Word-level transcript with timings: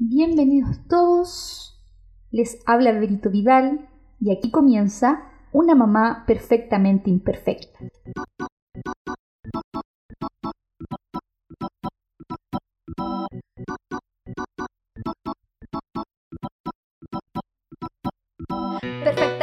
Bienvenidos 0.00 0.78
todos. 0.88 1.76
Les 2.30 2.60
habla 2.66 2.92
Benito 2.92 3.30
Vidal 3.30 3.88
y 4.20 4.30
aquí 4.30 4.52
comienza 4.52 5.24
una 5.50 5.74
mamá 5.74 6.22
perfectamente 6.24 7.10
imperfecta. 7.10 7.80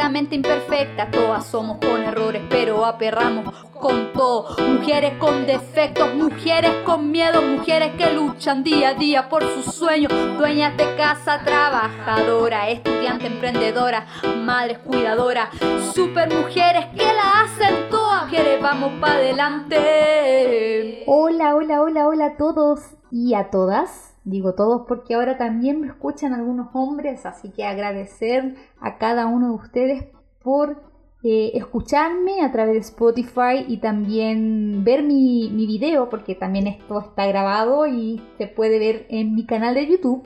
Imperfecta, 0.06 1.10
todas 1.10 1.46
somos 1.46 1.78
con 1.78 2.00
errores, 2.00 2.40
pero 2.48 2.86
aperramos 2.86 3.52
con 3.72 4.12
todo. 4.12 4.56
Mujeres 4.64 5.14
con 5.18 5.46
defectos, 5.46 6.14
mujeres 6.14 6.70
con 6.84 7.10
miedo, 7.10 7.42
mujeres 7.42 7.96
que 7.96 8.12
luchan 8.12 8.62
día 8.62 8.90
a 8.90 8.94
día 8.94 9.28
por 9.28 9.42
sus 9.42 9.74
sueños. 9.74 10.12
Dueñas 10.38 10.76
de 10.76 10.94
casa, 10.94 11.42
trabajadora, 11.44 12.68
estudiante, 12.68 13.26
emprendedora, 13.26 14.06
madres 14.44 14.78
cuidadora, 14.78 15.50
super 15.92 16.32
mujeres 16.32 16.86
que 16.96 17.04
la 17.04 17.42
hacen 17.42 17.90
todas. 17.90 18.26
Mujeres, 18.26 18.62
vamos 18.62 18.92
para 19.00 19.14
adelante. 19.14 21.02
Hola, 21.08 21.56
hola, 21.56 21.82
hola, 21.82 22.06
hola 22.06 22.26
a 22.26 22.36
todos 22.36 22.78
y 23.10 23.34
a 23.34 23.50
todas. 23.50 24.15
Digo 24.26 24.54
todos 24.54 24.82
porque 24.88 25.14
ahora 25.14 25.38
también 25.38 25.80
me 25.80 25.86
escuchan 25.86 26.32
algunos 26.32 26.70
hombres, 26.74 27.24
así 27.26 27.50
que 27.50 27.64
agradecer 27.64 28.56
a 28.80 28.98
cada 28.98 29.26
uno 29.26 29.50
de 29.50 29.54
ustedes 29.54 30.04
por 30.42 30.82
eh, 31.22 31.52
escucharme 31.54 32.42
a 32.42 32.50
través 32.50 32.74
de 32.74 32.80
Spotify 32.80 33.64
y 33.68 33.76
también 33.76 34.82
ver 34.82 35.04
mi, 35.04 35.48
mi 35.50 35.68
video, 35.68 36.08
porque 36.08 36.34
también 36.34 36.66
esto 36.66 36.98
está 36.98 37.24
grabado 37.28 37.86
y 37.86 38.20
se 38.36 38.48
puede 38.48 38.80
ver 38.80 39.06
en 39.10 39.36
mi 39.36 39.46
canal 39.46 39.76
de 39.76 39.86
YouTube, 39.86 40.24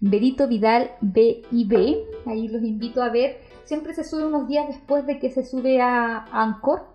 Berito 0.00 0.48
Vidal 0.48 0.90
BIB. 1.00 1.96
Ahí 2.26 2.48
los 2.48 2.64
invito 2.64 3.04
a 3.04 3.10
ver. 3.10 3.38
Siempre 3.62 3.94
se 3.94 4.02
sube 4.02 4.26
unos 4.26 4.48
días 4.48 4.66
después 4.66 5.06
de 5.06 5.20
que 5.20 5.30
se 5.30 5.44
sube 5.44 5.80
a 5.80 6.24
Anchor 6.32 6.86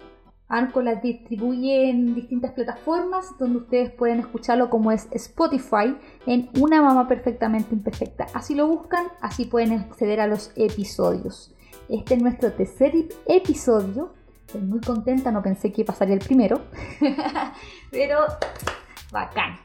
Anco 0.53 0.83
la 0.83 0.95
distribuye 0.95 1.89
en 1.89 2.13
distintas 2.13 2.51
plataformas 2.51 3.35
donde 3.39 3.57
ustedes 3.57 3.91
pueden 3.91 4.19
escucharlo 4.19 4.69
como 4.69 4.91
es 4.91 5.07
Spotify 5.11 5.97
en 6.27 6.49
Una 6.59 6.79
Mamá 6.79 7.07
Perfectamente 7.07 7.73
Imperfecta. 7.73 8.27
Así 8.35 8.53
lo 8.53 8.67
buscan, 8.67 9.07
así 9.19 9.45
pueden 9.45 9.73
acceder 9.73 10.21
a 10.21 10.27
los 10.27 10.51
episodios. 10.55 11.55
Este 11.89 12.13
es 12.13 12.21
nuestro 12.21 12.53
tercer 12.53 12.93
episodio. 13.25 14.13
Estoy 14.45 14.61
muy 14.61 14.79
contenta, 14.79 15.31
no 15.31 15.41
pensé 15.41 15.71
que 15.71 15.83
pasaría 15.83 16.13
el 16.13 16.21
primero. 16.21 16.61
Pero 17.91 18.19
bacán. 19.11 19.57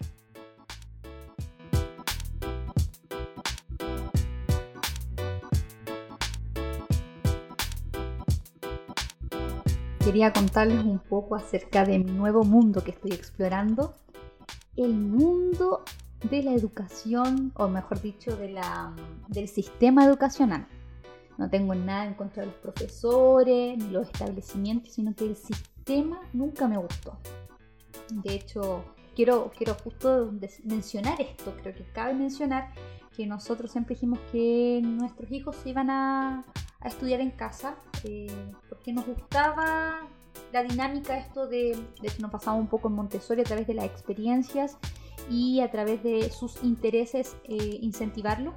Quería 10.08 10.32
contarles 10.32 10.82
un 10.82 11.00
poco 11.00 11.36
acerca 11.36 11.84
de 11.84 11.98
mi 11.98 12.10
nuevo 12.10 12.42
mundo 12.42 12.82
que 12.82 12.92
estoy 12.92 13.12
explorando. 13.12 13.92
El 14.74 14.94
mundo 14.94 15.84
de 16.30 16.42
la 16.42 16.54
educación, 16.54 17.52
o 17.56 17.68
mejor 17.68 18.00
dicho, 18.00 18.34
de 18.34 18.52
la, 18.52 18.96
del 19.28 19.48
sistema 19.48 20.06
educacional. 20.06 20.66
No 21.36 21.50
tengo 21.50 21.74
nada 21.74 22.06
en 22.06 22.14
contra 22.14 22.40
de 22.40 22.46
los 22.46 22.56
profesores 22.56 23.76
ni 23.76 23.90
los 23.90 24.06
establecimientos, 24.06 24.94
sino 24.94 25.14
que 25.14 25.26
el 25.26 25.36
sistema 25.36 26.18
nunca 26.32 26.66
me 26.68 26.78
gustó. 26.78 27.18
De 28.10 28.32
hecho, 28.32 28.86
quiero, 29.14 29.52
quiero 29.54 29.74
justo 29.74 30.32
mencionar 30.64 31.20
esto, 31.20 31.54
creo 31.60 31.74
que 31.74 31.84
cabe 31.92 32.14
mencionar 32.14 32.72
que 33.14 33.26
nosotros 33.26 33.70
siempre 33.70 33.94
dijimos 33.94 34.20
que 34.32 34.80
nuestros 34.82 35.30
hijos 35.30 35.54
se 35.56 35.68
iban 35.68 35.90
a, 35.90 36.46
a 36.80 36.88
estudiar 36.88 37.20
en 37.20 37.30
casa, 37.30 37.76
eh, 38.04 38.28
porque 38.68 38.92
nos 38.92 39.06
gustaba 39.06 40.06
la 40.52 40.62
dinámica 40.62 41.18
esto 41.18 41.46
de, 41.46 41.76
de 42.00 42.08
que 42.08 42.22
nos 42.22 42.30
pasaba 42.30 42.56
un 42.56 42.68
poco 42.68 42.88
en 42.88 42.94
Montessori 42.94 43.40
a 43.40 43.44
través 43.44 43.66
de 43.66 43.74
las 43.74 43.86
experiencias 43.86 44.78
y 45.30 45.60
a 45.60 45.70
través 45.70 46.02
de 46.02 46.30
sus 46.30 46.62
intereses 46.62 47.36
eh, 47.44 47.78
incentivarlo. 47.80 48.54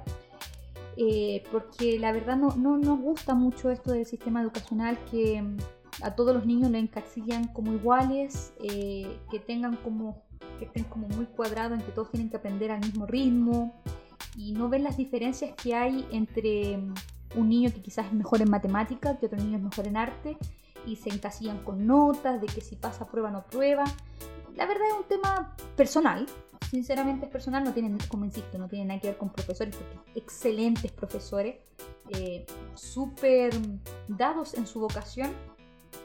Eh, 0.96 1.42
porque 1.50 1.98
la 1.98 2.12
verdad 2.12 2.36
no, 2.36 2.54
no, 2.54 2.76
nos 2.76 3.00
gusta 3.00 3.34
mucho 3.34 3.70
esto 3.70 3.92
del 3.92 4.04
sistema 4.04 4.42
educacional 4.42 4.98
que 5.10 5.40
mm, 5.40 5.56
a 6.02 6.14
todos 6.14 6.34
los 6.34 6.44
niños 6.44 6.70
le 6.70 6.78
encasillan 6.78 7.48
como 7.48 7.72
iguales, 7.72 8.52
que 8.60 9.38
tengan 9.46 9.76
como 9.76 10.22
que 10.58 10.66
estén 10.66 10.84
como 10.84 11.08
muy 11.08 11.26
cuadrados 11.26 11.78
en 11.78 11.84
que 11.84 11.92
todos 11.92 12.10
tienen 12.10 12.30
que 12.30 12.36
aprender 12.36 12.70
al 12.70 12.80
mismo 12.80 13.06
ritmo 13.06 13.82
y 14.36 14.52
no 14.52 14.68
ven 14.68 14.84
las 14.84 14.96
diferencias 14.96 15.54
que 15.54 15.74
hay 15.74 16.06
entre 16.10 16.78
mm, 16.78 16.94
un 17.34 17.48
niño 17.48 17.72
que 17.72 17.80
quizás 17.80 18.06
es 18.06 18.12
mejor 18.12 18.42
en 18.42 18.50
matemática, 18.50 19.18
que 19.18 19.26
otro 19.26 19.38
niño 19.38 19.56
es 19.58 19.62
mejor 19.62 19.86
en 19.86 19.96
arte, 19.96 20.36
y 20.86 20.96
se 20.96 21.10
encasillan 21.10 21.62
con 21.64 21.86
notas 21.86 22.40
de 22.40 22.46
que 22.46 22.60
si 22.60 22.76
pasa 22.76 23.06
prueba 23.06 23.30
no 23.30 23.44
prueba. 23.44 23.84
La 24.56 24.66
verdad 24.66 24.88
es 24.88 24.94
un 24.94 25.08
tema 25.08 25.56
personal, 25.76 26.26
sinceramente 26.70 27.26
es 27.26 27.32
personal, 27.32 27.64
no 27.64 27.72
tiene, 27.72 27.96
como 28.08 28.24
insisto, 28.24 28.58
no 28.58 28.68
tiene 28.68 28.86
nada 28.86 29.00
que 29.00 29.08
ver 29.08 29.16
con 29.16 29.30
profesores, 29.30 29.76
porque 29.76 30.18
excelentes 30.18 30.90
profesores, 30.92 31.56
eh, 32.10 32.46
súper 32.74 33.54
dados 34.08 34.54
en 34.54 34.66
su 34.66 34.80
vocación, 34.80 35.32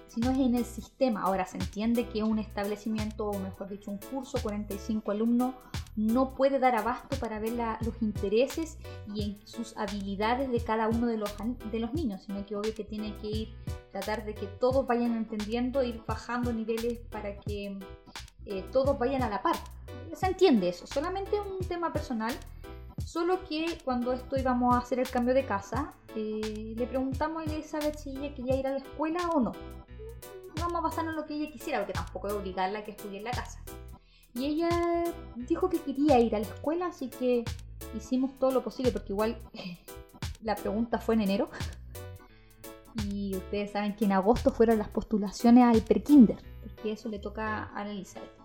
sino 0.07 0.31
es 0.31 0.37
en 0.37 0.55
el 0.55 0.65
sistema. 0.65 1.21
Ahora 1.21 1.45
se 1.45 1.57
entiende 1.57 2.07
que 2.07 2.23
un 2.23 2.39
establecimiento, 2.39 3.29
o 3.29 3.39
mejor 3.39 3.69
dicho, 3.69 3.91
un 3.91 3.97
curso, 3.97 4.39
45 4.41 5.11
alumnos, 5.11 5.55
no 5.95 6.35
puede 6.35 6.59
dar 6.59 6.75
abasto 6.75 7.17
para 7.17 7.39
ver 7.39 7.53
los 7.81 8.01
intereses 8.01 8.77
y 9.13 9.23
en 9.23 9.47
sus 9.47 9.75
habilidades 9.77 10.51
de 10.51 10.59
cada 10.59 10.87
uno 10.87 11.07
de 11.07 11.17
los, 11.17 11.33
de 11.71 11.79
los 11.79 11.93
niños, 11.93 12.21
sino 12.23 12.45
que 12.45 12.55
obvio 12.55 12.73
que 12.75 12.83
tiene 12.83 13.15
que 13.17 13.27
ir, 13.27 13.55
tratar 13.91 14.23
de 14.23 14.35
que 14.35 14.45
todos 14.45 14.85
vayan 14.85 15.15
entendiendo, 15.15 15.83
ir 15.83 16.03
bajando 16.07 16.53
niveles 16.53 16.99
para 17.09 17.39
que 17.39 17.79
eh, 18.45 18.63
todos 18.71 18.97
vayan 18.97 19.23
a 19.23 19.29
la 19.29 19.41
par. 19.41 19.55
Se 20.13 20.27
entiende 20.27 20.69
eso, 20.69 20.87
solamente 20.87 21.39
un 21.39 21.67
tema 21.67 21.91
personal. 21.91 22.33
Solo 23.03 23.43
que 23.43 23.77
cuando 23.83 24.11
esto 24.11 24.37
íbamos 24.37 24.75
a 24.75 24.79
hacer 24.79 24.99
el 24.99 25.09
cambio 25.09 25.33
de 25.33 25.45
casa, 25.45 25.93
eh, 26.15 26.73
le 26.75 26.87
preguntamos 26.87 27.41
a 27.41 27.45
Elizabeth 27.45 27.97
si 27.97 28.11
ella 28.11 28.33
quería 28.33 28.55
ir 28.55 28.67
a 28.67 28.71
la 28.71 28.77
escuela 28.77 29.29
o 29.29 29.39
no. 29.39 29.51
Vamos 30.67 30.79
a 30.79 30.89
basarnos 30.89 31.13
en 31.13 31.21
lo 31.21 31.25
que 31.25 31.35
ella 31.35 31.49
quisiera, 31.49 31.79
porque 31.79 31.93
tampoco 31.93 32.27
es 32.27 32.33
obligarla 32.33 32.79
a 32.79 32.83
que 32.83 32.91
estudie 32.91 33.19
en 33.19 33.23
la 33.23 33.31
casa. 33.31 33.61
Y 34.33 34.47
ella 34.47 34.69
dijo 35.37 35.69
que 35.69 35.79
quería 35.79 36.19
ir 36.19 36.35
a 36.35 36.39
la 36.39 36.45
escuela, 36.45 36.87
así 36.87 37.07
que 37.07 37.45
hicimos 37.95 38.37
todo 38.37 38.51
lo 38.51 38.63
posible, 38.63 38.91
porque 38.91 39.13
igual 39.13 39.37
la 40.43 40.55
pregunta 40.55 40.99
fue 40.99 41.15
en 41.15 41.21
enero. 41.21 41.49
Y 43.05 43.37
ustedes 43.37 43.71
saben 43.71 43.95
que 43.95 44.03
en 44.03 44.11
agosto 44.11 44.51
fueron 44.51 44.77
las 44.77 44.89
postulaciones 44.89 45.63
al 45.63 45.81
prekinder, 45.83 46.43
porque 46.61 46.91
eso 46.91 47.07
le 47.07 47.19
toca 47.19 47.63
a 47.73 47.85
la 47.85 47.91
Elizabeth. 47.91 48.35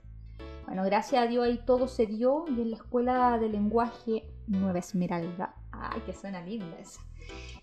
Bueno, 0.66 0.84
gracias 0.84 1.24
a 1.24 1.26
Dios 1.26 1.44
ahí 1.44 1.60
todo 1.66 1.88
se 1.88 2.06
dio 2.06 2.44
y 2.46 2.60
en 2.60 2.70
la 2.70 2.76
escuela 2.76 3.36
de 3.36 3.48
lenguaje 3.48 4.32
Nueva 4.46 4.78
Esmeralda, 4.78 5.56
ay, 5.72 6.00
que 6.06 6.12
suena 6.12 6.40
linda 6.40 6.78
esa, 6.78 7.00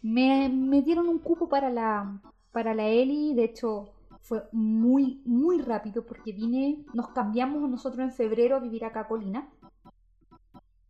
me, 0.01 0.49
me 0.49 0.81
dieron 0.81 1.07
un 1.07 1.19
cupo 1.19 1.47
para 1.47 1.69
la, 1.69 2.19
para 2.51 2.73
la 2.73 2.87
Eli, 2.87 3.33
de 3.33 3.45
hecho 3.45 3.93
fue 4.21 4.43
muy, 4.51 5.21
muy 5.25 5.61
rápido 5.61 6.05
porque 6.05 6.31
vine, 6.31 6.85
nos 6.93 7.09
cambiamos 7.09 7.67
nosotros 7.69 7.99
en 7.99 8.11
febrero 8.11 8.55
a 8.55 8.59
vivir 8.59 8.85
acá 8.85 9.01
a 9.01 9.07
Colina. 9.07 9.49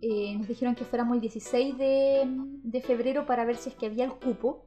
Eh, 0.02 0.36
nos 0.38 0.48
dijeron 0.48 0.76
que 0.76 0.86
fuéramos 0.86 1.16
el 1.16 1.22
16 1.22 1.78
de, 1.78 2.84
febrero 2.86 3.26
para 3.26 3.46
ver 3.46 3.58
si 3.58 3.70
es 3.70 3.76
que 3.76 3.86
había 3.86 4.06
el 4.06 4.14
cupo. 4.14 4.66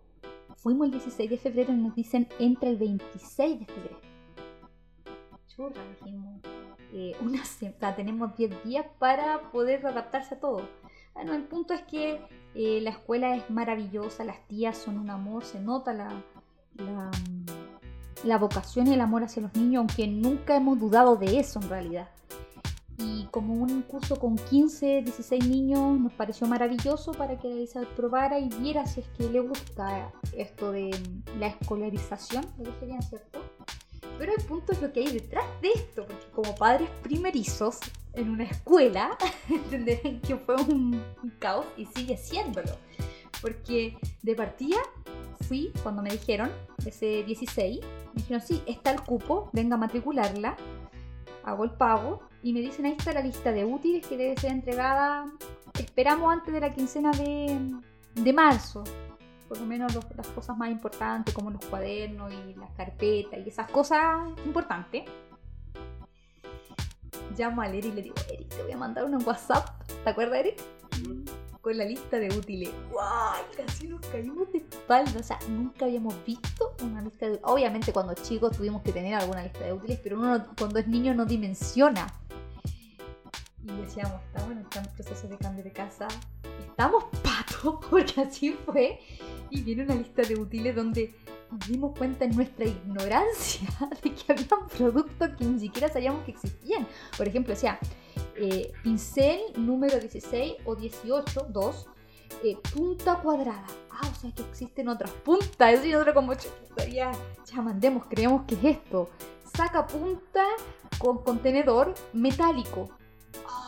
Fuimos 0.57 0.87
el 0.87 0.93
16 0.93 1.31
de 1.31 1.39
febrero 1.39 1.73
y 1.73 1.77
nos 1.77 1.95
dicen 1.95 2.29
entra 2.39 2.69
el 2.69 2.77
26 2.77 3.61
de 3.61 3.67
febrero. 3.67 4.01
Churra, 5.49 5.83
dijimos. 6.01 6.41
Eh, 6.95 7.17
una 7.23 7.45
semana, 7.45 7.97
tenemos 7.97 8.37
10 8.37 8.65
días 8.65 8.87
para 8.99 9.51
poder 9.51 9.87
adaptarse 9.87 10.35
a 10.35 10.41
todo. 10.41 10.69
Bueno, 11.15 11.35
el 11.35 11.45
punto 11.45 11.75
es 11.75 11.83
que 11.83 12.21
eh, 12.55 12.81
la 12.83 12.91
escuela 12.91 13.35
es 13.37 13.51
maravillosa, 13.51 14.25
las 14.25 14.47
tías 14.47 14.77
son 14.77 14.99
un 14.99 15.11
amor, 15.11 15.45
se 15.45 15.61
nota 15.61 15.93
la 15.93 16.23
la 18.25 18.39
vocación 18.39 18.87
y 18.89 18.95
el 18.95 19.01
amor 19.01 19.25
hacia 19.25 19.43
los 19.43 19.55
niños, 19.55 19.81
aunque 19.81 20.07
nunca 20.07 20.57
hemos 20.57 20.79
dudado 20.79 21.17
de 21.17 21.39
eso 21.39 21.61
en 21.61 21.69
realidad. 21.69 22.09
Y 22.99 23.27
como 23.31 23.55
un 23.55 23.83
curso 23.83 24.17
con 24.17 24.37
15, 24.37 25.03
16 25.03 25.49
niños 25.49 25.99
nos 25.99 26.13
pareció 26.13 26.47
maravilloso 26.47 27.13
para 27.13 27.39
que 27.39 27.51
Elizabeth 27.51 27.89
probara 27.91 28.39
y 28.39 28.49
viera 28.49 28.87
si 28.87 29.01
es 29.01 29.09
que 29.17 29.29
le 29.29 29.41
gusta 29.41 30.13
esto 30.37 30.71
de 30.71 30.91
la 31.39 31.49
escolarización, 31.49 32.45
lo 32.59 32.73
¿cierto? 33.03 33.41
Pero 34.19 34.33
el 34.37 34.45
punto 34.45 34.73
es 34.73 34.81
lo 34.81 34.93
que 34.93 35.01
hay 35.01 35.13
detrás 35.13 35.45
de 35.61 35.71
esto, 35.75 36.07
porque 36.07 36.27
como 36.33 36.55
padres 36.55 36.89
primerizos 37.03 37.79
en 38.13 38.31
una 38.31 38.45
escuela, 38.45 39.17
entenderán 39.49 40.21
que 40.21 40.37
fue 40.37 40.57
un, 40.57 41.03
caos 41.39 41.67
y 41.77 41.87
sigue 41.87 42.17
siéndolo. 42.17 42.77
Porque 43.41 43.97
de 44.23 44.35
partida 44.35 44.77
fui, 45.49 45.73
cuando 45.83 46.03
me 46.03 46.11
dijeron, 46.11 46.53
ese 46.87 47.25
16, 47.25 47.81
me 47.81 48.02
dijeron, 48.15 48.41
sí, 48.41 48.63
está 48.67 48.91
el 48.91 49.01
cupo, 49.01 49.51
venga 49.53 49.77
a 49.77 49.79
matricularla. 49.79 50.57
Hago 51.45 51.65
el 51.65 51.71
pago 51.71 52.21
y 52.43 52.53
me 52.53 52.61
dicen, 52.61 52.87
ahí 52.87 52.93
está 52.93 53.13
la 53.13 53.21
lista 53.21 53.53
de 53.53 53.65
útiles 53.65 54.07
que 54.07 54.17
debe 54.17 54.37
ser 54.37 54.53
entregada 54.53 55.27
esperamos 55.79 56.33
antes 56.33 56.53
de 56.53 56.61
la 56.61 56.73
quincena 56.73 57.11
de, 57.13 57.59
de 58.15 58.33
marzo. 58.33 58.85
Por 59.49 59.59
lo 59.59 59.67
menos 59.67 59.95
las 60.17 60.27
cosas 60.29 60.57
más 60.57 60.71
importantes, 60.71 61.35
como 61.35 61.51
los 61.51 61.65
cuadernos 61.67 62.33
y 62.33 62.55
las 62.55 62.71
carpetas 62.73 63.41
y 63.45 63.49
esas 63.49 63.71
cosas 63.71 64.29
importantes. 64.47 65.05
Llamo 67.37 67.63
a 67.63 67.69
Eric 67.69 67.85
y 67.85 67.93
le 67.93 68.03
digo, 68.03 68.15
Eric, 68.31 68.49
te 68.49 68.63
voy 68.63 68.73
a 68.73 68.77
mandar 68.77 69.05
un 69.05 69.23
WhatsApp. 69.27 69.69
¿Te 70.05 70.11
acuerdas, 70.11 70.39
Eric? 70.41 70.61
Con 71.63 71.79
la 71.79 71.85
lista 71.85 72.19
de 72.19 72.29
útiles. 72.37 72.71
¡Guay! 72.91 73.41
Casi 73.57 73.87
nos 73.87 74.05
caímos 74.09 74.51
de 74.53 74.59
espalda. 74.59 75.21
O 75.21 75.23
sea, 75.23 75.39
nunca 75.49 75.85
habíamos 75.85 76.15
visto 76.27 76.75
una 76.83 77.01
lista 77.01 77.29
de 77.29 77.39
Obviamente 77.45 77.93
cuando 77.93 78.15
chicos 78.15 78.57
tuvimos 78.57 78.83
que 78.83 78.91
tener 78.93 79.15
alguna 79.15 79.45
lista 79.45 79.61
de 79.65 79.73
útiles, 79.73 80.01
pero 80.03 80.19
uno 80.19 80.39
no- 80.39 80.47
cuando 80.59 80.81
es 80.81 80.89
niño 80.89 81.15
no 81.15 81.25
dimensiona. 81.25 82.07
Y 83.65 83.71
decíamos, 83.81 84.21
estamos 84.27 84.51
en 84.51 84.59
el 84.59 84.65
proceso 84.67 85.29
de 85.29 85.39
cambio 85.39 85.63
de 85.63 85.71
casa. 85.71 86.09
Estamos 86.69 87.05
patos, 87.23 87.79
porque 87.91 88.21
así 88.23 88.57
fue. 88.67 88.99
Y 89.51 89.63
viene 89.63 89.85
una 89.85 89.95
lista 89.95 90.23
de 90.23 90.35
útiles 90.35 90.75
donde 90.75 91.15
nos 91.49 91.69
dimos 91.69 91.97
cuenta 91.97 92.25
en 92.25 92.35
nuestra 92.35 92.65
ignorancia 92.65 93.69
de 94.03 94.13
que 94.13 94.33
había 94.33 94.49
productos 94.77 95.31
que 95.39 95.45
ni 95.45 95.61
siquiera 95.61 95.89
sabíamos 95.89 96.25
que 96.25 96.33
existían. 96.33 96.89
Por 97.17 97.29
ejemplo, 97.29 97.55
decía 97.55 97.79
eh, 98.37 98.73
pincel 98.83 99.41
número 99.57 99.99
16 99.99 100.55
o 100.65 100.75
18, 100.75 101.47
2, 101.51 101.87
eh, 102.45 102.57
punta 102.75 103.17
cuadrada. 103.17 103.67
Ah, 103.91 104.09
o 104.11 104.15
sea 104.21 104.33
que 104.33 104.43
existen 104.43 104.89
otras 104.89 105.11
puntas. 105.11 105.75
Eso 105.75 105.87
y 105.87 105.93
nosotros 105.93 106.15
como, 106.15 106.33
ya, 106.91 107.13
ya 107.45 107.63
mandemos, 107.63 108.05
creemos 108.09 108.43
que 108.47 108.55
es 108.55 108.65
esto. 108.65 109.11
Saca 109.55 109.87
punta 109.87 110.45
con 110.99 111.23
contenedor 111.23 111.95
metálico. 112.13 112.89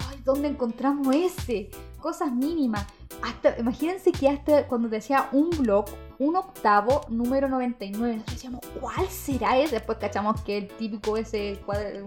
Ay, 0.08 0.20
¿dónde 0.24 0.48
encontramos 0.48 1.14
ese? 1.14 1.70
Cosas 2.00 2.32
mínimas. 2.32 2.86
Hasta, 3.22 3.58
imagínense 3.58 4.12
que 4.12 4.28
hasta 4.28 4.66
cuando 4.66 4.88
decía 4.88 5.28
un 5.32 5.50
blog, 5.50 5.86
un 6.18 6.36
octavo, 6.36 7.02
número 7.08 7.48
99, 7.48 8.16
nosotros 8.16 8.34
decíamos, 8.34 8.60
¿cuál 8.80 9.06
será 9.08 9.58
ese? 9.58 9.76
Después 9.76 9.98
cachamos 9.98 10.40
que 10.42 10.58
el 10.58 10.68
típico 10.68 11.16
ese 11.16 11.60
cuadro, 11.64 12.04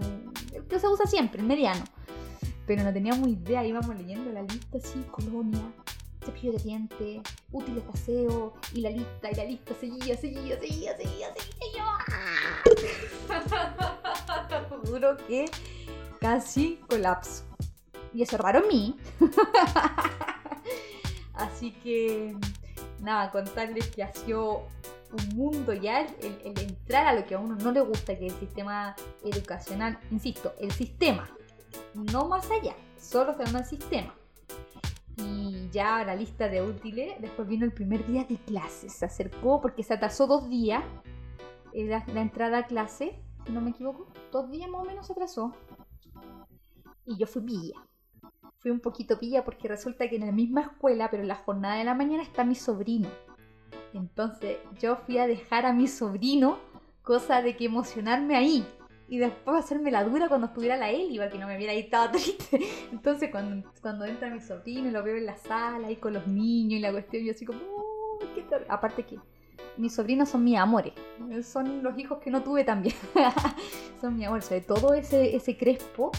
el 0.52 0.64
que 0.68 0.78
se 0.78 0.88
usa 0.88 1.06
siempre, 1.06 1.40
el 1.40 1.46
mediano. 1.46 1.84
Pero 2.68 2.84
no 2.84 2.92
teníamos 2.92 3.26
idea, 3.28 3.64
íbamos 3.66 3.96
leyendo 3.96 4.30
la 4.30 4.42
lista 4.42 4.76
así, 4.78 5.02
colonia, 5.10 5.58
cepillo 6.24 6.52
de 6.52 6.58
dientes, 6.58 7.20
útiles 7.50 7.82
de 7.84 7.90
aseo, 7.92 8.54
y 8.74 8.82
la 8.82 8.90
lista, 8.90 9.30
y 9.32 9.34
la 9.34 9.44
lista 9.44 9.74
seguía, 9.80 10.16
seguía, 10.16 10.60
seguía, 10.60 10.94
seguía, 10.96 11.28
seguía, 11.34 11.66
yo 11.76 11.82
¡ah! 11.82 12.62
Juro 14.86 15.16
que 15.26 15.46
casi 16.20 16.78
colapso. 16.88 17.44
Y 18.12 18.22
eso 18.22 18.36
es 18.36 18.42
raro 18.42 18.60
en 18.62 18.68
mí. 18.68 18.96
Así 21.34 21.72
que, 21.72 22.36
nada, 23.00 23.30
contarles 23.30 23.86
que 23.88 24.02
ha 24.02 24.12
sido 24.12 24.66
un 25.12 25.36
mundo 25.36 25.72
ya 25.72 26.00
el- 26.02 26.40
el 26.44 26.58
entrar 26.60 27.06
a 27.06 27.14
lo 27.14 27.24
que 27.26 27.34
a 27.34 27.38
uno 27.38 27.54
no 27.56 27.72
le 27.72 27.80
gusta, 27.80 28.18
que 28.18 28.26
es 28.26 28.32
el 28.34 28.40
sistema 28.40 28.94
educacional, 29.24 29.98
insisto, 30.10 30.54
el 30.60 30.70
sistema, 30.72 31.30
no 31.94 32.28
más 32.28 32.50
allá, 32.50 32.74
solo 32.98 33.34
se 33.34 33.44
llama 33.44 33.60
el 33.60 33.64
sistema. 33.66 34.14
Y 35.16 35.68
ya 35.70 36.04
la 36.04 36.14
lista 36.14 36.48
de 36.48 36.62
útiles, 36.62 37.20
después 37.20 37.48
vino 37.48 37.64
el 37.64 37.72
primer 37.72 38.06
día 38.06 38.24
de 38.24 38.36
clases, 38.36 38.92
se 38.92 39.04
acercó 39.04 39.60
porque 39.60 39.82
se 39.82 39.94
atrasó 39.94 40.26
dos 40.26 40.48
días 40.48 40.84
eh, 41.72 41.86
la, 41.86 42.04
la 42.12 42.20
entrada 42.20 42.58
a 42.58 42.66
clase, 42.66 43.18
no 43.50 43.60
me 43.60 43.70
equivoco, 43.70 44.06
dos 44.32 44.50
días 44.50 44.68
más 44.68 44.82
o 44.82 44.84
menos 44.84 45.06
se 45.06 45.12
atrasó. 45.12 45.52
Y 47.04 47.16
yo 47.16 47.26
fui 47.26 47.42
pilla. 47.42 47.74
Fui 48.58 48.70
un 48.70 48.80
poquito 48.80 49.18
pilla 49.18 49.44
porque 49.44 49.68
resulta 49.68 50.08
que 50.08 50.16
en 50.16 50.26
la 50.26 50.32
misma 50.32 50.62
escuela, 50.62 51.10
pero 51.10 51.22
en 51.22 51.28
la 51.28 51.36
jornada 51.36 51.76
de 51.76 51.84
la 51.84 51.94
mañana 51.94 52.22
está 52.22 52.44
mi 52.44 52.54
sobrino. 52.54 53.08
Entonces 53.94 54.58
yo 54.80 54.96
fui 54.96 55.18
a 55.18 55.26
dejar 55.26 55.64
a 55.64 55.72
mi 55.72 55.86
sobrino, 55.86 56.58
cosa 57.02 57.40
de 57.40 57.56
que 57.56 57.66
emocionarme 57.66 58.36
ahí. 58.36 58.66
Y 59.08 59.18
después 59.18 59.64
hacerme 59.64 59.90
la 59.90 60.04
dura 60.04 60.28
cuando 60.28 60.48
estuviera 60.48 60.76
la 60.76 60.90
Eli, 60.90 61.16
para 61.16 61.30
que 61.30 61.38
no 61.38 61.46
me 61.46 61.56
viera 61.56 61.72
ahí 61.72 61.88
toda 61.88 62.12
triste. 62.12 62.60
Entonces 62.92 63.30
cuando, 63.30 63.70
cuando 63.80 64.04
entra 64.04 64.30
mi 64.30 64.40
sobrino 64.40 64.88
y 64.88 64.90
lo 64.90 65.02
veo 65.02 65.16
en 65.16 65.26
la 65.26 65.36
sala 65.36 65.88
ahí 65.88 65.96
con 65.96 66.12
los 66.12 66.26
niños 66.26 66.78
y 66.78 66.80
la 66.80 66.92
cuestión, 66.92 67.24
yo 67.24 67.32
así 67.32 67.46
como, 67.46 67.58
"Oh, 67.60 68.18
qué 68.34 68.42
ter-". 68.42 68.66
Aparte 68.68 69.04
que 69.04 69.18
mis 69.78 69.94
sobrinos 69.94 70.28
son 70.28 70.44
mis 70.44 70.58
amores. 70.58 70.92
Son 71.42 71.82
los 71.82 71.98
hijos 71.98 72.18
que 72.18 72.30
no 72.30 72.42
tuve 72.42 72.64
también. 72.64 72.94
son 74.00 74.16
mis 74.16 74.26
amores. 74.26 74.44
Sobre 74.44 74.60
todo 74.60 74.92
ese, 74.92 75.34
ese 75.34 75.56
crespo 75.56 76.10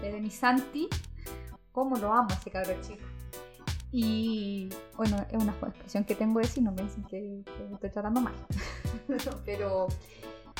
de 0.00 0.20
mi 0.20 0.30
Santi. 0.30 0.88
Cómo 1.72 1.96
lo 1.96 2.12
amo 2.12 2.28
ese 2.30 2.50
cabrón 2.50 2.80
chico. 2.80 3.04
Y 3.90 4.68
bueno, 4.96 5.16
es 5.30 5.42
una 5.42 5.52
expresión 5.52 6.04
que 6.04 6.14
tengo 6.14 6.40
de 6.40 6.60
no 6.60 6.74
piensen 6.74 7.04
que, 7.04 7.42
que 7.44 7.64
me 7.68 7.74
estoy 7.74 7.90
tratando 7.90 8.20
mal. 8.20 8.34
Pero 9.44 9.88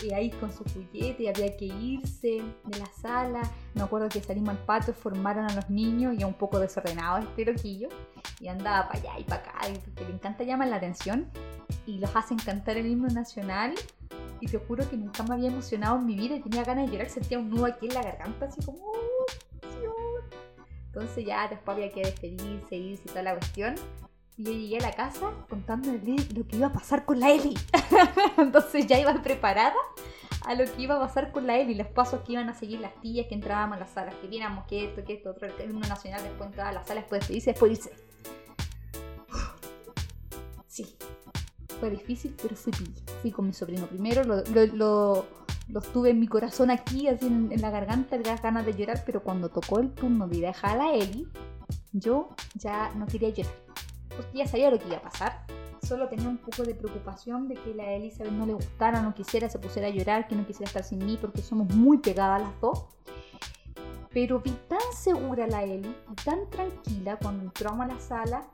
y 0.03 0.13
ahí 0.13 0.31
con 0.31 0.53
su 0.53 0.65
juguete 0.65 1.25
y 1.25 1.29
había 1.29 1.57
que 1.57 1.67
irse 1.67 2.43
de 2.65 2.79
la 2.79 2.87
sala. 2.87 3.43
Me 3.75 3.83
acuerdo 3.83 4.09
que 4.09 4.21
salimos 4.21 4.51
al 4.51 4.59
patio, 4.59 4.95
formaron 4.95 5.45
a 5.51 5.55
los 5.55 5.69
niños 5.71 6.15
y 6.19 6.25
un 6.25 6.35
poco 6.35 6.59
desordenado 6.59 7.19
este 7.19 7.45
loquillo. 7.45 7.89
Y 8.41 8.49
andaba 8.49 8.89
para 8.89 9.01
allá 9.01 9.19
y 9.19 9.25
para 9.25 9.43
acá, 9.43 9.69
y 9.69 9.79
porque 9.79 10.05
le 10.05 10.15
encanta 10.15 10.45
llamar 10.45 10.69
la 10.69 10.77
atención. 10.77 11.29
Y 11.87 11.99
los 11.99 12.15
hacen 12.15 12.39
cantar 12.39 12.77
el 12.77 12.87
himno 12.87 13.09
nacional. 13.09 13.75
Y 14.41 14.47
te 14.47 14.59
juro 14.59 14.89
que 14.89 14.97
nunca 14.97 15.23
me 15.25 15.35
había 15.35 15.49
emocionado 15.49 15.97
en 15.99 16.07
mi 16.07 16.15
vida 16.15 16.37
y 16.37 16.41
tenía 16.41 16.63
ganas 16.63 16.87
de 16.87 16.93
llorar. 16.93 17.11
Sentía 17.11 17.39
un 17.39 17.51
nudo 17.51 17.67
aquí 17.67 17.87
en 17.87 17.95
la 17.95 18.03
garganta, 18.03 18.47
así 18.47 18.61
como. 18.65 18.79
"Oh, 18.79 19.27
emoción". 19.63 19.95
Entonces 20.87 21.25
ya 21.27 21.49
después 21.49 21.77
había 21.77 21.91
que 21.91 22.03
despedirse, 22.03 22.77
irse 22.77 23.03
y 23.05 23.09
toda 23.09 23.23
la 23.23 23.37
cuestión. 23.37 23.75
Y 24.39 24.45
yo 24.45 24.53
llegué 24.53 24.79
a 24.79 24.83
la 24.83 24.93
casa 24.93 25.33
contándole 25.51 26.01
lo 26.33 26.47
que 26.47 26.57
iba 26.57 26.69
a 26.69 26.73
pasar 26.73 27.05
con 27.05 27.19
la 27.19 27.33
Eli. 27.33 27.59
Entonces 28.39 28.87
ya 28.87 28.99
iba 29.01 29.13
preparada 29.21 29.75
a 30.47 30.55
lo 30.55 30.65
que 30.65 30.83
iba 30.83 30.95
a 30.95 31.01
pasar 31.01 31.33
con 31.33 31.49
la 31.49 31.59
Eli, 31.59 31.75
los 31.75 31.89
pasos 31.89 32.21
que 32.23 32.35
iban 32.35 32.49
a 32.49 32.55
seguir 32.55 32.79
las 32.79 32.95
tías 33.01 33.27
que 33.27 33.35
entrábamos 33.35 33.77
a 33.77 33.81
las 33.81 33.91
salas, 33.91 34.15
que 34.15 34.29
viéramos 34.29 34.65
que 34.67 34.85
esto, 34.85 35.05
que 35.05 35.15
esto, 35.15 35.31
otro, 35.31 35.49
el 35.49 35.71
himno 35.71 35.89
nacional, 35.89 36.23
después 36.23 36.51
entrar 36.51 36.69
a 36.69 36.73
las 36.73 36.87
salas, 36.87 37.03
después 37.03 37.21
despedirse, 37.23 37.51
después 37.51 37.73
irse. 37.73 37.93
Sí, 40.69 40.97
fue 41.81 41.91
difícil, 41.91 42.37
pero 42.41 42.55
fui 42.55 42.73
pilla. 42.73 43.03
Fui 43.21 43.33
con 43.33 43.45
mi 43.45 43.53
sobrino 43.53 43.89
primero, 43.89 44.23
lo, 44.23 44.45
lo, 44.47 45.27
lo, 45.69 45.81
tuve 45.81 46.11
en 46.11 46.21
mi 46.21 46.29
corazón 46.29 46.71
aquí, 46.71 47.09
así 47.09 47.27
en, 47.27 47.61
la 47.61 47.71
garganta, 47.71 48.17
tenía 48.17 48.37
ganas 48.37 48.65
de 48.65 48.75
llorar, 48.75 49.03
pero 49.05 49.25
cuando 49.25 49.49
tocó 49.49 49.81
el 49.81 49.91
turno 49.91 50.29
de 50.29 50.39
dejar 50.39 50.79
a 50.79 50.85
la 50.85 50.93
Eli, 50.95 51.27
yo 51.91 52.29
ya 52.55 52.95
no 52.95 53.07
quería 53.07 53.31
llorar 53.31 53.68
porque 54.19 54.39
ya 54.39 54.49
sabía 54.49 54.69
lo 54.71 54.79
que 54.81 54.89
iba 54.89 54.97
a 54.97 55.03
pasar. 55.03 55.47
Solo 55.81 56.09
tenía 56.09 56.29
un 56.29 56.39
poco 56.39 56.65
de 56.65 56.75
preocupación 56.75 57.47
de 57.47 57.55
que 57.55 57.73
la 57.73 57.93
Elizabeth 57.93 58.33
no 58.33 58.47
le 58.47 58.53
gustara, 58.53 59.01
no 59.01 59.15
quisiera, 59.15 59.49
se 59.49 59.61
pusiera 59.61 59.87
a 59.87 59.91
llorar, 59.91 60.27
que 60.27 60.35
no 60.35 60.45
quisiera 60.45 60.67
estar 60.67 60.83
sin 60.83 60.99
mí, 61.07 61.17
porque 61.21 61.41
somos 61.41 61.73
muy 61.73 61.99
pegadas 61.99 62.43
las 62.43 62.61
dos. 62.61 62.87
Pero 64.13 64.41
vi 64.41 64.51
tan 64.69 64.81
segura 64.93 65.47
la 65.47 65.63
Eli, 65.63 65.95
y 66.11 66.15
tan 66.25 66.51
tranquila 66.51 67.17
cuando 67.23 67.45
entramos 67.45 67.81
a 67.81 67.87
la 67.87 68.01
sala. 68.01 68.49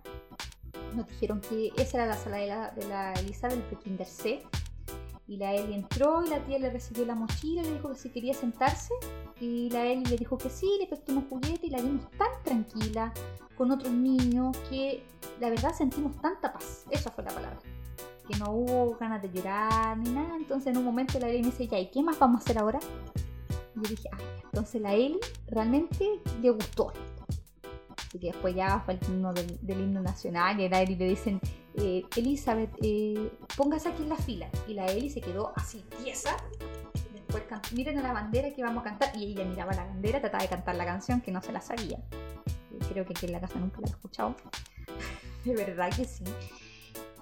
Nos 0.94 1.09
dijeron 1.09 1.40
que 1.40 1.73
esa 1.78 1.97
era 1.97 2.06
la 2.06 2.16
sala 2.16 2.37
de 2.37 2.47
la, 2.47 2.71
de 2.73 2.87
la 2.87 3.12
Elizabeth, 3.14 3.64
el 3.73 3.78
Kinder 3.78 4.06
C. 4.06 4.42
Y 5.26 5.38
la 5.38 5.54
Eli 5.54 5.73
entró 5.73 6.23
y 6.23 6.28
la 6.28 6.40
tía 6.40 6.59
le 6.59 6.68
recibió 6.68 7.06
la 7.06 7.14
mochila, 7.14 7.62
le 7.62 7.73
dijo 7.73 7.88
que 7.88 7.99
si 7.99 8.11
quería 8.11 8.35
sentarse. 8.35 8.92
Y 9.41 9.69
la 9.71 9.85
Eli 9.87 10.05
le 10.05 10.17
dijo 10.17 10.38
que 10.38 10.49
sí, 10.49 10.69
le 10.79 10.87
prestó 10.87 11.12
unos 11.12 11.25
juguetes 11.29 11.64
y 11.64 11.71
la 11.71 11.81
vimos 11.81 12.09
tan 12.12 12.43
tranquila 12.45 13.12
con 13.57 13.71
otros 13.71 13.93
niños 13.93 14.57
que 14.71 15.05
la 15.41 15.50
verdad 15.50 15.75
sentimos 15.75 16.21
tanta 16.21 16.53
paz. 16.53 16.85
Esa 16.91 17.11
fue 17.11 17.25
la 17.25 17.31
palabra. 17.31 17.59
Que 18.29 18.38
no 18.38 18.53
hubo 18.53 18.97
ganas 18.97 19.21
de 19.23 19.31
llorar 19.31 19.99
ni 19.99 20.11
nada. 20.11 20.37
Entonces 20.37 20.69
en 20.69 20.79
un 20.79 20.85
momento 20.85 21.19
la 21.19 21.29
Eli 21.29 21.41
me 21.41 21.47
dice, 21.47 21.67
ya, 21.67 21.79
¿y 21.79 21.91
qué 21.91 22.03
más 22.03 22.19
vamos 22.19 22.41
a 22.41 22.45
hacer 22.45 22.59
ahora? 22.59 22.79
Y 23.76 23.83
yo 23.83 23.91
dije, 23.91 24.09
ah, 24.12 24.19
entonces 24.45 24.81
la 24.81 24.95
Eli 24.95 25.19
realmente 25.49 26.21
le 26.41 26.50
gustó. 26.50 26.93
Así 27.97 28.19
que 28.19 28.29
después 28.29 28.55
ya 28.55 28.81
fue 28.85 28.95
el 28.95 29.00
turno 29.00 29.33
del, 29.33 29.59
del 29.61 29.81
himno 29.81 30.00
nacional 30.00 30.61
y 30.61 30.69
la 30.69 30.81
Eli 30.83 30.95
le 30.95 31.09
dicen, 31.09 31.41
eh, 31.75 32.05
Elizabeth, 32.17 32.71
eh, 32.83 33.33
póngase 33.57 33.88
aquí 33.88 34.05
en 34.05 34.09
la 34.09 34.17
fila. 34.17 34.49
Y 34.69 34.75
la 34.75 34.87
Eli 34.87 35.11
se 35.11 35.21
quedó 35.21 35.53
así, 35.57 35.85
tiesa. 36.03 36.37
Miren 37.75 37.99
a 37.99 38.03
la 38.03 38.12
bandera 38.12 38.50
que 38.53 38.62
vamos 38.62 38.83
a 38.83 38.91
cantar. 38.91 39.17
Y 39.17 39.33
ella 39.33 39.45
miraba 39.45 39.73
la 39.75 39.85
bandera, 39.85 40.21
trataba 40.21 40.43
de 40.43 40.49
cantar 40.49 40.76
la 40.76 40.85
canción 40.85 41.21
que 41.21 41.33
no 41.33 41.43
se 41.43 41.53
la 41.53 41.61
sabía. 41.61 41.99
Creo 42.91 43.05
que 43.05 43.12
aquí 43.12 43.26
en 43.26 43.33
la 43.33 43.41
casa 43.41 43.59
nunca 43.59 43.81
la 43.81 43.88
he 43.88 43.91
escuchado. 43.91 44.35
De 45.45 45.55
verdad 45.55 45.91
que 45.95 46.05
sí. 46.05 46.25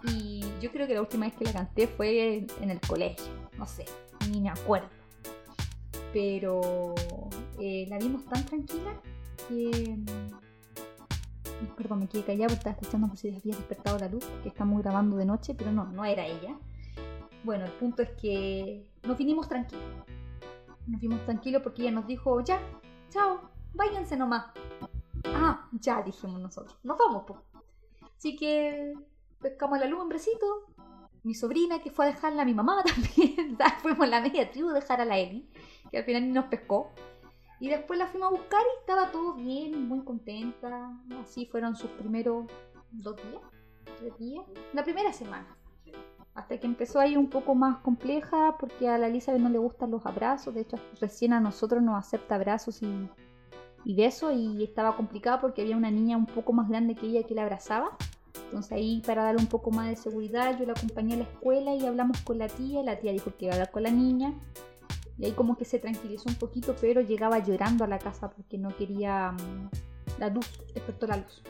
Y 0.09 0.45
yo 0.61 0.71
creo 0.73 0.87
que 0.87 0.95
la 0.95 1.01
última 1.01 1.27
vez 1.27 1.35
que 1.35 1.45
la 1.45 1.53
canté 1.53 1.87
fue 1.87 2.47
en 2.61 2.71
el 2.71 2.81
colegio. 2.81 3.25
No 3.57 3.67
sé, 3.67 3.85
ni 4.31 4.41
me 4.41 4.51
acuerdo. 4.51 4.89
Pero 6.13 6.95
eh, 7.61 7.87
la 7.89 7.99
vimos 7.99 8.25
tan 8.27 8.45
tranquila 8.45 9.01
que... 9.49 9.97
mm, 9.97 11.77
Perdón, 11.77 12.01
me 12.01 12.09
quedé 12.09 12.25
callada 12.25 12.49
porque 12.49 12.59
estaba 12.59 12.77
escuchando 12.77 13.09
por 13.09 13.17
si 13.17 13.29
había 13.29 13.57
despertado 13.57 13.99
la 13.99 14.09
luz, 14.09 14.25
que 14.43 14.49
estamos 14.49 14.83
grabando 14.83 15.17
de 15.17 15.25
noche, 15.25 15.55
pero 15.55 15.71
no, 15.71 15.85
no 15.87 16.05
era 16.05 16.27
ella. 16.27 16.57
Bueno, 17.45 17.65
el 17.65 17.71
punto 17.73 18.03
es 18.03 18.11
que 18.11 18.85
nos 19.05 19.19
vinimos 19.19 19.49
tranquilos. 19.49 19.85
Nos 20.87 21.01
vimos 21.01 21.25
tranquilos 21.25 21.63
porque 21.63 21.83
ella 21.83 21.93
nos 21.93 22.07
dijo, 22.07 22.41
ya, 22.41 22.61
chao, 23.11 23.51
váyanse 23.75 24.17
nomás. 24.17 24.47
Ah, 25.25 25.69
ya 25.73 26.03
dijimos 26.03 26.41
nosotros, 26.41 26.77
nos 26.83 26.99
vamos. 26.99 27.25
pues. 27.27 27.41
Así 28.17 28.37
que 28.37 28.95
pescamos 29.41 29.79
la 29.79 29.87
luz 29.87 30.01
hombrecito, 30.01 30.67
mi 31.25 31.35
sobrina 31.35 31.81
que 31.81 31.91
fue 31.91 32.07
a 32.07 32.09
dejarla 32.13 32.43
a 32.43 32.45
mi 32.45 32.55
mamá 32.55 32.83
también, 32.85 33.57
fuimos 33.81 34.09
la 34.09 34.21
media 34.21 34.51
tribu 34.51 34.71
a 34.71 34.75
dejar 34.75 35.01
a 35.01 35.05
la 35.05 35.19
Eli, 35.19 35.49
que 35.91 35.99
al 35.99 36.05
final 36.05 36.23
ni 36.23 36.33
nos 36.33 36.47
pescó. 36.47 36.91
Y 37.61 37.69
después 37.69 37.97
la 37.97 38.09
fuimos 38.09 38.29
a 38.29 38.37
buscar 38.37 38.61
y 38.61 38.81
estaba 38.81 39.13
todo 39.13 39.35
bien, 39.35 39.87
muy 39.87 40.05
contenta. 40.05 40.99
Así 41.21 41.47
fueron 41.47 41.77
sus 41.77 41.91
primeros 41.91 42.47
dos 42.91 43.15
días, 43.17 43.43
tres 44.01 44.19
días, 44.19 44.45
la 44.73 44.83
primera 44.83 45.13
semana. 45.13 45.57
Hasta 46.35 46.59
que 46.59 46.67
empezó 46.67 46.99
a 46.99 47.07
ir 47.07 47.19
un 47.19 47.29
poco 47.29 47.55
más 47.55 47.79
compleja 47.79 48.57
porque 48.59 48.89
a 48.89 48.97
la 48.97 49.09
Elizabeth 49.09 49.41
no 49.41 49.51
le 49.51 49.59
gustan 49.59 49.91
los 49.91 50.07
abrazos. 50.07 50.55
De 50.55 50.63
hecho, 50.63 50.79
recién 51.01 51.33
a 51.33 51.41
nosotros 51.41 51.83
nos 51.83 51.99
acepta 51.99 52.37
abrazos 52.37 52.83
y, 52.83 53.09
y 53.85 53.95
besos 53.95 54.33
y 54.35 54.65
estaba 54.65 54.97
complicado 54.97 55.41
porque 55.41 55.63
había 55.63 55.77
una 55.77 55.91
niña 55.91 56.17
un 56.17 56.27
poco 56.27 56.53
más 56.53 56.69
grande 56.69 56.95
que 56.95 57.07
ella 57.07 57.27
que 57.27 57.35
la 57.35 57.43
abrazaba. 57.43 57.97
Entonces 58.45 58.73
ahí 58.73 59.03
para 59.07 59.25
darle 59.25 59.41
un 59.41 59.49
poco 59.49 59.71
más 59.71 59.89
de 59.89 59.97
seguridad 59.97 60.59
yo 60.59 60.67
la 60.67 60.73
acompañé 60.73 61.15
a 61.15 61.19
la 61.19 61.25
escuela 61.25 61.75
y 61.75 61.85
hablamos 61.87 62.21
con 62.23 62.39
la 62.39 62.49
tía. 62.49 62.83
La 62.83 62.99
tía 62.99 63.13
dijo 63.13 63.33
que 63.37 63.47
iba 63.47 63.53
a 63.53 63.57
hablar 63.57 63.71
con 63.71 63.83
la 63.83 63.91
niña 63.91 64.35
y 65.19 65.27
ahí 65.27 65.33
como 65.33 65.57
que 65.57 65.65
se 65.65 65.79
tranquilizó 65.79 66.29
un 66.29 66.37
poquito, 66.37 66.75
pero 66.81 67.01
llegaba 67.01 67.39
llorando 67.39 67.85
a 67.85 67.87
la 67.87 67.99
casa 67.99 68.31
porque 68.31 68.59
no 68.59 68.75
quería 68.77 69.33
mm, 69.33 70.19
la 70.19 70.29
luz, 70.29 70.51
despertó 70.75 71.07
la 71.07 71.19
luz. 71.19 71.43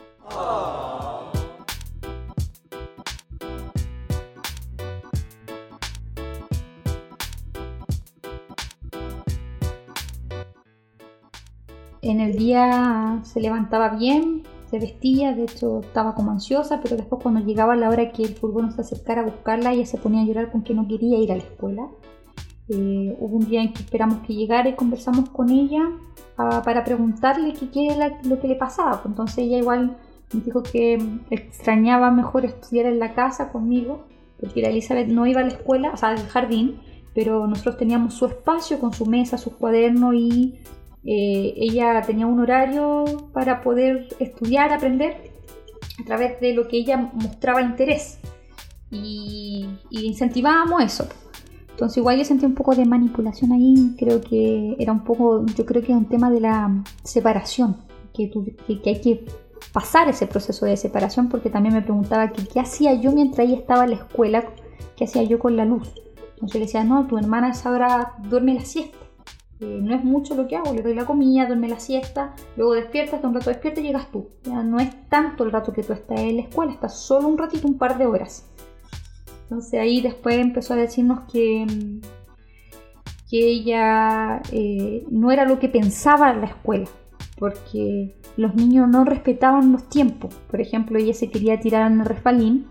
En 12.03 12.19
el 12.19 12.35
día 12.35 13.21
se 13.23 13.39
levantaba 13.39 13.95
bien, 13.95 14.43
se 14.69 14.77
vestía, 14.77 15.33
de 15.33 15.43
hecho 15.43 15.79
estaba 15.79 16.13
como 16.15 16.31
ansiosa, 16.31 16.81
pero 16.83 16.97
después 16.97 17.23
cuando 17.23 17.39
llegaba 17.39 17.77
la 17.77 17.87
hora 17.87 18.11
que 18.11 18.23
el 18.23 18.35
furgón 18.35 18.73
se 18.73 18.81
acercara 18.81 19.21
a 19.21 19.25
buscarla, 19.25 19.71
ella 19.71 19.85
se 19.85 19.97
ponía 19.97 20.21
a 20.21 20.25
llorar 20.25 20.51
con 20.51 20.63
que 20.63 20.73
no 20.73 20.85
quería 20.85 21.17
ir 21.17 21.31
a 21.31 21.37
la 21.37 21.43
escuela. 21.43 21.87
Eh, 22.67 23.15
hubo 23.19 23.37
un 23.37 23.45
día 23.45 23.61
en 23.61 23.71
que 23.71 23.83
esperamos 23.83 24.19
que 24.27 24.33
llegara 24.33 24.67
y 24.67 24.75
conversamos 24.75 25.29
con 25.29 25.49
ella 25.49 25.91
ah, 26.37 26.61
para 26.65 26.83
preguntarle 26.83 27.53
qué 27.53 27.87
era 27.87 28.19
lo 28.25 28.37
que 28.41 28.49
le 28.49 28.55
pasaba. 28.55 29.01
Pues 29.01 29.05
entonces 29.05 29.37
ella 29.37 29.59
igual 29.59 29.95
me 30.33 30.41
dijo 30.41 30.61
que 30.61 31.01
extrañaba 31.29 32.11
mejor 32.11 32.43
estudiar 32.43 32.87
en 32.87 32.99
la 32.99 33.13
casa 33.13 33.49
conmigo, 33.49 34.03
porque 34.41 34.61
la 34.61 34.67
Elizabeth 34.67 35.07
no 35.07 35.25
iba 35.25 35.39
a 35.39 35.43
la 35.43 35.51
escuela, 35.51 35.91
o 35.93 35.97
sea, 35.97 36.09
al 36.09 36.27
jardín, 36.27 36.81
pero 37.15 37.47
nosotros 37.47 37.77
teníamos 37.77 38.13
su 38.15 38.25
espacio 38.25 38.77
con 38.79 38.91
su 38.91 39.05
mesa, 39.05 39.37
su 39.37 39.55
cuaderno 39.55 40.13
y 40.13 40.59
eh, 41.05 41.53
ella 41.57 42.01
tenía 42.01 42.27
un 42.27 42.39
horario 42.39 43.05
para 43.33 43.61
poder 43.61 44.07
estudiar, 44.19 44.71
aprender 44.71 45.31
a 45.99 46.03
través 46.05 46.39
de 46.39 46.53
lo 46.53 46.67
que 46.67 46.77
ella 46.77 47.11
mostraba 47.13 47.61
interés 47.61 48.19
y, 48.89 49.67
incentivábamos 49.89 50.83
eso. 50.83 51.07
Entonces 51.71 51.97
igual 51.97 52.17
yo 52.17 52.25
sentí 52.25 52.45
un 52.45 52.53
poco 52.53 52.75
de 52.75 52.85
manipulación 52.85 53.51
ahí, 53.51 53.95
creo 53.97 54.21
que 54.21 54.75
era 54.79 54.91
un 54.91 55.03
poco, 55.03 55.45
yo 55.45 55.65
creo 55.65 55.81
que 55.81 55.91
es 55.91 55.97
un 55.97 56.05
tema 56.05 56.29
de 56.29 56.39
la 56.39 56.83
separación, 57.03 57.77
que, 58.13 58.31
hay 58.85 59.01
que 59.01 59.25
pasar 59.71 60.07
ese 60.07 60.27
proceso 60.27 60.65
de 60.67 60.77
separación 60.77 61.29
porque 61.29 61.49
también 61.49 61.73
me 61.73 61.81
preguntaba 61.81 62.31
que 62.31 62.45
qué 62.45 62.59
hacía 62.59 62.93
yo 62.93 63.11
mientras 63.11 63.47
ella 63.47 63.57
estaba 63.57 63.85
en 63.85 63.89
la 63.91 63.95
escuela, 63.95 64.45
qué 64.95 65.05
hacía 65.05 65.23
yo 65.23 65.39
con 65.39 65.57
la 65.57 65.65
luz. 65.65 65.91
Entonces 66.35 66.55
le 66.55 66.65
decía, 66.67 66.83
no, 66.83 67.07
tu 67.07 67.17
hermana 67.17 67.49
esa 67.49 67.71
hora 67.71 68.13
duerme 68.29 68.53
la 68.53 68.65
siesta. 68.65 68.97
No 69.63 69.95
es 69.95 70.03
mucho 70.03 70.35
lo 70.35 70.47
que 70.47 70.55
hago, 70.55 70.73
le 70.73 70.81
doy 70.81 70.93
la 70.93 71.05
comida, 71.05 71.45
duerme 71.45 71.67
la 71.67 71.79
siesta, 71.79 72.33
luego 72.55 72.73
despiertas, 72.73 73.23
un 73.23 73.33
rato 73.33 73.49
despierta 73.49 73.79
y 73.79 73.83
llegas 73.83 74.11
tú. 74.11 74.29
Ya 74.43 74.63
no 74.63 74.79
es 74.79 74.89
tanto 75.09 75.43
el 75.43 75.51
rato 75.51 75.73
que 75.73 75.83
tú 75.83 75.93
estás 75.93 76.19
en 76.19 76.37
la 76.37 76.43
escuela, 76.43 76.71
estás 76.71 76.99
solo 76.99 77.27
un 77.27 77.37
ratito, 77.37 77.67
un 77.67 77.77
par 77.77 77.97
de 77.97 78.05
horas. 78.05 78.49
Entonces 79.43 79.79
ahí 79.79 80.01
después 80.01 80.37
empezó 80.37 80.73
a 80.73 80.77
decirnos 80.77 81.21
que, 81.31 81.65
que 83.29 83.47
ella 83.47 84.41
eh, 84.51 85.05
no 85.09 85.31
era 85.31 85.45
lo 85.45 85.59
que 85.59 85.69
pensaba 85.69 86.31
en 86.31 86.41
la 86.41 86.47
escuela, 86.47 86.87
porque 87.37 88.15
los 88.37 88.55
niños 88.55 88.87
no 88.89 89.05
respetaban 89.05 89.71
los 89.71 89.89
tiempos. 89.89 90.33
Por 90.49 90.61
ejemplo, 90.61 90.97
ella 90.97 91.13
se 91.13 91.29
quería 91.29 91.59
tirar 91.59 91.91
en 91.91 91.99
el 91.99 92.05
refalín 92.05 92.67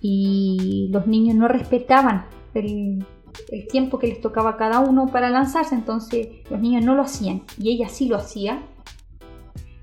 y 0.00 0.88
los 0.90 1.06
niños 1.06 1.36
no 1.36 1.46
respetaban 1.46 2.24
el, 2.54 3.04
el 3.50 3.66
tiempo 3.68 3.98
que 3.98 4.08
les 4.08 4.20
tocaba 4.20 4.50
a 4.50 4.56
cada 4.56 4.80
uno 4.80 5.06
para 5.06 5.30
lanzarse, 5.30 5.74
entonces 5.74 6.28
los 6.50 6.60
niños 6.60 6.84
no 6.84 6.94
lo 6.94 7.02
hacían 7.02 7.42
y 7.58 7.70
ella 7.70 7.88
sí 7.88 8.06
lo 8.06 8.16
hacía. 8.16 8.62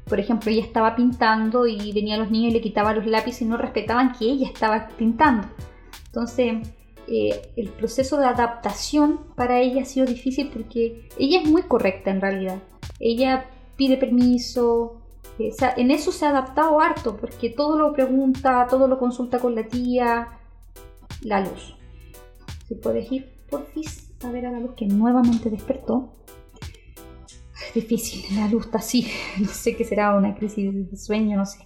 Por 0.05 0.19
ejemplo, 0.19 0.49
ella 0.49 0.63
estaba 0.63 0.95
pintando 0.95 1.67
y 1.67 1.91
venían 1.93 2.19
los 2.19 2.31
niños 2.31 2.51
y 2.51 2.55
le 2.55 2.61
quitaban 2.61 2.95
los 2.95 3.05
lápices 3.05 3.43
y 3.43 3.45
no 3.45 3.57
respetaban 3.57 4.13
que 4.13 4.25
ella 4.25 4.47
estaba 4.47 4.87
pintando. 4.97 5.47
Entonces, 6.07 6.67
eh, 7.07 7.51
el 7.55 7.69
proceso 7.69 8.17
de 8.17 8.25
adaptación 8.25 9.19
para 9.35 9.59
ella 9.59 9.81
ha 9.81 9.85
sido 9.85 10.05
difícil 10.05 10.49
porque 10.51 11.07
ella 11.17 11.41
es 11.41 11.49
muy 11.49 11.63
correcta 11.63 12.11
en 12.11 12.21
realidad. 12.21 12.59
Ella 12.99 13.49
pide 13.75 13.97
permiso, 13.97 15.01
eh, 15.39 15.51
en 15.77 15.91
eso 15.91 16.11
se 16.11 16.25
ha 16.25 16.29
adaptado 16.29 16.81
harto 16.81 17.15
porque 17.17 17.49
todo 17.49 17.77
lo 17.77 17.93
pregunta, 17.93 18.67
todo 18.69 18.87
lo 18.87 18.99
consulta 18.99 19.39
con 19.39 19.55
la 19.55 19.67
tía, 19.67 20.39
la 21.21 21.41
luz. 21.41 21.75
Si 22.67 22.75
puedes 22.75 23.11
ir, 23.11 23.38
por 23.49 23.65
fin, 23.67 23.83
a 24.23 24.31
ver 24.31 24.45
a 24.45 24.51
la 24.51 24.59
luz 24.59 24.71
que 24.75 24.85
nuevamente 24.85 25.49
despertó. 25.49 26.15
Es 27.67 27.73
difícil, 27.73 28.23
la 28.35 28.47
luz 28.47 28.65
está 28.65 28.79
así, 28.79 29.07
no 29.39 29.47
sé 29.47 29.75
qué 29.75 29.83
será, 29.83 30.15
una 30.15 30.35
crisis 30.35 30.89
de 30.89 30.97
sueño, 30.97 31.37
no 31.37 31.45
sé. 31.45 31.59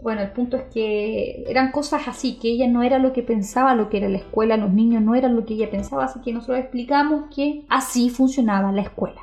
Bueno, 0.00 0.20
el 0.20 0.30
punto 0.30 0.56
es 0.56 0.64
que 0.72 1.44
eran 1.48 1.72
cosas 1.72 2.06
así, 2.06 2.38
que 2.38 2.48
ella 2.48 2.68
no 2.68 2.84
era 2.84 3.00
lo 3.00 3.12
que 3.12 3.24
pensaba, 3.24 3.74
lo 3.74 3.90
que 3.90 3.96
era 3.96 4.08
la 4.08 4.18
escuela, 4.18 4.56
los 4.56 4.72
niños 4.72 5.02
no 5.02 5.16
eran 5.16 5.34
lo 5.34 5.44
que 5.44 5.54
ella 5.54 5.70
pensaba, 5.70 6.04
así 6.04 6.20
que 6.20 6.32
nosotros 6.32 6.60
explicamos 6.60 7.24
que 7.34 7.66
así 7.68 8.08
funcionaba 8.08 8.70
la 8.70 8.82
escuela. 8.82 9.20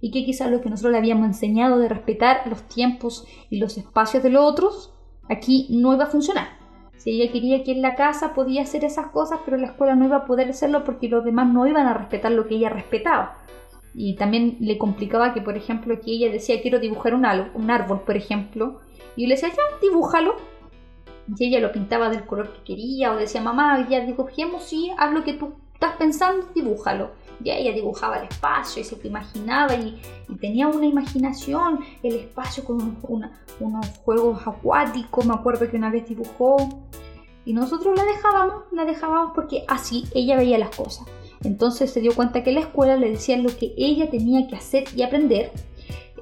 Y 0.00 0.10
que 0.10 0.24
quizás 0.24 0.50
lo 0.50 0.60
que 0.60 0.68
nosotros 0.68 0.92
le 0.92 0.98
habíamos 0.98 1.26
enseñado 1.26 1.78
de 1.78 1.88
respetar 1.88 2.46
los 2.48 2.62
tiempos 2.68 3.24
y 3.50 3.58
los 3.58 3.78
espacios 3.78 4.22
de 4.22 4.30
los 4.30 4.44
otros, 4.44 4.92
aquí 5.30 5.68
no 5.70 5.94
iba 5.94 6.04
a 6.04 6.08
funcionar. 6.08 6.63
Si 7.04 7.10
ella 7.10 7.30
quería 7.30 7.62
que 7.64 7.72
en 7.72 7.82
la 7.82 7.96
casa 7.96 8.32
podía 8.32 8.62
hacer 8.62 8.82
esas 8.82 9.08
cosas, 9.08 9.40
pero 9.44 9.58
la 9.58 9.66
escuela 9.66 9.94
no 9.94 10.06
iba 10.06 10.16
a 10.16 10.24
poder 10.24 10.48
hacerlo 10.48 10.84
porque 10.84 11.10
los 11.10 11.22
demás 11.22 11.52
no 11.52 11.66
iban 11.66 11.86
a 11.86 11.92
respetar 11.92 12.32
lo 12.32 12.46
que 12.46 12.54
ella 12.54 12.70
respetaba. 12.70 13.36
Y 13.92 14.16
también 14.16 14.56
le 14.58 14.78
complicaba 14.78 15.34
que, 15.34 15.42
por 15.42 15.54
ejemplo, 15.54 16.00
que 16.00 16.12
ella 16.12 16.32
decía 16.32 16.62
quiero 16.62 16.78
dibujar 16.78 17.12
un, 17.12 17.26
un 17.26 17.70
árbol, 17.70 18.00
por 18.06 18.16
ejemplo, 18.16 18.80
y 19.16 19.26
le 19.26 19.34
decía, 19.34 19.50
ya, 19.50 19.78
dibújalo. 19.82 20.36
Y 21.36 21.44
ella 21.44 21.60
lo 21.60 21.72
pintaba 21.72 22.08
del 22.08 22.24
color 22.24 22.54
que 22.54 22.72
quería, 22.72 23.12
o 23.12 23.16
decía, 23.16 23.42
mamá, 23.42 23.86
ya 23.86 24.00
dibujemos, 24.00 24.62
sí, 24.64 24.90
haz 24.96 25.12
lo 25.12 25.24
que 25.24 25.34
tú 25.34 25.52
estás 25.74 25.96
pensando, 25.96 26.46
dibújalo. 26.54 27.10
Y 27.42 27.50
ella 27.50 27.72
dibujaba 27.72 28.18
el 28.18 28.28
espacio 28.28 28.80
y 28.80 28.84
se 28.84 28.96
lo 28.96 29.06
imaginaba 29.06 29.74
y, 29.74 30.00
tenía 30.40 30.68
una 30.68 30.86
imaginación, 30.86 31.80
el 32.02 32.14
espacio 32.16 32.64
con 32.64 32.96
unos 33.02 33.86
juegos 34.04 34.46
acuáticos, 34.46 35.26
me 35.26 35.34
acuerdo 35.34 35.70
que 35.70 35.76
una 35.76 35.90
vez 35.90 36.08
dibujó. 36.08 36.56
Y 37.44 37.52
nosotros 37.52 37.94
la 37.94 38.04
dejábamos, 38.04 38.64
la 38.72 38.84
dejábamos 38.84 39.32
porque 39.34 39.64
así 39.68 40.04
ella 40.14 40.36
veía 40.36 40.58
las 40.58 40.74
cosas. 40.74 41.06
Entonces 41.42 41.92
se 41.92 42.00
dio 42.00 42.14
cuenta 42.14 42.42
que 42.42 42.52
la 42.52 42.60
escuela 42.60 42.96
le 42.96 43.10
decían 43.10 43.42
lo 43.42 43.54
que 43.54 43.74
ella 43.76 44.08
tenía 44.08 44.46
que 44.46 44.56
hacer 44.56 44.84
y 44.96 45.02
aprender. 45.02 45.52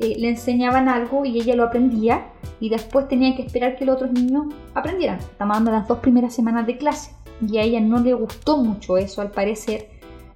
Eh, 0.00 0.16
le 0.18 0.30
enseñaban 0.30 0.88
algo 0.88 1.24
y 1.24 1.40
ella 1.40 1.54
lo 1.54 1.64
aprendía 1.64 2.32
y 2.58 2.70
después 2.70 3.06
tenía 3.06 3.36
que 3.36 3.42
esperar 3.42 3.76
que 3.76 3.84
los 3.84 3.96
otros 3.96 4.10
niños 4.10 4.46
aprendieran. 4.74 5.20
De 5.38 5.70
las 5.70 5.86
dos 5.86 5.98
primeras 5.98 6.34
semanas 6.34 6.66
de 6.66 6.76
clase 6.76 7.12
y 7.46 7.58
a 7.58 7.62
ella 7.62 7.80
no 7.80 7.98
le 7.98 8.14
gustó 8.14 8.56
mucho 8.58 8.96
eso 8.96 9.20
al 9.20 9.30
parecer, 9.30 9.88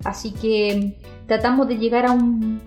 así 0.05 0.33
que 0.33 0.97
tratamos 1.27 1.69
de 1.69 1.79
llegar 1.79 2.07
a 2.07 2.13
un, 2.13 2.61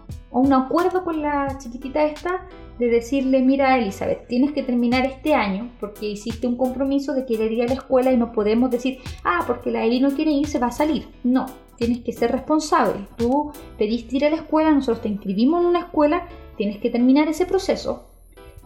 acuerdo 0.53 1.03
con 1.03 1.21
la 1.21 1.57
chiquitita 1.57 2.03
esta 2.03 2.47
de 2.77 2.87
decirle, 2.87 3.41
mira 3.41 3.77
Elizabeth, 3.77 4.27
tienes 4.27 4.53
que 4.53 4.63
terminar 4.63 5.05
este 5.05 5.33
año 5.33 5.69
porque 5.79 6.07
hiciste 6.07 6.47
un 6.47 6.55
compromiso 6.55 7.13
de 7.13 7.25
querer 7.25 7.51
ir 7.51 7.63
a 7.63 7.67
la 7.67 7.73
escuela 7.73 8.11
y 8.11 8.17
no 8.17 8.31
podemos 8.31 8.71
decir, 8.71 8.99
ah, 9.23 9.43
porque 9.45 9.71
la 9.71 9.83
Eli 9.83 9.99
no 9.99 10.11
quiere 10.11 10.31
ir, 10.31 10.47
se 10.47 10.59
va 10.59 10.67
a 10.67 10.71
salir. 10.71 11.07
No, 11.23 11.45
tienes 11.75 11.99
que 11.99 12.13
ser 12.13 12.31
responsable. 12.31 13.05
Tú 13.17 13.51
pediste 13.77 14.15
ir 14.15 14.25
a 14.25 14.29
la 14.29 14.37
escuela, 14.37 14.71
nosotros 14.71 15.01
te 15.01 15.09
inscribimos 15.09 15.61
en 15.61 15.67
una 15.67 15.79
escuela, 15.79 16.25
tienes 16.55 16.77
que 16.77 16.89
terminar 16.89 17.27
ese 17.27 17.45
proceso 17.45 18.09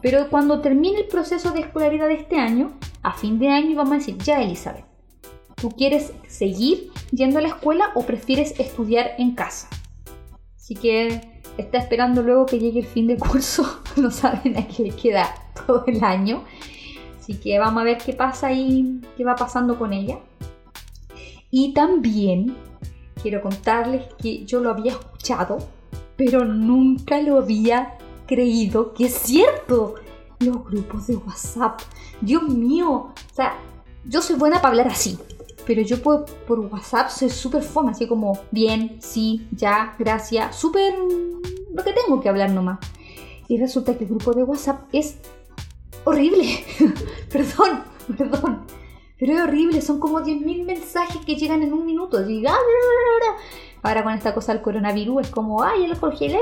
pero 0.04 0.28
cuando 0.28 0.60
termine 0.60 0.98
el 1.00 1.06
proceso 1.06 1.52
de 1.52 1.60
escolaridad 1.60 2.08
de 2.08 2.16
este 2.16 2.36
año, 2.36 2.72
a 3.02 3.14
fin 3.14 3.38
de 3.38 3.48
año 3.48 3.74
vamos 3.74 3.92
a 3.92 3.96
decir, 3.96 4.18
ya 4.18 4.42
Elizabeth, 4.42 4.84
¿tú 5.64 5.70
quieres 5.70 6.12
seguir 6.28 6.90
yendo 7.10 7.38
a 7.38 7.40
la 7.40 7.48
escuela 7.48 7.90
o 7.94 8.04
prefieres 8.04 8.60
estudiar 8.60 9.12
en 9.16 9.34
casa? 9.34 9.66
Así 10.58 10.74
que 10.74 11.40
está 11.56 11.78
esperando 11.78 12.22
luego 12.22 12.44
que 12.44 12.58
llegue 12.58 12.80
el 12.80 12.86
fin 12.86 13.06
de 13.06 13.16
curso, 13.16 13.80
no 13.96 14.10
saben 14.10 14.58
a 14.58 14.68
qué 14.68 14.90
queda 14.90 15.34
todo 15.66 15.84
el 15.86 16.04
año. 16.04 16.44
Así 17.18 17.36
que 17.36 17.58
vamos 17.58 17.80
a 17.80 17.84
ver 17.84 17.96
qué 17.96 18.12
pasa 18.12 18.52
y 18.52 19.00
qué 19.16 19.24
va 19.24 19.36
pasando 19.36 19.78
con 19.78 19.94
ella. 19.94 20.18
Y 21.50 21.72
también 21.72 22.54
quiero 23.22 23.40
contarles 23.40 24.04
que 24.22 24.44
yo 24.44 24.60
lo 24.60 24.68
había 24.68 24.92
escuchado, 24.92 25.66
pero 26.18 26.44
nunca 26.44 27.22
lo 27.22 27.38
había 27.38 27.96
creído 28.26 28.92
que 28.92 29.06
es 29.06 29.14
cierto. 29.14 29.94
Los 30.40 30.62
grupos 30.62 31.06
de 31.06 31.16
WhatsApp. 31.16 31.80
Dios 32.20 32.42
mío. 32.42 32.90
O 32.90 33.34
sea, 33.34 33.56
yo 34.04 34.20
soy 34.20 34.36
buena 34.36 34.56
para 34.56 34.68
hablar 34.68 34.88
así. 34.88 35.18
Pero 35.66 35.82
yo 35.82 36.02
por, 36.02 36.26
por 36.46 36.60
WhatsApp 36.60 37.08
soy 37.08 37.30
súper 37.30 37.62
fome, 37.62 37.92
así 37.92 38.06
como 38.06 38.38
bien, 38.50 38.98
sí, 39.00 39.46
ya, 39.52 39.94
gracias, 39.98 40.56
súper 40.56 40.94
lo 41.72 41.82
que 41.82 41.92
tengo 41.92 42.20
que 42.20 42.28
hablar 42.28 42.50
nomás. 42.50 42.78
Y 43.48 43.58
resulta 43.58 43.96
que 43.96 44.04
el 44.04 44.10
grupo 44.10 44.32
de 44.32 44.44
WhatsApp 44.44 44.88
es 44.92 45.18
horrible. 46.04 46.64
perdón, 47.32 47.82
perdón. 48.16 48.62
Pero 49.18 49.32
es 49.32 49.40
horrible, 49.40 49.80
son 49.80 50.00
como 50.00 50.20
10.000 50.20 50.64
mensajes 50.64 51.24
que 51.24 51.36
llegan 51.36 51.62
en 51.62 51.72
un 51.72 51.86
minuto. 51.86 52.22
Diga, 52.24 52.54
Ahora 53.82 54.02
con 54.02 54.14
esta 54.14 54.32
cosa 54.32 54.54
del 54.54 54.62
coronavirus 54.62 55.26
es 55.26 55.30
como, 55.30 55.62
ay, 55.62 55.84
el 55.84 55.98
congelé. 55.98 56.38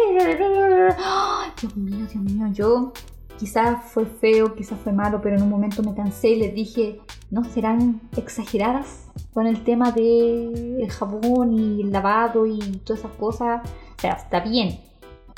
Dios 1.61 1.77
mío, 1.77 2.07
Dios 2.13 2.15
mío, 2.15 2.47
yo 2.53 2.93
quizás 3.37 3.85
fue 3.91 4.07
feo, 4.07 4.55
quizás 4.55 4.79
fue 4.79 4.93
malo, 4.93 5.21
pero 5.21 5.37
en 5.37 5.43
un 5.43 5.49
momento 5.49 5.83
me 5.83 5.93
cansé 5.93 6.31
y 6.31 6.37
les 6.37 6.55
dije, 6.55 7.01
¿no 7.33 7.45
serán 7.45 8.03
exageradas 8.15 9.09
con 9.33 9.47
el 9.47 9.65
tema 9.65 9.91
del 9.91 10.87
jabón 10.91 11.55
y 11.55 11.81
el 11.81 11.91
lavado 11.91 12.47
y 12.47 12.59
todas 12.85 13.01
esas 13.01 13.17
cosas? 13.17 13.63
O 13.97 14.01
sea, 14.01 14.13
está 14.13 14.41
bien, 14.41 14.79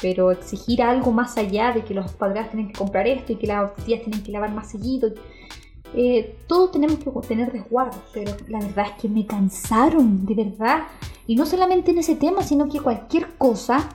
pero 0.02 0.32
exigir 0.32 0.82
algo 0.82 1.12
más 1.12 1.38
allá 1.38 1.72
de 1.72 1.84
que 1.84 1.94
los 1.94 2.12
padres 2.12 2.50
tienen 2.50 2.66
que 2.66 2.78
comprar 2.78 3.06
esto 3.06 3.32
y 3.32 3.36
que 3.36 3.46
las 3.46 3.72
tías 3.76 4.02
tienen 4.02 4.24
que 4.24 4.32
lavar 4.32 4.52
más 4.52 4.72
seguido. 4.72 5.14
Eh, 5.94 6.36
todos 6.48 6.72
tenemos 6.72 6.98
que 6.98 7.10
tener 7.28 7.52
resguardo, 7.52 7.96
pero 8.12 8.34
la 8.48 8.58
verdad 8.58 8.86
es 8.88 9.00
que 9.00 9.08
me 9.08 9.24
cansaron, 9.24 10.26
de 10.26 10.34
verdad. 10.34 10.88
Y 11.28 11.36
no 11.36 11.46
solamente 11.46 11.92
en 11.92 11.98
ese 11.98 12.16
tema, 12.16 12.42
sino 12.42 12.68
que 12.68 12.80
cualquier 12.80 13.28
cosa 13.38 13.88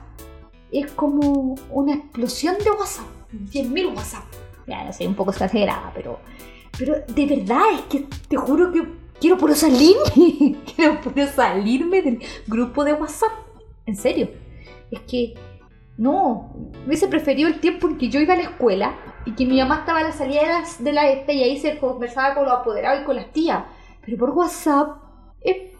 es 0.72 0.90
como 0.92 1.54
una 1.70 1.96
explosión 1.96 2.56
de 2.64 2.70
WhatsApp. 2.70 3.06
10.000 3.32 3.94
WhatsApp. 3.94 4.24
Ya, 4.66 4.84
no 4.84 4.92
sé, 4.94 5.06
un 5.06 5.14
poco 5.14 5.32
exagerada, 5.32 5.92
pero, 5.94 6.18
pero 6.78 6.94
de 7.06 7.26
verdad 7.26 7.62
es 7.74 7.80
que 7.82 8.06
te 8.28 8.36
juro 8.36 8.72
que 8.72 8.82
quiero 9.20 9.38
por 9.38 9.54
salirme. 9.54 10.56
quiero 10.76 11.00
por 11.00 11.14
salirme 11.26 12.02
del 12.02 12.20
grupo 12.46 12.84
de 12.84 12.94
WhatsApp. 12.94 13.32
En 13.86 13.96
serio. 13.96 14.30
Es 14.90 15.00
que 15.00 15.34
no, 15.96 16.50
hubiese 16.86 17.08
preferido 17.08 17.48
el 17.48 17.60
tiempo 17.60 17.86
en 17.86 17.98
que 17.98 18.08
yo 18.08 18.20
iba 18.20 18.34
a 18.34 18.36
la 18.36 18.44
escuela 18.44 18.96
y 19.26 19.32
que 19.32 19.44
mi 19.44 19.58
mamá 19.58 19.80
estaba 19.80 20.00
a 20.00 20.04
las 20.04 20.16
salidas 20.16 20.82
de 20.82 20.92
la 20.92 21.10
este 21.10 21.34
y 21.34 21.42
ahí 21.42 21.58
se 21.58 21.78
conversaba 21.78 22.34
con 22.34 22.44
los 22.44 22.54
apoderados 22.54 23.02
y 23.02 23.04
con 23.04 23.16
las 23.16 23.30
tías. 23.32 23.64
Pero 24.04 24.16
por 24.16 24.30
WhatsApp, 24.30 24.96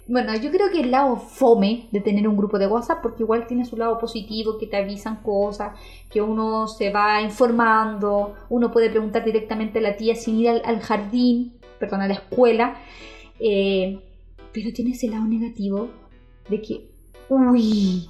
bueno, 0.07 0.35
yo 0.37 0.51
creo 0.51 0.71
que 0.71 0.81
el 0.81 0.91
lado 0.91 1.17
fome 1.17 1.89
de 1.93 2.01
tener 2.01 2.27
un 2.27 2.37
grupo 2.37 2.59
de 2.59 2.67
WhatsApp, 2.67 3.01
porque 3.03 3.23
igual 3.23 3.47
tiene 3.47 3.65
su 3.65 3.77
lado 3.77 3.99
positivo, 3.99 4.59
que 4.59 4.67
te 4.67 4.77
avisan 4.77 5.23
cosas, 5.23 5.79
que 6.11 6.21
uno 6.21 6.67
se 6.67 6.91
va 6.91 7.23
informando, 7.23 8.35
uno 8.49 8.71
puede 8.71 8.91
preguntar 8.91 9.25
directamente 9.25 9.79
a 9.79 9.83
la 9.83 9.97
tía 9.97 10.15
sin 10.15 10.39
ir 10.39 10.49
al, 10.49 10.81
jardín, 10.81 11.55
perdón, 11.79 12.01
a 12.01 12.09
la 12.09 12.15
escuela. 12.15 12.77
Eh, 13.39 14.01
pero 14.53 14.73
tiene 14.73 14.93
ese 14.93 15.09
lado 15.09 15.25
negativo 15.25 15.89
de 16.49 16.61
que, 16.61 16.91
uy, 17.29 18.09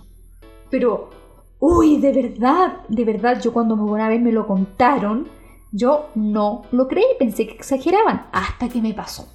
pero 0.70 1.10
uy, 1.58 1.98
de 1.98 2.12
verdad, 2.12 2.80
de 2.88 3.04
verdad, 3.04 3.40
yo 3.42 3.52
cuando 3.52 3.74
una 3.74 4.08
vez 4.08 4.20
me 4.20 4.32
lo 4.32 4.46
contaron, 4.46 5.28
yo 5.72 6.08
no 6.14 6.62
lo 6.72 6.88
creí, 6.88 7.04
pensé 7.18 7.46
que 7.46 7.54
exageraban, 7.54 8.26
hasta 8.32 8.68
que 8.68 8.80
me 8.80 8.94
pasó. 8.94 9.28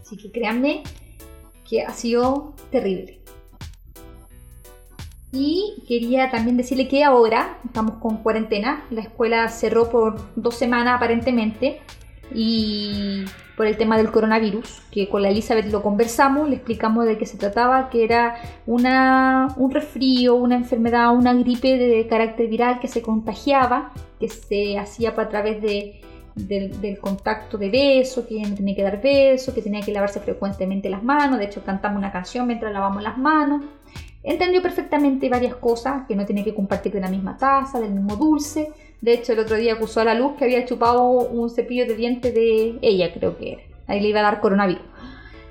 Así 0.00 0.16
que 0.16 0.30
créanme 0.30 0.82
que 1.68 1.82
ha 1.82 1.92
sido 1.92 2.54
terrible. 2.70 3.20
Y 5.32 5.82
quería 5.88 6.30
también 6.30 6.56
decirle 6.56 6.86
que 6.86 7.02
ahora 7.02 7.58
estamos 7.64 7.96
con 7.96 8.18
cuarentena, 8.18 8.84
la 8.90 9.00
escuela 9.00 9.48
cerró 9.48 9.90
por 9.90 10.20
dos 10.36 10.54
semanas 10.54 10.96
aparentemente 10.96 11.80
y 12.32 13.24
por 13.56 13.66
el 13.66 13.76
tema 13.76 13.96
del 13.96 14.10
coronavirus, 14.10 14.82
que 14.90 15.08
con 15.08 15.22
la 15.22 15.30
Elizabeth 15.30 15.66
lo 15.70 15.82
conversamos, 15.82 16.48
le 16.48 16.56
explicamos 16.56 17.06
de 17.06 17.18
qué 17.18 17.26
se 17.26 17.36
trataba, 17.36 17.88
que 17.90 18.04
era 18.04 18.36
una, 18.66 19.48
un 19.56 19.70
resfrío, 19.70 20.34
una 20.34 20.56
enfermedad, 20.56 21.14
una 21.14 21.34
gripe 21.34 21.78
de 21.78 22.06
carácter 22.06 22.48
viral 22.48 22.80
que 22.80 22.88
se 22.88 23.02
contagiaba, 23.02 23.92
que 24.20 24.28
se 24.28 24.78
hacía 24.78 25.14
a 25.16 25.28
través 25.28 25.62
de, 25.62 26.00
del, 26.34 26.98
contacto 27.00 27.58
de 27.58 27.70
beso, 27.70 28.26
que 28.26 28.40
no 28.42 28.54
tenía 28.54 28.74
que 28.74 28.82
dar 28.82 29.00
beso, 29.00 29.54
que 29.54 29.62
tenía 29.62 29.82
que 29.82 29.92
lavarse 29.92 30.20
frecuentemente 30.20 30.88
las 30.88 31.02
manos, 31.02 31.38
de 31.38 31.46
hecho 31.46 31.62
cantamos 31.64 31.98
una 31.98 32.12
canción 32.12 32.46
mientras 32.46 32.72
lavamos 32.72 33.02
las 33.02 33.18
manos. 33.18 33.62
Entendió 34.22 34.62
perfectamente 34.62 35.28
varias 35.28 35.54
cosas, 35.56 36.06
que 36.08 36.16
no 36.16 36.24
tenía 36.24 36.44
que 36.44 36.54
compartir 36.54 36.92
de 36.92 37.00
la 37.00 37.08
misma 37.08 37.36
taza, 37.36 37.78
del 37.78 37.90
mismo 37.90 38.16
dulce, 38.16 38.72
de 39.04 39.12
hecho, 39.12 39.34
el 39.34 39.40
otro 39.40 39.56
día 39.56 39.74
acusó 39.74 40.00
a 40.00 40.04
la 40.04 40.14
luz 40.14 40.32
que 40.38 40.44
había 40.44 40.64
chupado 40.64 41.06
un 41.06 41.50
cepillo 41.50 41.86
de 41.86 41.94
dientes 41.94 42.32
de 42.32 42.78
ella, 42.80 43.12
creo 43.12 43.36
que 43.36 43.52
era. 43.52 43.62
Ahí 43.86 44.00
le 44.00 44.08
iba 44.08 44.20
a 44.20 44.22
dar 44.22 44.40
coronavirus. 44.40 44.80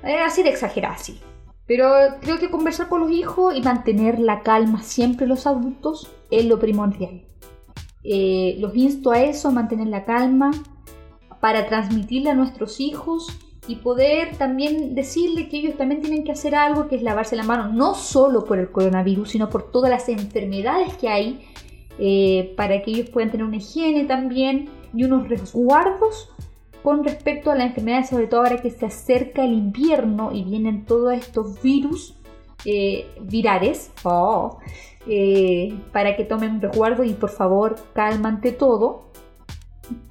Era 0.02 0.26
así 0.26 0.42
de 0.42 0.48
exagerada, 0.48 0.98
sí. 0.98 1.20
Pero 1.64 1.88
creo 2.20 2.40
que 2.40 2.50
conversar 2.50 2.88
con 2.88 3.02
los 3.02 3.12
hijos 3.12 3.54
y 3.54 3.62
mantener 3.62 4.18
la 4.18 4.42
calma 4.42 4.82
siempre 4.82 5.28
los 5.28 5.46
adultos 5.46 6.10
es 6.32 6.46
lo 6.46 6.58
primordial. 6.58 7.22
Eh, 8.02 8.56
los 8.58 8.74
insto 8.74 9.12
a 9.12 9.22
eso, 9.22 9.50
a 9.50 9.52
mantener 9.52 9.86
la 9.86 10.04
calma, 10.04 10.50
para 11.44 11.66
transmitirle 11.66 12.30
a 12.30 12.34
nuestros 12.34 12.80
hijos 12.80 13.28
y 13.68 13.76
poder 13.76 14.34
también 14.38 14.94
decirle 14.94 15.50
que 15.50 15.58
ellos 15.58 15.76
también 15.76 16.00
tienen 16.00 16.24
que 16.24 16.32
hacer 16.32 16.54
algo 16.54 16.88
que 16.88 16.96
es 16.96 17.02
lavarse 17.02 17.36
la 17.36 17.42
mano, 17.42 17.70
no 17.70 17.94
solo 17.94 18.46
por 18.46 18.58
el 18.58 18.70
coronavirus, 18.70 19.32
sino 19.32 19.50
por 19.50 19.70
todas 19.70 19.90
las 19.90 20.08
enfermedades 20.08 20.94
que 20.94 21.10
hay 21.10 21.44
eh, 21.98 22.54
para 22.56 22.80
que 22.80 22.92
ellos 22.92 23.10
puedan 23.10 23.30
tener 23.30 23.44
una 23.44 23.58
higiene 23.58 24.06
también 24.06 24.70
y 24.94 25.04
unos 25.04 25.28
resguardos 25.28 26.30
con 26.82 27.04
respecto 27.04 27.50
a 27.50 27.56
la 27.56 27.66
enfermedad, 27.66 28.08
sobre 28.08 28.26
todo 28.26 28.40
ahora 28.40 28.62
que 28.62 28.70
se 28.70 28.86
acerca 28.86 29.44
el 29.44 29.52
invierno 29.52 30.32
y 30.32 30.44
vienen 30.44 30.86
todos 30.86 31.12
estos 31.12 31.60
virus 31.60 32.16
eh, 32.64 33.06
virales, 33.20 33.92
oh, 34.04 34.60
eh, 35.06 35.78
para 35.92 36.16
que 36.16 36.24
tomen 36.24 36.52
un 36.52 36.62
resguardo 36.62 37.04
y 37.04 37.12
por 37.12 37.28
favor 37.28 37.76
calma 37.92 38.30
ante 38.30 38.50
todo. 38.50 39.03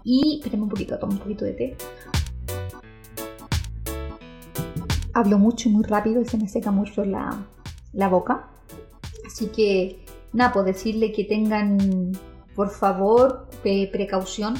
Y 0.03 0.39
espérame 0.39 0.63
un 0.63 0.69
poquito, 0.69 0.97
tomo 0.97 1.13
un 1.13 1.19
poquito 1.19 1.45
de 1.45 1.53
té. 1.53 1.77
Hablo 5.13 5.37
mucho 5.37 5.69
y 5.69 5.71
muy 5.71 5.83
rápido 5.83 6.21
y 6.21 6.25
se 6.25 6.37
me 6.37 6.47
seca 6.47 6.71
mucho 6.71 7.05
la, 7.05 7.45
la 7.93 8.07
boca. 8.07 8.47
Así 9.25 9.47
que 9.47 10.05
nada, 10.33 10.51
pues 10.51 10.65
decirle 10.65 11.11
que 11.11 11.23
tengan, 11.23 12.11
por 12.55 12.69
favor, 12.69 13.47
precaución, 13.61 14.55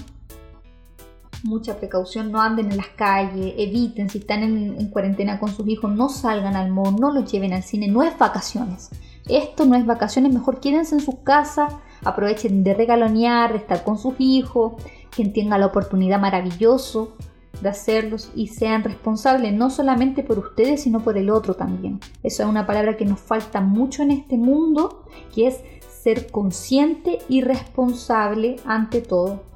mucha 1.43 1.78
precaución, 1.78 2.32
no 2.32 2.41
anden 2.41 2.71
en 2.71 2.78
las 2.78 2.88
calles, 2.88 3.54
eviten, 3.58 4.10
si 4.10 4.19
están 4.19 4.43
en, 4.43 4.88
cuarentena 4.89 5.39
con 5.39 5.49
sus 5.49 5.67
hijos, 5.67 5.91
no 5.93 6.10
salgan 6.10 6.56
al 6.56 6.71
mall, 6.71 6.95
no 6.95 7.12
los 7.12 7.30
lleven 7.32 7.54
al 7.54 7.63
cine, 7.63 7.88
no 7.88 8.02
es 8.04 8.17
vacaciones. 8.17 8.89
Esto 9.28 9.65
no 9.65 9.76
es 9.76 9.86
vacaciones, 9.86 10.34
mejor 10.34 10.60
quédense 10.60 10.95
en 10.95 11.02
sus 11.02 11.15
casas, 11.23 11.73
aprovechen 12.04 12.63
de 12.63 12.73
regalonear, 12.73 13.52
de 13.52 13.60
estar 13.60 13.84
con 13.84 13.97
sus 13.97 14.15
hijos, 14.19 14.73
quien 15.15 15.34
tenga 15.34 15.58
la 15.58 15.67
oportunidad 15.67 16.19
maravilloso 16.19 17.15
de 17.62 17.69
hacerlos 17.69 18.32
y 18.36 18.47
sean 18.47 18.84
responsables 18.84 19.54
no 19.54 19.69
solamente 19.69 20.23
por 20.23 20.39
ustedes, 20.39 20.82
sino 20.82 21.02
por 21.02 21.17
el 21.17 21.30
otro 21.30 21.54
también. 21.54 21.99
Eso 22.23 22.43
es 22.43 22.49
una 22.49 22.65
palabra 22.65 22.97
que 22.97 23.06
nos 23.06 23.19
falta 23.19 23.62
mucho 23.62 24.04
en 24.04 24.12
este 24.12 24.38
mundo, 24.38 25.06
que 25.34 25.47
es 25.47 25.62
ser 25.88 26.30
consciente 26.32 27.19
y 27.30 27.41
responsable 27.41 28.58
ante 28.65 29.02
todo. 29.02 29.52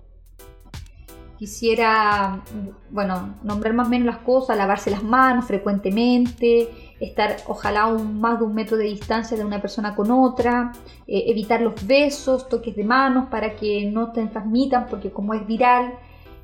Quisiera, 1.38 2.42
bueno, 2.90 3.36
nombrar 3.44 3.74
más 3.74 3.88
o 3.88 3.90
menos 3.90 4.08
las 4.08 4.18
cosas, 4.24 4.58
lavarse 4.58 4.90
las 4.90 5.04
manos 5.04 5.46
frecuentemente, 5.46 6.68
estar 7.00 7.38
ojalá 7.48 7.88
un, 7.88 8.20
más 8.20 8.40
de 8.40 8.46
un 8.46 8.56
metro 8.56 8.76
de 8.76 8.86
distancia 8.86 9.38
de 9.38 9.46
una 9.46 9.62
persona 9.62 9.96
con 9.96 10.10
otra, 10.10 10.72
eh, 11.06 11.26
evitar 11.28 11.62
los 11.62 11.86
besos, 11.86 12.50
toques 12.50 12.76
de 12.76 12.84
manos 12.84 13.28
para 13.30 13.56
que 13.56 13.90
no 13.92 14.12
te 14.12 14.26
transmitan, 14.26 14.88
porque 14.88 15.12
como 15.12 15.36
es 15.36 15.46
viral, 15.46 15.94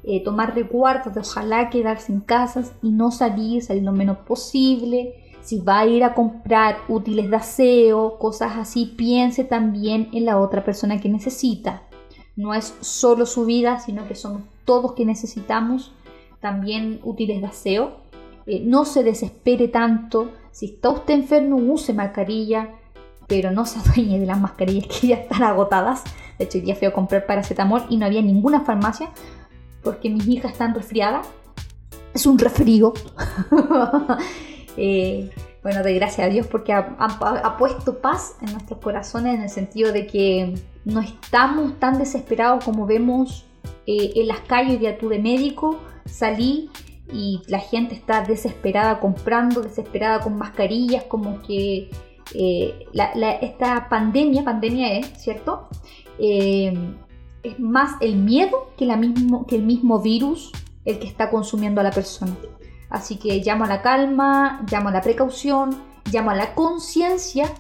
eh, 0.04 0.22
tomar 0.24 0.54
recuerdos 0.54 1.14
de 1.14 1.22
ojalá 1.22 1.70
quedarse 1.70 2.12
en 2.12 2.20
casas 2.20 2.74
y 2.82 2.92
no 2.92 3.10
salir, 3.10 3.64
salir 3.64 3.84
lo 3.84 3.94
menos 3.94 4.18
posible. 4.20 5.16
Si 5.42 5.60
va 5.60 5.80
a 5.80 5.88
ir 5.88 6.04
a 6.04 6.14
comprar 6.14 6.78
útiles 6.88 7.30
de 7.30 7.36
aseo, 7.36 8.20
cosas 8.20 8.58
así, 8.58 8.94
piense 8.98 9.44
también 9.44 10.10
en 10.14 10.26
la 10.26 10.40
otra 10.40 10.64
persona 10.64 11.00
que 11.00 11.10
necesita. 11.10 11.84
No 12.36 12.54
es 12.54 12.76
solo 12.82 13.26
su 13.26 13.46
vida, 13.46 13.80
sino 13.80 14.08
que 14.08 14.16
somos 14.16 14.44
todos 14.66 14.94
que 14.94 15.06
necesitamos 15.06 15.94
también 16.40 17.00
útiles 17.04 17.42
de 17.42 17.48
aseo. 17.48 17.98
Eh, 18.46 18.62
no 18.66 18.86
se 18.86 19.04
desespere 19.04 19.68
tanto. 19.68 20.32
Si 20.52 20.66
está 20.66 20.90
usted 20.90 21.14
enfermo, 21.14 21.58
use 21.58 21.94
mascarilla, 21.94 22.72
pero 23.28 23.52
no 23.52 23.66
se 23.66 23.80
adueñe 23.80 24.20
de 24.20 24.26
las 24.26 24.40
mascarillas 24.40 24.88
que 24.88 25.08
ya 25.08 25.16
están 25.16 25.44
agotadas. 25.44 26.04
De 26.38 26.46
hecho, 26.46 26.58
hoy 26.58 26.66
día 26.66 26.76
fui 26.76 26.88
a 26.88 26.94
comprar 26.94 27.26
paracetamol 27.26 27.86
y 27.90 27.98
no 27.98 28.06
había 28.06 28.22
ninguna 28.22 28.62
farmacia 28.62 29.10
porque 29.84 30.10
mis 30.10 30.28
hijas 30.28 30.54
están 30.54 30.74
resfriadas. 30.74 31.28
Es 32.14 32.26
un 32.26 32.40
resfrío. 32.40 32.94
Eh, 34.76 35.30
bueno, 35.62 35.84
de 35.84 35.94
gracias 35.94 36.26
a 36.26 36.30
Dios 36.32 36.48
porque 36.48 36.74
ha, 36.74 37.58
puesto 37.60 38.00
paz 38.00 38.38
en 38.42 38.54
nuestros 38.54 38.80
corazones 38.80 39.36
en 39.36 39.44
el 39.44 39.50
sentido 39.50 39.94
de 39.94 40.08
que 40.08 40.56
no 40.84 41.00
estamos 41.00 41.80
tan 41.80 42.00
desesperados 42.00 42.66
como 42.66 42.88
vemos 42.88 43.46
Eh, 43.86 44.14
en 44.16 44.28
las 44.28 44.40
calles 44.42 44.98
tú 44.98 45.10
de 45.10 45.20
médico 45.20 45.80
salí 46.06 46.70
y 47.12 47.42
la 47.48 47.60
gente 47.60 47.96
está 47.96 48.22
desesperada 48.22 49.00
comprando, 49.00 49.62
desesperada 49.62 50.22
con 50.22 50.38
mascarillas, 50.38 51.04
como 51.04 51.42
que 51.42 51.90
eh, 52.34 52.88
esta 53.42 53.90
pandemia, 53.90 54.44
pandemia 54.44 54.98
es, 54.98 55.08
¿cierto? 55.18 55.68
Eh, 56.18 56.74
es 57.44 57.60
más 57.60 57.98
el 58.00 58.16
miedo 58.16 58.72
que, 58.78 58.86
la 58.86 58.96
mismo, 58.96 59.46
que 59.46 59.58
el 59.58 59.64
mismo 59.64 60.00
virus 60.00 60.52
el 60.86 61.00
que 61.00 61.08
está 61.08 61.30
consumiendo 61.30 61.82
a 61.82 61.84
la 61.84 61.92
persona. 61.92 62.36
Así 62.90 63.18
que 63.18 63.42
llamo 63.44 63.66
a 63.66 63.68
la 63.68 63.82
calma, 63.82 64.66
llamo 64.70 64.90
a 64.90 64.92
la 64.92 65.02
precaución, 65.02 65.76
llamo 66.12 66.32
a 66.32 66.36
la 66.36 66.54
conciencia 66.54 67.52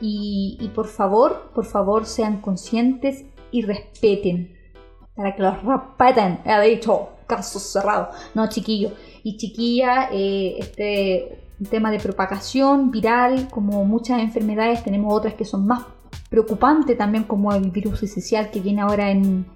y, 0.00 0.70
por 0.74 0.88
favor, 0.88 1.50
por 1.54 1.64
favor 1.64 2.04
sean 2.04 2.40
conscientes 2.40 3.24
y 3.50 3.62
respeten. 3.62 4.55
Para 5.16 5.34
que 5.34 5.42
los 5.42 5.62
respeten, 5.62 6.40
he 6.44 6.68
dicho, 6.68 7.08
caso 7.26 7.58
cerrado. 7.58 8.10
No, 8.34 8.48
chiquillo. 8.48 8.92
Y 9.22 9.36
chiquilla, 9.36 10.10
eh, 10.12 10.56
este 10.58 11.42
tema 11.70 11.90
de 11.90 11.98
propagación 11.98 12.90
viral, 12.90 13.48
como 13.50 13.84
muchas 13.84 14.20
enfermedades, 14.20 14.84
tenemos 14.84 15.12
otras 15.12 15.34
que 15.34 15.44
son 15.44 15.66
más 15.66 15.84
preocupantes 16.28 16.98
también, 16.98 17.24
como 17.24 17.52
el 17.52 17.70
virus 17.70 18.02
esencial 18.02 18.50
que 18.50 18.60
viene 18.60 18.82
ahora 18.82 19.10
en, 19.10 19.46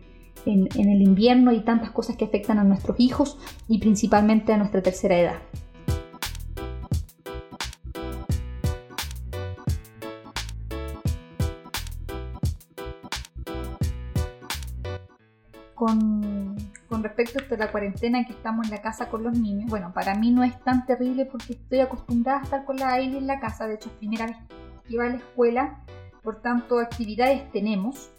en, 0.47 0.69
el 0.75 1.03
invierno 1.03 1.53
y 1.53 1.61
tantas 1.61 1.91
cosas 1.91 2.17
que 2.17 2.25
afectan 2.25 2.59
a 2.59 2.65
nuestros 2.65 2.99
hijos 2.99 3.39
y 3.69 3.79
principalmente 3.79 4.53
a 4.53 4.57
nuestra 4.57 4.83
tercera 4.83 5.19
edad. 5.19 5.39
Respecto 17.25 17.55
a 17.55 17.59
la 17.59 17.73
cuarentena 17.73 18.25
que 18.25 18.33
estamos 18.33 18.67
en 18.67 18.73
la 18.73 18.83
casa 18.83 19.09
con 19.09 19.23
los 19.23 19.39
niños, 19.39 19.71
bueno, 19.71 19.93
para 19.93 20.15
mí 20.15 20.31
no 20.31 20.43
es 20.43 20.59
tan 20.65 20.87
terrible 20.87 21.27
porque 21.27 21.55
estoy 21.55 21.81
acostumbrada 21.81 22.41
a 22.41 22.43
estar 22.45 22.65
con 22.65 22.77
la 22.77 22.93
Aile 22.93 23.19
en 23.19 23.27
la 23.27 23.41
casa, 23.41 23.67
de 23.67 23.75
hecho 23.75 23.89
es 23.89 23.95
primera 23.97 24.27
vez 24.27 24.37
que 24.87 24.95
iba 24.95 25.05
a 25.05 25.09
la 25.09 25.17
escuela, 25.17 25.81
por 26.23 26.41
tanto 26.43 26.79
actividades 26.79 27.51
tenemos, 27.53 28.11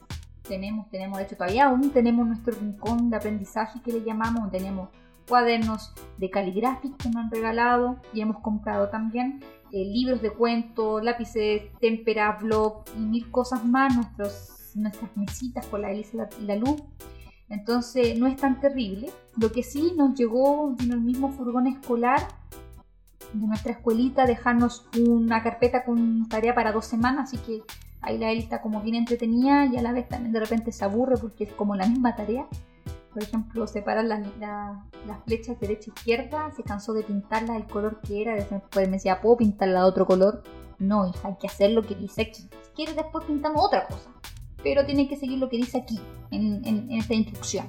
tenemos, 0.48 0.90
tenemos, 0.90 1.18
de 1.18 1.24
hecho 1.26 1.38
todavía 1.38 1.66
aún 1.66 1.92
tenemos 1.92 2.28
nuestro 2.28 2.54
rincón 2.54 3.10
de 3.10 3.18
aprendizaje 3.18 3.82
que 3.82 3.92
le 3.92 4.04
llamamos, 4.04 4.52
tenemos 4.52 4.90
cuadernos 5.28 5.94
de 6.18 6.30
caligráfica 6.30 6.98
que 6.98 7.10
nos 7.10 7.18
han 7.18 7.32
regalado 7.32 8.02
y 8.14 8.22
hemos 8.22 8.40
comprado 8.40 8.90
también 8.90 9.40
eh, 9.72 9.86
libros 9.86 10.22
de 10.22 10.32
cuentos, 10.32 11.02
lápices, 11.02 11.64
témpera, 11.80 12.38
blog 12.42 12.84
y 12.98 13.00
mil 13.00 13.32
cosas 13.32 13.64
más, 13.64 13.96
nuestros, 13.96 14.74
nuestras 14.76 15.16
mesitas 15.16 15.66
con 15.68 15.82
la 15.82 15.92
hélice 15.92 16.18
y 16.42 16.46
la 16.46 16.58
luz. 16.58 16.84
Entonces 17.52 18.18
no 18.18 18.26
es 18.26 18.38
tan 18.38 18.60
terrible. 18.60 19.12
Lo 19.38 19.52
que 19.52 19.62
sí 19.62 19.94
nos 19.96 20.18
llegó, 20.18 20.72
vino 20.72 20.96
el 20.96 21.02
mismo 21.02 21.30
furgón 21.30 21.68
escolar 21.68 22.28
de 23.34 23.48
nuestra 23.48 23.74
escuelita, 23.74 24.26
dejarnos 24.26 24.88
una 24.98 25.44
carpeta 25.44 25.86
con 25.86 26.28
tarea 26.28 26.56
para 26.56 26.72
dos 26.72 26.86
semanas, 26.86 27.30
así 27.32 27.38
que 27.38 27.64
Ahí 28.02 28.18
la 28.18 28.32
Eli 28.32 28.42
está 28.42 28.62
como 28.62 28.82
bien 28.82 28.96
entretenida 28.96 29.68
y 29.68 29.78
a 29.78 29.82
la 29.82 29.92
vez 29.92 30.10
también 30.10 30.34
de 30.34 30.40
repente 30.40 30.72
se 30.72 30.84
aburre 30.84 31.18
porque 31.18 31.44
es 31.44 31.54
como 31.54 31.76
la 31.76 31.86
misma 31.86 32.16
tarea. 32.16 32.48
Por 33.14 33.22
ejemplo, 33.22 33.68
separar 33.68 34.06
las, 34.06 34.26
flechas 35.26 35.60
derecha 35.60 35.92
e 35.92 35.94
izquierda, 35.96 36.50
se 36.52 36.64
cansó 36.64 36.94
de 36.94 37.04
pintarla 37.04 37.54
del 37.54 37.68
color 37.68 38.00
que 38.02 38.22
era. 38.22 38.36
Después 38.36 38.88
me 38.88 38.94
decía, 38.94 39.22
¿puedo 39.22 39.38
pintarla 39.38 39.82
de 39.82 39.86
otro 39.86 40.06
color? 40.08 40.44
No, 40.80 41.08
hija, 41.08 41.28
hay 41.28 41.36
que 41.36 41.48
hacer 41.48 41.72
lo 41.72 41.84
que 41.84 41.94
dice 41.94 42.24
aquí. 42.24 42.50
Quieres, 42.74 42.96
después 42.96 43.26
pintamos 43.26 43.64
otra 43.64 43.86
cosa. 43.86 44.10
Pero 44.64 44.86
tiene 44.86 45.08
que 45.08 45.18
seguir 45.18 45.40
lo 45.40 45.50
que 45.50 45.58
dice 45.58 45.80
aquí, 45.80 46.00
en, 46.32 46.92
esta 46.92 47.14
instrucción. 47.14 47.66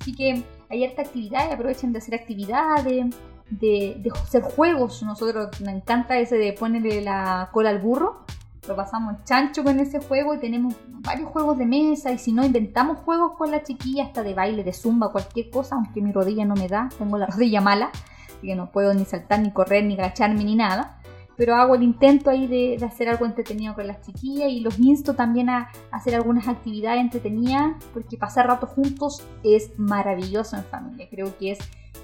Así 0.00 0.14
que 0.14 0.42
hay 0.70 0.84
esta 0.84 1.02
actividad 1.02 1.48
y 1.48 1.52
aprovechen 1.52 1.92
de 1.92 1.98
hacer 1.98 2.14
actividades, 2.14 3.14
de, 3.50 3.96
de, 3.98 4.10
hacer 4.10 4.42
juegos. 4.42 5.02
Nosotros 5.02 5.60
nos 5.60 5.74
encanta 5.74 6.18
ese 6.18 6.36
de 6.36 6.52
ponerle 6.52 7.02
la 7.02 7.50
cola 7.52 7.70
al 7.70 7.80
burro 7.80 8.24
lo 8.68 8.76
pasamos 8.76 9.24
chancho 9.24 9.62
con 9.62 9.78
ese 9.80 10.00
juego 10.00 10.34
y 10.34 10.38
tenemos 10.38 10.74
varios 10.88 11.28
juegos 11.30 11.58
de 11.58 11.66
mesa 11.66 12.12
y 12.12 12.18
si 12.18 12.32
no 12.32 12.44
inventamos 12.44 12.98
juegos 12.98 13.32
con 13.36 13.50
la 13.50 13.62
chiquilla 13.62 14.04
hasta 14.04 14.22
de 14.22 14.34
baile, 14.34 14.64
de 14.64 14.72
zumba, 14.72 15.12
cualquier 15.12 15.50
cosa, 15.50 15.76
aunque 15.76 16.00
mi 16.00 16.12
rodilla 16.12 16.44
no 16.44 16.54
me 16.54 16.68
da, 16.68 16.88
tengo 16.96 17.18
la 17.18 17.26
rodilla 17.32 17.60
mala, 17.60 17.90
así 18.26 18.46
que 18.46 18.54
no 18.54 18.70
puedo 18.70 18.94
ni 18.94 19.04
saltar, 19.04 19.40
ni 19.40 19.50
correr, 19.52 19.84
ni 19.84 19.94
agacharme, 19.94 20.44
ni 20.44 20.56
nada. 20.56 20.98
Pero 21.36 21.56
hago 21.56 21.74
el 21.74 21.82
intento 21.82 22.30
ahí 22.30 22.46
de, 22.46 22.84
hacer 22.84 23.08
algo 23.08 23.26
entretenido 23.26 23.74
con 23.74 23.86
las 23.86 24.00
chiquillas 24.02 24.50
y 24.50 24.60
los 24.60 24.78
insto 24.78 25.14
también 25.14 25.48
a, 25.50 25.70
hacer 25.90 26.14
algunas 26.14 26.48
actividades 26.48 27.00
entretenidas 27.00 27.74
porque 27.92 28.16
pasar 28.16 28.46
rato 28.46 28.66
juntos 28.66 29.22
es 29.42 29.70
maravilloso 29.78 30.56
en 30.56 30.64
familia. 30.64 31.08
Creo 31.10 31.36
que 31.38 31.52
es 31.52 31.58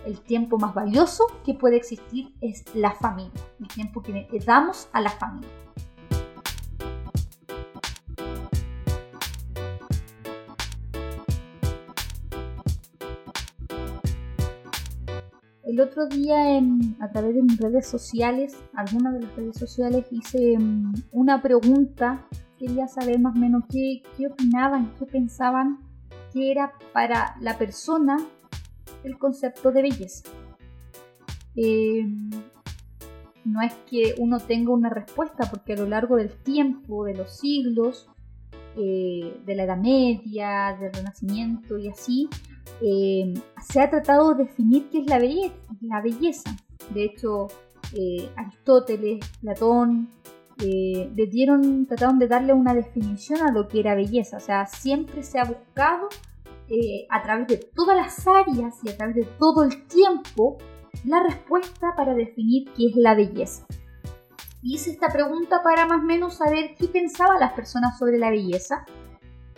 el 0.06 0.20
tiempo 0.20 0.58
más 0.58 0.74
valioso 0.74 1.24
que 1.44 1.54
puede 1.54 1.76
existir 1.76 2.34
es 2.40 2.64
la 2.74 2.92
familia, 2.92 3.40
el 3.60 3.68
tiempo 3.68 4.02
que 4.02 4.26
damos 4.44 4.88
a 4.92 5.00
la 5.00 5.10
familia. 5.10 5.59
El 15.70 15.80
otro 15.80 16.08
día 16.08 16.60
a 16.98 17.12
través 17.12 17.32
de 17.32 17.42
mis 17.42 17.56
redes 17.56 17.86
sociales, 17.86 18.56
algunas 18.74 19.14
de 19.14 19.20
las 19.20 19.36
redes 19.36 19.56
sociales, 19.56 20.04
hice 20.10 20.58
mm, 20.58 20.94
una 21.12 21.40
pregunta. 21.40 22.26
Quería 22.58 22.88
saber 22.88 23.20
más 23.20 23.36
o 23.36 23.38
menos 23.38 23.62
qué, 23.70 24.02
opinaban, 24.28 24.92
qué 24.98 25.06
pensaban 25.06 25.78
que 26.32 26.50
era 26.50 26.72
para 26.92 27.36
la 27.40 27.56
persona 27.56 28.16
el 29.04 29.16
concepto 29.16 29.70
de 29.70 29.82
belleza. 29.82 30.24
Em, 31.54 32.30
no 33.44 33.62
es 33.62 33.72
que 33.88 34.16
uno 34.18 34.40
tenga 34.40 34.72
una 34.72 34.90
respuesta, 34.90 35.48
porque 35.48 35.74
a 35.74 35.76
lo 35.76 35.86
largo 35.86 36.16
del 36.16 36.30
tiempo, 36.30 37.04
de 37.04 37.14
los 37.14 37.38
siglos, 37.38 38.10
eh, 38.76 39.40
de 39.46 39.54
la 39.54 39.62
Edad 39.62 39.78
Media, 39.78 40.76
del 40.80 40.92
Renacimiento 40.92 41.78
y 41.78 41.86
así, 41.86 42.28
eh, 42.80 43.34
se 43.62 43.80
ha 43.80 43.90
tratado 43.90 44.34
de 44.34 44.44
definir 44.44 44.88
qué 44.90 45.00
es 45.00 45.06
la 45.06 45.18
belleza. 45.18 45.54
La 45.80 46.00
belleza. 46.00 46.56
De 46.94 47.04
hecho, 47.04 47.48
eh, 47.94 48.30
Aristóteles, 48.36 49.24
Platón, 49.40 50.08
eh, 50.62 51.10
trataron 51.88 52.18
de 52.18 52.28
darle 52.28 52.52
una 52.52 52.74
definición 52.74 53.40
a 53.42 53.52
lo 53.52 53.68
que 53.68 53.80
era 53.80 53.94
belleza. 53.94 54.36
O 54.38 54.40
sea, 54.40 54.66
siempre 54.66 55.22
se 55.22 55.38
ha 55.38 55.44
buscado 55.44 56.08
a 57.10 57.22
través 57.22 57.48
de 57.48 57.56
todas 57.56 57.96
las 57.96 58.24
áreas 58.28 58.76
y 58.84 58.90
a 58.90 58.96
través 58.96 59.16
de 59.16 59.24
todo 59.24 59.64
el 59.64 59.88
tiempo 59.88 60.56
la 61.04 61.20
respuesta 61.20 61.94
para 61.96 62.14
definir 62.14 62.70
qué 62.76 62.86
es 62.86 62.96
la 62.96 63.16
belleza. 63.16 63.66
Hice 64.62 64.90
esta 64.90 65.08
pregunta 65.08 65.62
para 65.64 65.86
más 65.86 66.00
o 66.00 66.06
menos 66.06 66.34
saber 66.34 66.76
qué 66.78 66.86
pensaban 66.86 67.40
las 67.40 67.54
personas 67.54 67.98
sobre 67.98 68.18
la 68.18 68.30
belleza 68.30 68.86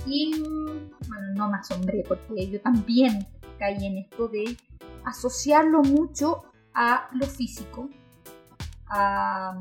y 0.07 0.41
bueno, 0.41 1.35
no 1.35 1.49
me 1.49 1.59
asombré 1.59 2.05
porque 2.07 2.49
yo 2.49 2.61
también 2.61 3.27
caí 3.59 3.87
en 3.87 3.99
esto 3.99 4.29
de 4.29 4.57
asociarlo 5.05 5.83
mucho 5.83 6.43
a 6.75 7.09
lo 7.13 7.27
físico, 7.27 7.89
a, 8.89 9.61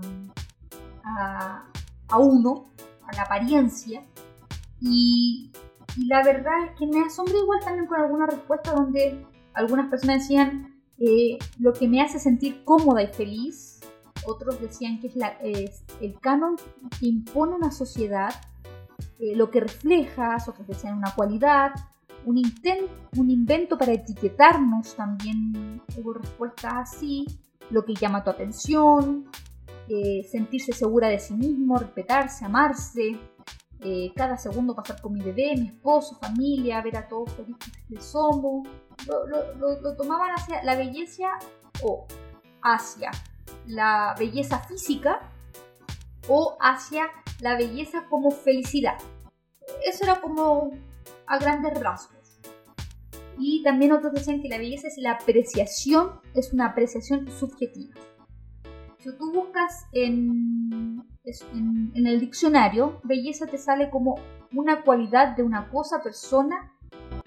uno, 2.17 2.69
a 3.07 3.15
la 3.15 3.21
apariencia. 3.23 4.03
Y, 4.79 5.51
la 6.07 6.23
verdad 6.23 6.53
es 6.65 6.79
que 6.79 6.87
me 6.87 7.01
asombré 7.01 7.37
igual 7.37 7.59
también 7.63 7.85
con 7.85 7.99
alguna 7.99 8.25
respuesta 8.25 8.73
donde 8.73 9.25
algunas 9.53 9.89
personas 9.89 10.19
decían 10.21 10.81
eh, 10.97 11.37
lo 11.59 11.73
que 11.73 11.85
me 11.89 12.01
hace 12.01 12.17
sentir 12.17 12.63
cómoda 12.63 13.03
y 13.03 13.07
feliz. 13.07 13.81
Otros 14.25 14.61
decían 14.61 15.01
que 15.01 15.07
es, 15.07 15.15
la, 15.17 15.29
es 15.43 15.83
el 15.99 16.17
canon 16.19 16.55
que 16.97 17.07
impone 17.07 17.55
una 17.55 17.71
sociedad 17.71 18.33
eh, 19.21 19.35
lo 19.35 19.51
que 19.51 19.59
reflejas, 19.59 20.47
otros 20.47 20.67
decían 20.67 20.97
una 20.97 21.13
cualidad, 21.13 21.73
un, 22.25 22.39
intento, 22.39 22.91
un 23.17 23.29
invento 23.29 23.77
para 23.77 23.91
etiquetarnos, 23.91 24.95
también 24.95 25.79
hubo 25.95 26.13
respuestas 26.13 26.73
así, 26.73 27.27
lo 27.69 27.85
que 27.85 27.93
llama 27.93 28.23
tu 28.23 28.31
atención, 28.31 29.29
eh, 29.87 30.27
sentirse 30.27 30.73
segura 30.73 31.07
de 31.07 31.19
sí 31.19 31.35
mismo, 31.35 31.77
respetarse, 31.77 32.45
amarse, 32.45 33.15
eh, 33.81 34.11
cada 34.15 34.37
segundo 34.37 34.73
pasar 34.73 34.99
con 34.99 35.13
mi 35.13 35.21
bebé, 35.21 35.53
mi 35.55 35.67
esposo, 35.67 36.17
familia, 36.19 36.81
ver 36.81 36.97
a 36.97 37.07
todos 37.07 37.31
felices 37.33 37.73
que 37.87 38.01
somos, 38.01 38.67
lo 39.05 39.95
tomaban 39.95 40.31
hacia 40.31 40.63
la 40.63 40.75
belleza 40.75 41.29
o 41.83 42.07
hacia 42.63 43.11
la 43.67 44.15
belleza 44.17 44.57
física 44.59 45.31
o 46.27 46.57
hacia 46.59 47.07
la 47.41 47.57
belleza 47.57 48.05
como 48.09 48.31
felicidad. 48.31 48.97
Eso 49.85 50.03
era 50.05 50.21
como 50.21 50.71
a 51.25 51.37
grandes 51.37 51.79
rasgos. 51.79 52.39
Y 53.37 53.63
también 53.63 53.91
otros 53.91 54.13
decían 54.13 54.41
que 54.41 54.49
la 54.49 54.57
belleza 54.57 54.87
es 54.87 54.97
la 54.97 55.13
apreciación, 55.13 56.11
es 56.35 56.53
una 56.53 56.67
apreciación 56.67 57.29
subjetiva. 57.29 57.95
Si 58.99 59.17
tú 59.17 59.33
buscas 59.33 59.87
en, 59.93 61.03
en, 61.23 62.07
el 62.07 62.19
diccionario, 62.19 63.01
belleza 63.03 63.47
te 63.47 63.57
sale 63.57 63.89
como 63.89 64.19
una 64.53 64.83
cualidad 64.83 65.35
de 65.35 65.41
una 65.41 65.69
cosa, 65.69 66.03
persona 66.03 66.71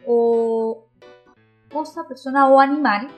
o 0.06 0.86
cosa, 1.72 2.06
persona 2.06 2.48
o 2.48 2.60
animal 2.60 3.08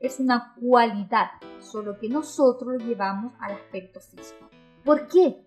es 0.00 0.18
una 0.18 0.54
cualidad, 0.58 1.32
solo 1.58 1.98
que 1.98 2.08
nosotros 2.08 2.82
llevamos 2.82 3.34
al 3.38 3.52
aspecto 3.52 4.00
físico. 4.00 4.48
¿Por 4.82 5.06
qué? 5.08 5.44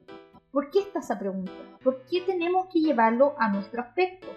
¿Por 0.54 0.70
qué 0.70 0.82
está 0.82 1.00
esa 1.00 1.18
pregunta? 1.18 1.52
¿Por 1.84 2.06
qué 2.06 2.22
tenemos 2.22 2.68
que 2.72 2.80
llevarlo 2.80 3.34
a 3.40 3.50
nuestro 3.50 3.82
aspecto? 3.82 4.28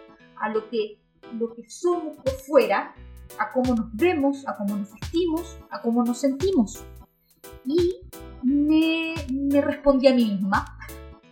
A 0.41 0.49
lo 0.49 0.67
que, 0.71 0.99
lo 1.39 1.55
que 1.55 1.69
somos 1.69 2.17
por 2.17 2.33
fuera, 2.33 2.95
a 3.39 3.53
cómo 3.53 3.75
nos 3.75 3.95
vemos, 3.95 4.49
a 4.49 4.57
cómo 4.57 4.79
nos 4.79 4.95
vestimos, 4.95 5.59
a 5.69 5.83
cómo 5.83 6.03
nos 6.05 6.17
sentimos. 6.17 6.83
Y 7.67 8.01
me, 8.43 9.15
respondí 9.61 10.09
a 10.09 10.15
mí 10.15 10.25
misma, 10.25 10.79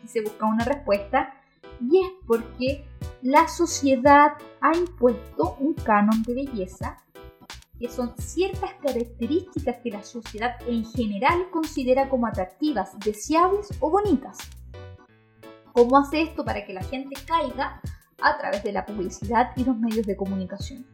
y 0.04 0.06
se 0.06 0.20
busca 0.20 0.44
una 0.44 0.66
respuesta, 0.66 1.32
y 1.80 2.04
es 2.04 2.12
porque 2.26 2.84
la 3.22 3.48
sociedad 3.48 4.32
ha 4.60 4.76
impuesto 4.76 5.56
un 5.60 5.72
canon 5.72 6.22
de 6.24 6.34
belleza 6.34 7.02
que 7.80 7.88
son 7.88 8.14
ciertas 8.18 8.74
características 8.82 9.78
que 9.82 9.90
la 9.90 10.02
sociedad 10.02 10.56
en 10.68 10.84
general 10.84 11.48
considera 11.50 12.10
como 12.10 12.26
atractivas, 12.26 12.98
deseables 12.98 13.70
o 13.80 13.90
bonitas. 13.90 14.36
¿Cómo 15.74 15.98
hace 15.98 16.22
esto 16.22 16.44
para 16.44 16.64
que 16.64 16.72
la 16.72 16.84
gente 16.84 17.16
caiga? 17.26 17.80
A 18.22 18.38
través 18.38 18.62
de 18.62 18.70
la 18.70 18.86
publicidad 18.86 19.50
y 19.56 19.64
los 19.64 19.76
medios 19.76 20.06
de 20.06 20.14
comunicación. 20.14 20.86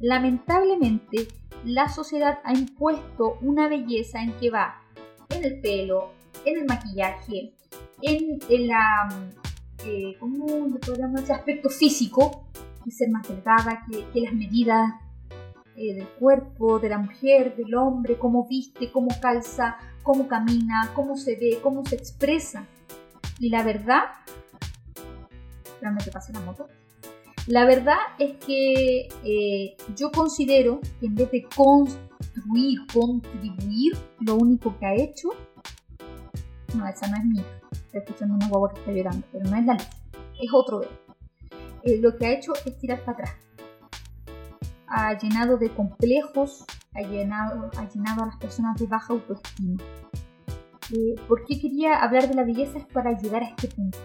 Lamentablemente, 0.00 1.28
la 1.62 1.90
sociedad 1.90 2.38
ha 2.42 2.54
impuesto 2.54 3.36
una 3.42 3.68
belleza 3.68 4.22
en 4.22 4.32
que 4.38 4.48
va 4.48 4.80
en 5.28 5.44
el 5.44 5.60
pelo, 5.60 6.12
en 6.46 6.56
el 6.56 6.64
maquillaje, 6.64 7.52
en, 8.00 8.38
la, 8.66 9.08
eh, 9.84 10.16
aspecto 11.30 11.68
físico, 11.68 12.46
que 12.82 12.90
ser 12.90 13.10
más 13.10 13.28
delgada, 13.28 13.84
que 13.90 14.20
las 14.22 14.32
medidas 14.32 14.94
eh, 15.76 15.96
del 15.96 16.08
cuerpo, 16.08 16.78
de 16.78 16.88
la 16.88 16.98
mujer, 16.98 17.56
del 17.56 17.74
hombre, 17.74 18.16
cómo 18.16 18.46
viste, 18.48 18.90
cómo 18.90 19.08
calza, 19.20 19.76
cómo 20.02 20.26
camina, 20.28 20.90
cómo 20.94 21.14
se 21.18 21.36
ve, 21.36 21.58
cómo 21.62 21.84
se 21.84 21.96
expresa. 21.96 22.66
Y 23.38 23.50
la 23.50 23.62
verdad, 23.62 24.04
realmente 25.80 26.10
pase 26.10 26.32
la 26.32 26.40
moto. 26.40 26.68
La 27.46 27.66
verdad 27.66 27.98
es 28.18 28.36
que 28.44 29.08
eh, 29.24 29.76
yo 29.96 30.10
considero 30.10 30.80
que 31.00 31.06
en 31.06 31.14
vez 31.14 31.30
de 31.30 31.42
construir, 31.54 32.80
contribuir, 32.92 33.92
lo 34.20 34.36
único 34.36 34.78
que 34.78 34.86
ha 34.86 34.94
hecho, 34.94 35.28
no, 36.74 36.88
esa 36.88 37.06
no 37.08 37.16
es 37.16 37.24
mía, 37.24 37.44
estoy 37.70 38.00
escuchando 38.00 38.34
una 38.34 38.48
guagua 38.48 38.72
que 38.72 38.80
está 38.80 38.92
llorando, 38.92 39.26
pero 39.30 39.50
no 39.50 39.56
es 39.56 39.66
la 39.66 39.74
luz, 39.74 39.88
es 40.40 40.50
otro 40.52 40.80
bebé. 40.80 40.92
Eh, 41.82 41.98
lo 42.00 42.16
que 42.16 42.26
ha 42.26 42.32
hecho 42.32 42.54
es 42.64 42.78
tirar 42.78 43.04
para 43.04 43.18
atrás 43.18 43.44
ha 44.94 45.18
llenado 45.18 45.56
de 45.56 45.70
complejos, 45.70 46.64
ha 46.94 47.00
llenado, 47.00 47.70
ha 47.76 47.88
llenado 47.88 48.22
a 48.22 48.26
las 48.26 48.36
personas 48.36 48.78
de 48.78 48.86
baja 48.86 49.12
autoestima. 49.12 49.82
Eh, 50.92 51.14
¿Por 51.28 51.44
qué 51.44 51.60
quería 51.60 52.02
hablar 52.02 52.28
de 52.28 52.34
la 52.34 52.44
belleza? 52.44 52.78
Es 52.78 52.86
para 52.86 53.18
llegar 53.18 53.42
a 53.42 53.48
este 53.48 53.68
punto. 53.68 53.98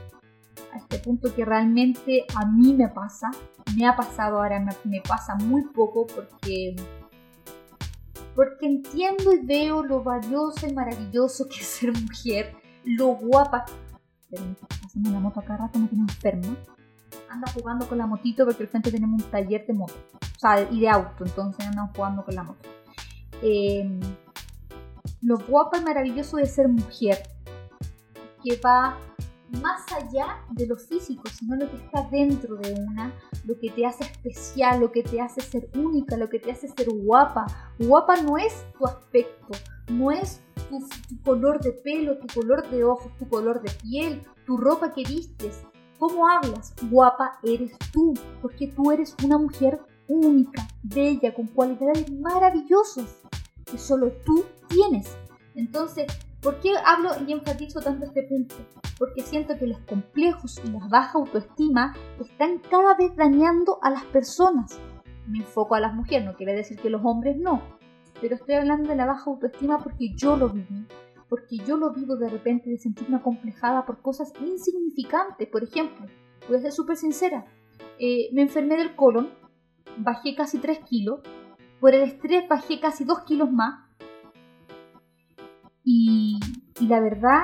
A 0.73 0.77
este 0.77 0.99
punto 0.99 1.33
que 1.33 1.45
realmente 1.45 2.25
a 2.35 2.45
mí 2.45 2.73
me 2.73 2.87
pasa, 2.89 3.31
me 3.75 3.87
ha 3.87 3.95
pasado 3.95 4.37
ahora, 4.37 4.59
me, 4.83 5.01
pasa 5.01 5.35
muy 5.35 5.63
poco 5.63 6.05
porque 6.07 6.75
porque 8.35 8.67
entiendo 8.67 9.33
y 9.33 9.45
veo 9.45 9.83
lo 9.83 10.03
valioso 10.03 10.67
y 10.67 10.73
maravilloso 10.73 11.47
que 11.49 11.57
es 11.57 11.65
ser 11.65 11.91
mujer, 11.91 12.55
lo 12.85 13.07
guapa. 13.15 13.65
Pero 14.29 14.45
me 14.45 14.51
está 14.51 14.67
la 15.11 15.19
moto 15.19 15.39
acá 15.39 15.57
rato, 15.57 15.79
me 15.79 15.87
tiene 15.87 16.03
enferma 16.03 16.55
anda 17.29 17.51
jugando 17.51 17.87
con 17.87 17.97
la 17.97 18.07
motito 18.07 18.45
porque 18.45 18.63
al 18.63 18.69
frente 18.69 18.91
tenemos 18.91 19.23
un 19.23 19.29
taller 19.29 19.65
de 19.65 19.73
moto, 19.73 19.93
o 20.13 20.39
sea, 20.39 20.61
y 20.69 20.79
de 20.79 20.89
auto, 20.89 21.25
entonces 21.25 21.65
andamos 21.65 21.95
jugando 21.95 22.25
con 22.25 22.35
la 22.35 22.43
moto. 22.43 22.69
Eh, 23.41 23.99
lo 25.21 25.37
guapo 25.37 25.77
y 25.77 25.81
maravilloso 25.81 26.37
de 26.37 26.45
ser 26.45 26.67
mujer, 26.67 27.17
que 28.43 28.59
va 28.63 28.97
más 29.61 29.83
allá 29.91 30.45
de 30.51 30.67
lo 30.67 30.77
físico, 30.77 31.23
sino 31.29 31.55
lo 31.55 31.69
que 31.69 31.77
está 31.77 32.07
dentro 32.11 32.55
de 32.57 32.73
una, 32.73 33.13
lo 33.45 33.57
que 33.59 33.69
te 33.71 33.85
hace 33.85 34.03
especial, 34.03 34.79
lo 34.79 34.91
que 34.91 35.03
te 35.03 35.19
hace 35.19 35.41
ser 35.41 35.69
única, 35.75 36.17
lo 36.17 36.29
que 36.29 36.39
te 36.39 36.51
hace 36.51 36.67
ser 36.67 36.87
guapa. 36.89 37.45
Guapa 37.79 38.21
no 38.21 38.37
es 38.37 38.65
tu 38.77 38.85
aspecto, 38.85 39.57
no 39.89 40.11
es 40.11 40.41
tu, 40.69 40.79
tu 40.79 41.21
color 41.23 41.59
de 41.61 41.71
pelo, 41.71 42.17
tu 42.19 42.27
color 42.33 42.69
de 42.69 42.83
ojos, 42.83 43.11
tu 43.17 43.27
color 43.27 43.61
de 43.61 43.71
piel, 43.81 44.21
tu 44.45 44.57
ropa 44.57 44.93
que 44.93 45.03
vistes, 45.03 45.63
cómo 45.97 46.27
hablas, 46.27 46.73
guapa 46.89 47.39
eres 47.43 47.71
tú, 47.91 48.13
porque 48.41 48.67
tú 48.67 48.91
eres 48.91 49.15
una 49.23 49.37
mujer 49.37 49.79
única, 50.07 50.67
bella, 50.83 51.33
con 51.33 51.47
cualidades 51.47 52.11
maravillosas 52.11 53.18
que 53.71 53.77
solo 53.77 54.11
tú 54.25 54.45
tienes. 54.67 55.17
Entonces, 55.55 56.05
¿por 56.41 56.59
qué 56.59 56.73
hablo 56.85 57.11
y 57.27 57.31
enfatizo 57.31 57.79
tanto 57.81 58.05
este 58.05 58.23
punto? 58.23 58.55
Porque 58.97 59.21
siento 59.21 59.57
que 59.57 59.67
los 59.67 59.79
complejos 59.79 60.59
y 60.63 60.69
la 60.69 60.87
baja 60.87 61.17
autoestima 61.19 61.95
están 62.19 62.59
cada 62.69 62.95
vez 62.95 63.15
dañando 63.15 63.79
a 63.81 63.89
las 63.89 64.03
personas. 64.05 64.79
Me 65.27 65.39
enfoco 65.39 65.75
a 65.75 65.79
las 65.79 65.93
mujeres, 65.93 66.25
no 66.25 66.35
quiere 66.35 66.53
decir 66.53 66.77
que 66.79 66.89
los 66.89 67.01
hombres 67.03 67.37
no, 67.37 67.61
pero 68.19 68.35
estoy 68.35 68.55
hablando 68.55 68.89
de 68.89 68.95
la 68.95 69.05
baja 69.05 69.29
autoestima 69.29 69.77
porque 69.79 70.13
yo 70.15 70.35
lo 70.35 70.49
viví 70.49 70.87
porque 71.29 71.57
yo 71.57 71.77
lo 71.77 71.93
vivo 71.93 72.17
de 72.17 72.27
repente 72.27 72.71
de 72.71 72.77
sentirme 72.79 73.17
acomplejada 73.17 73.85
por 73.85 74.01
cosas 74.01 74.33
insignificantes. 74.41 75.47
Por 75.47 75.63
ejemplo, 75.63 76.07
voy 76.47 76.57
a 76.57 76.61
ser 76.61 76.71
súper 76.71 76.97
sincera, 76.97 77.45
eh, 77.99 78.29
me 78.33 78.41
enfermé 78.41 78.75
del 78.77 78.95
colon, 78.95 79.29
bajé 79.97 80.35
casi 80.35 80.57
3 80.57 80.79
kilos, 80.79 81.21
por 81.79 81.93
el 81.93 82.03
estrés 82.03 82.47
bajé 82.47 82.79
casi 82.79 83.03
2 83.03 83.21
kilos 83.23 83.51
más. 83.51 83.85
Y, 85.83 86.39
y 86.79 86.87
la 86.87 86.99
verdad 86.99 87.43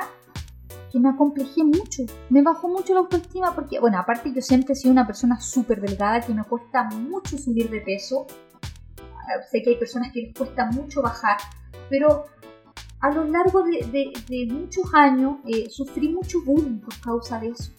que 0.95 1.02
me 1.02 1.10
acomplejé 1.10 1.62
mucho, 1.63 2.04
me 2.30 2.41
bajó 2.41 2.69
mucho 2.69 2.93
la 2.93 3.02
autoestima 3.02 3.54
porque, 3.54 3.82
bueno, 3.82 4.00
aparte 4.00 4.32
yo 4.34 4.41
siempre 4.41 4.71
he 4.71 4.76
sido 4.78 4.93
una 4.93 5.06
persona 5.06 5.39
súper 5.41 5.82
delgada 5.82 6.21
que 6.21 6.34
me 6.34 6.43
cuesta 6.45 6.86
mucho 6.86 7.38
subir 7.38 7.69
de 7.69 7.82
peso. 7.82 8.28
Sé 9.52 9.62
que 9.62 9.71
hay 9.71 9.76
personas 9.76 10.13
que 10.13 10.21
les 10.21 10.34
cuesta 10.34 10.67
mucho 10.71 11.02
bajar, 11.02 11.38
pero 11.89 12.28
a 13.02 13.12
lo 13.12 13.26
largo 13.26 13.63
de, 13.63 14.48
muchos 14.50 14.86
años 14.93 15.38
eh, 15.48 15.69
sufrí 15.69 16.10
mucho 16.10 16.41
bullying 16.45 16.80
por 16.80 16.98
causa 17.02 17.39
de 17.39 17.50
eso. 17.50 17.71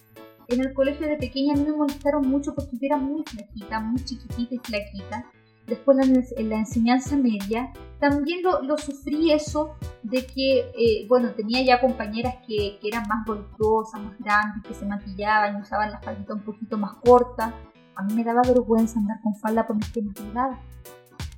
En 0.47 0.61
el 0.61 0.73
colegio 0.73 1.07
de 1.07 1.17
pequeña 1.17 1.55
no 1.55 1.63
me 1.63 1.71
molestaron 1.71 2.27
mucho 2.29 2.53
porque 2.53 2.77
yo 2.77 2.85
era 2.85 2.97
muy 2.97 3.23
flaquita, 3.25 3.79
muy 3.79 4.03
chiquitita 4.03 4.55
y 4.55 4.59
flaquita. 4.59 5.25
Después 5.67 5.97
en 6.37 6.49
la 6.49 6.57
enseñanza 6.57 7.17
media 7.17 7.71
también 7.99 8.41
lo, 8.43 8.77
sufrí 8.77 9.31
eso 9.31 9.75
de 10.03 10.25
que, 10.25 10.59
eh, 10.59 11.05
bueno, 11.09 11.31
tenía 11.31 11.63
ya 11.63 11.81
compañeras 11.81 12.35
que, 12.47 12.79
eran 12.83 13.07
más 13.07 13.25
voluptuosas, 13.25 14.01
más 14.01 14.17
grandes, 14.19 14.63
que 14.63 14.73
se 14.73 14.85
maquillaban 14.85 15.57
y 15.57 15.61
usaban 15.61 15.91
la 15.91 15.99
faldita 15.99 16.33
un 16.33 16.43
poquito 16.43 16.77
más 16.77 16.95
corta. 17.03 17.53
A 17.95 18.03
mí 18.03 18.13
me 18.13 18.23
daba 18.23 18.41
vergüenza 18.41 18.99
andar 18.99 19.19
con 19.21 19.35
falda 19.35 19.67
por 19.67 19.75
mis 19.75 19.89
piernas 19.89 20.15
delgadas 20.15 20.59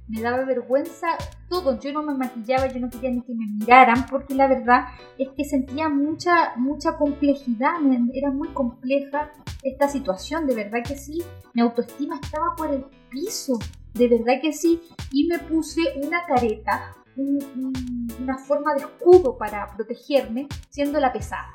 me 0.09 0.21
daba 0.21 0.43
vergüenza 0.43 1.07
todo. 1.47 1.79
Yo 1.79 1.93
no 1.93 2.03
me 2.03 2.15
maquillaba, 2.15 2.67
yo 2.67 2.79
no 2.79 2.89
quería 2.89 3.11
ni 3.11 3.21
que 3.21 3.33
me 3.33 3.45
miraran, 3.45 4.05
porque 4.09 4.33
la 4.33 4.47
verdad 4.47 4.85
es 5.17 5.29
que 5.37 5.45
sentía 5.45 5.87
mucha, 5.87 6.55
mucha 6.57 6.97
complejidad, 6.97 7.75
era 8.13 8.31
muy 8.31 8.49
compleja 8.49 9.31
esta 9.63 9.87
situación, 9.87 10.47
de 10.47 10.55
verdad 10.55 10.79
que 10.85 10.97
sí. 10.97 11.23
Mi 11.53 11.61
autoestima 11.61 12.19
estaba 12.21 12.55
por 12.55 12.73
el 12.73 12.85
piso, 13.09 13.59
de 13.93 14.07
verdad 14.07 14.41
que 14.41 14.53
sí. 14.53 14.81
Y 15.11 15.27
me 15.27 15.39
puse 15.39 15.81
una 16.03 16.25
careta, 16.25 16.95
una 17.15 18.37
forma 18.37 18.73
de 18.75 18.81
escudo 18.81 19.37
para 19.37 19.67
protegerme, 19.75 20.47
siendo 20.69 20.99
la 20.99 21.11
pesada, 21.11 21.49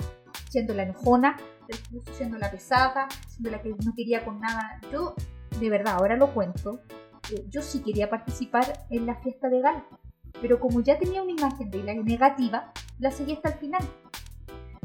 siendo 0.49 0.73
la 0.73 0.83
enojona, 0.83 1.37
siendo 2.13 2.37
la 2.37 2.51
pesada, 2.51 3.07
siendo 3.27 3.51
la 3.51 3.61
que 3.61 3.69
no 3.69 3.93
quería 3.95 4.23
con 4.23 4.39
nada. 4.39 4.79
Yo, 4.91 5.15
de 5.59 5.69
verdad, 5.69 5.95
ahora 5.95 6.17
lo 6.17 6.33
cuento, 6.33 6.81
yo 7.49 7.61
sí 7.61 7.81
quería 7.81 8.09
participar 8.09 8.85
en 8.89 9.05
la 9.05 9.15
fiesta 9.15 9.49
de 9.49 9.61
gala, 9.61 9.85
pero 10.41 10.59
como 10.59 10.81
ya 10.81 10.99
tenía 10.99 11.23
una 11.23 11.31
imagen 11.31 11.71
de 11.71 11.83
la 11.83 11.93
negativa, 11.93 12.71
la 12.99 13.11
seguí 13.11 13.33
hasta 13.33 13.49
el 13.49 13.55
final. 13.55 13.81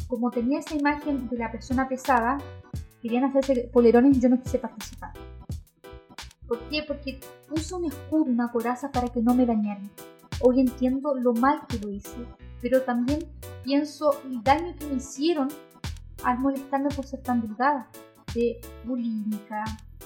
Como 0.07 0.31
tenía 0.31 0.61
esa 0.61 0.75
imagen 0.75 1.29
de 1.29 1.37
la 1.37 1.53
persona 1.53 1.89
pesada, 1.89 2.39
querían 3.03 3.25
hacerse 3.25 3.69
polerones 3.73 4.17
y 4.17 4.21
yo 4.21 4.29
no 4.29 4.41
quise 4.43 4.59
participar. 4.59 5.13
¿Por 6.51 6.59
qué? 6.69 6.83
Porque 6.83 7.21
puse 7.49 7.77
un 7.77 7.85
escudo, 7.85 8.25
una 8.25 8.51
coraza 8.51 8.91
para 8.91 9.07
que 9.07 9.23
no 9.23 9.37
me 9.37 9.47
dañaran. 9.47 9.89
Hoy 10.41 10.59
entiendo 10.59 11.15
lo 11.15 11.33
mal 11.33 11.61
que 11.69 11.79
lo 11.79 11.91
hice, 11.91 12.27
pero 12.61 12.83
también 12.83 13.21
pienso 13.63 14.21
el 14.25 14.43
daño 14.43 14.75
que 14.77 14.87
me 14.87 14.95
hicieron 14.95 15.47
al 16.25 16.41
molestarme 16.41 16.89
por 16.89 17.07
ser 17.07 17.23
tan 17.23 17.41
delgada, 17.41 17.89
de 18.35 18.61
bulímica, 18.83 19.63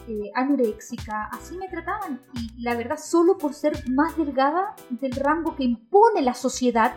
eh, 0.07 0.31
anoréxica, 0.35 1.31
así 1.33 1.57
me 1.57 1.67
trataban. 1.71 2.21
Y 2.35 2.61
la 2.61 2.75
verdad, 2.75 2.99
solo 2.99 3.39
por 3.39 3.55
ser 3.55 3.73
más 3.89 4.15
delgada 4.19 4.77
del 4.91 5.13
rango 5.13 5.57
que 5.57 5.65
impone 5.65 6.21
la 6.21 6.35
sociedad 6.35 6.95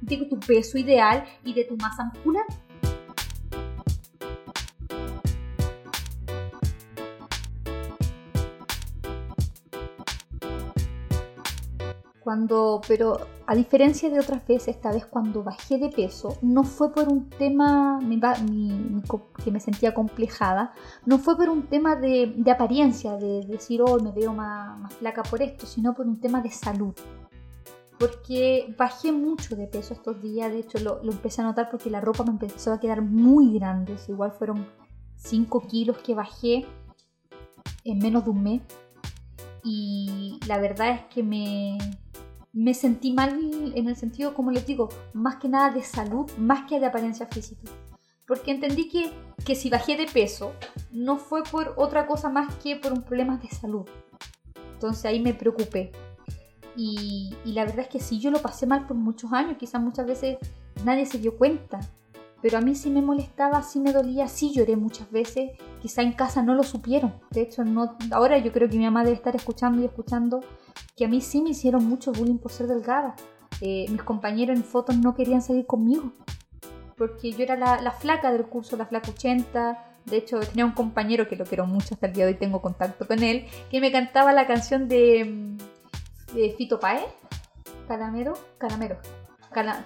de 0.00 0.26
tu 0.28 0.40
peso 0.40 0.76
ideal 0.76 1.24
y 1.44 1.54
de 1.54 1.62
tu 1.62 1.76
masa 1.76 2.02
muscular. 2.02 2.44
Pero 12.86 13.18
a 13.46 13.54
diferencia 13.54 14.10
de 14.10 14.20
otras 14.20 14.46
veces, 14.46 14.68
esta 14.68 14.92
vez 14.92 15.06
cuando 15.06 15.42
bajé 15.42 15.78
de 15.78 15.88
peso, 15.88 16.36
no 16.42 16.64
fue 16.64 16.92
por 16.92 17.08
un 17.08 17.30
tema 17.30 17.98
que 19.42 19.50
me 19.50 19.60
sentía 19.60 19.94
complejada, 19.94 20.72
no 21.06 21.18
fue 21.18 21.36
por 21.36 21.48
un 21.48 21.68
tema 21.68 21.96
de, 21.96 22.34
apariencia, 22.50 23.16
de 23.16 23.46
decir, 23.46 23.80
oh, 23.82 23.98
me 24.00 24.12
veo 24.12 24.34
más, 24.34 24.92
flaca 24.94 25.22
por 25.22 25.42
esto, 25.42 25.66
sino 25.66 25.94
por 25.94 26.06
un 26.06 26.20
tema 26.20 26.42
de 26.42 26.50
salud. 26.50 26.94
Porque 27.98 28.74
bajé 28.78 29.10
mucho 29.10 29.56
de 29.56 29.66
peso 29.66 29.94
estos 29.94 30.20
días, 30.20 30.52
de 30.52 30.60
hecho 30.60 30.78
lo, 30.78 31.02
lo 31.02 31.10
empecé 31.10 31.40
a 31.40 31.44
notar 31.44 31.68
porque 31.70 31.90
la 31.90 32.00
ropa 32.00 32.24
me 32.24 32.30
empezó 32.30 32.72
a 32.72 32.78
quedar 32.78 33.02
muy 33.02 33.54
grande, 33.54 33.96
igual 34.06 34.32
fueron 34.32 34.66
5 35.16 35.66
kilos 35.66 35.98
que 35.98 36.14
bajé 36.14 36.66
en 37.84 37.98
menos 37.98 38.24
de 38.24 38.30
un 38.30 38.42
mes. 38.42 38.62
Y 39.64 40.38
la 40.46 40.58
verdad 40.58 40.90
es 40.90 41.00
que 41.12 41.22
me, 41.22 41.78
me 42.58 42.74
sentí 42.74 43.12
mal 43.12 43.38
en 43.76 43.88
el 43.88 43.94
sentido, 43.94 44.34
como 44.34 44.50
les 44.50 44.66
digo, 44.66 44.88
más 45.12 45.36
que 45.36 45.48
nada 45.48 45.70
de 45.70 45.84
salud, 45.84 46.28
más 46.38 46.68
que 46.68 46.80
de 46.80 46.86
apariencia 46.86 47.26
física. 47.26 47.70
Porque 48.26 48.50
entendí 48.50 48.88
que, 48.88 49.12
que 49.44 49.54
si 49.54 49.70
bajé 49.70 49.96
de 49.96 50.06
peso, 50.06 50.54
no 50.90 51.18
fue 51.18 51.44
por 51.44 51.74
otra 51.76 52.08
cosa 52.08 52.30
más 52.30 52.52
que 52.56 52.74
por 52.74 52.92
un 52.92 53.02
problema 53.02 53.36
de 53.36 53.48
salud. 53.48 53.86
Entonces 54.72 55.04
ahí 55.04 55.20
me 55.20 55.34
preocupé. 55.34 55.92
Y, 56.74 57.32
y, 57.44 57.52
la 57.52 57.64
verdad 57.64 57.80
es 57.80 57.88
que 57.88 58.00
si 58.00 58.18
yo 58.18 58.32
lo 58.32 58.42
pasé 58.42 58.66
mal 58.66 58.88
por 58.88 58.96
muchos 58.96 59.32
años, 59.32 59.56
quizás 59.56 59.80
muchas 59.80 60.06
veces 60.06 60.38
nadie 60.84 61.06
se 61.06 61.18
dio 61.18 61.38
cuenta. 61.38 61.78
Pero 62.42 62.58
a 62.58 62.60
mí 62.60 62.74
sí 62.74 62.90
me 62.90 63.02
molestaba, 63.02 63.62
sí 63.62 63.78
me 63.78 63.92
dolía, 63.92 64.26
sí 64.26 64.52
lloré 64.52 64.74
muchas 64.74 65.08
veces. 65.12 65.52
Quizá 65.80 66.02
en 66.02 66.12
casa 66.12 66.42
no 66.42 66.56
lo 66.56 66.64
supieron. 66.64 67.14
De 67.30 67.42
hecho, 67.42 67.64
no, 67.64 67.96
ahora 68.10 68.38
yo 68.38 68.50
creo 68.50 68.68
que 68.68 68.78
mi 68.78 68.84
mamá 68.84 69.04
debe 69.04 69.14
estar 69.14 69.36
escuchando 69.36 69.80
y 69.80 69.84
escuchando 69.84 70.40
que 70.98 71.04
a 71.04 71.08
mí 71.08 71.20
sí 71.20 71.40
me 71.40 71.50
hicieron 71.50 71.84
mucho 71.86 72.12
bullying 72.12 72.38
por 72.38 72.50
ser 72.50 72.66
delgada. 72.66 73.14
Eh, 73.60 73.86
mis 73.88 74.02
compañeros 74.02 74.56
en 74.56 74.64
fotos 74.64 74.98
no 74.98 75.14
querían 75.14 75.40
salir 75.40 75.64
conmigo. 75.64 76.12
Porque 76.96 77.30
yo 77.30 77.44
era 77.44 77.56
la, 77.56 77.92
flaca 77.92 78.32
del 78.32 78.46
curso, 78.46 78.76
la 78.76 78.86
flaca 78.86 79.12
80. 79.12 79.84
De 80.06 80.16
hecho, 80.16 80.40
tenía 80.40 80.64
un 80.64 80.72
compañero 80.72 81.28
que 81.28 81.36
lo 81.36 81.44
quiero 81.44 81.66
mucho, 81.66 81.94
hasta 81.94 82.08
el 82.08 82.14
día 82.14 82.26
de 82.26 82.32
hoy 82.32 82.38
tengo 82.38 82.60
contacto 82.60 83.06
con 83.06 83.22
él, 83.22 83.46
que 83.70 83.80
me 83.80 83.92
cantaba 83.92 84.32
la 84.32 84.48
canción 84.48 84.88
de, 84.88 85.56
de 86.34 86.54
Fito 86.58 86.80
Pae. 86.80 87.06
Calamero, 87.86 88.34
Calamero, 88.58 88.98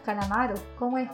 Calamaro, 0.05 0.55
¿cómo 0.77 0.99
es? 0.99 1.09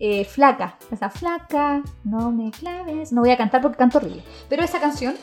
Eh, 0.00 0.24
flaca, 0.24 0.76
esa 0.90 1.08
flaca, 1.08 1.82
no 2.04 2.32
me 2.32 2.50
claves. 2.50 3.12
No 3.12 3.20
voy 3.20 3.30
a 3.30 3.36
cantar 3.36 3.62
porque 3.62 3.78
canto 3.78 3.98
horrible. 3.98 4.24
Pero 4.48 4.64
esa 4.64 4.80
canción 4.80 5.14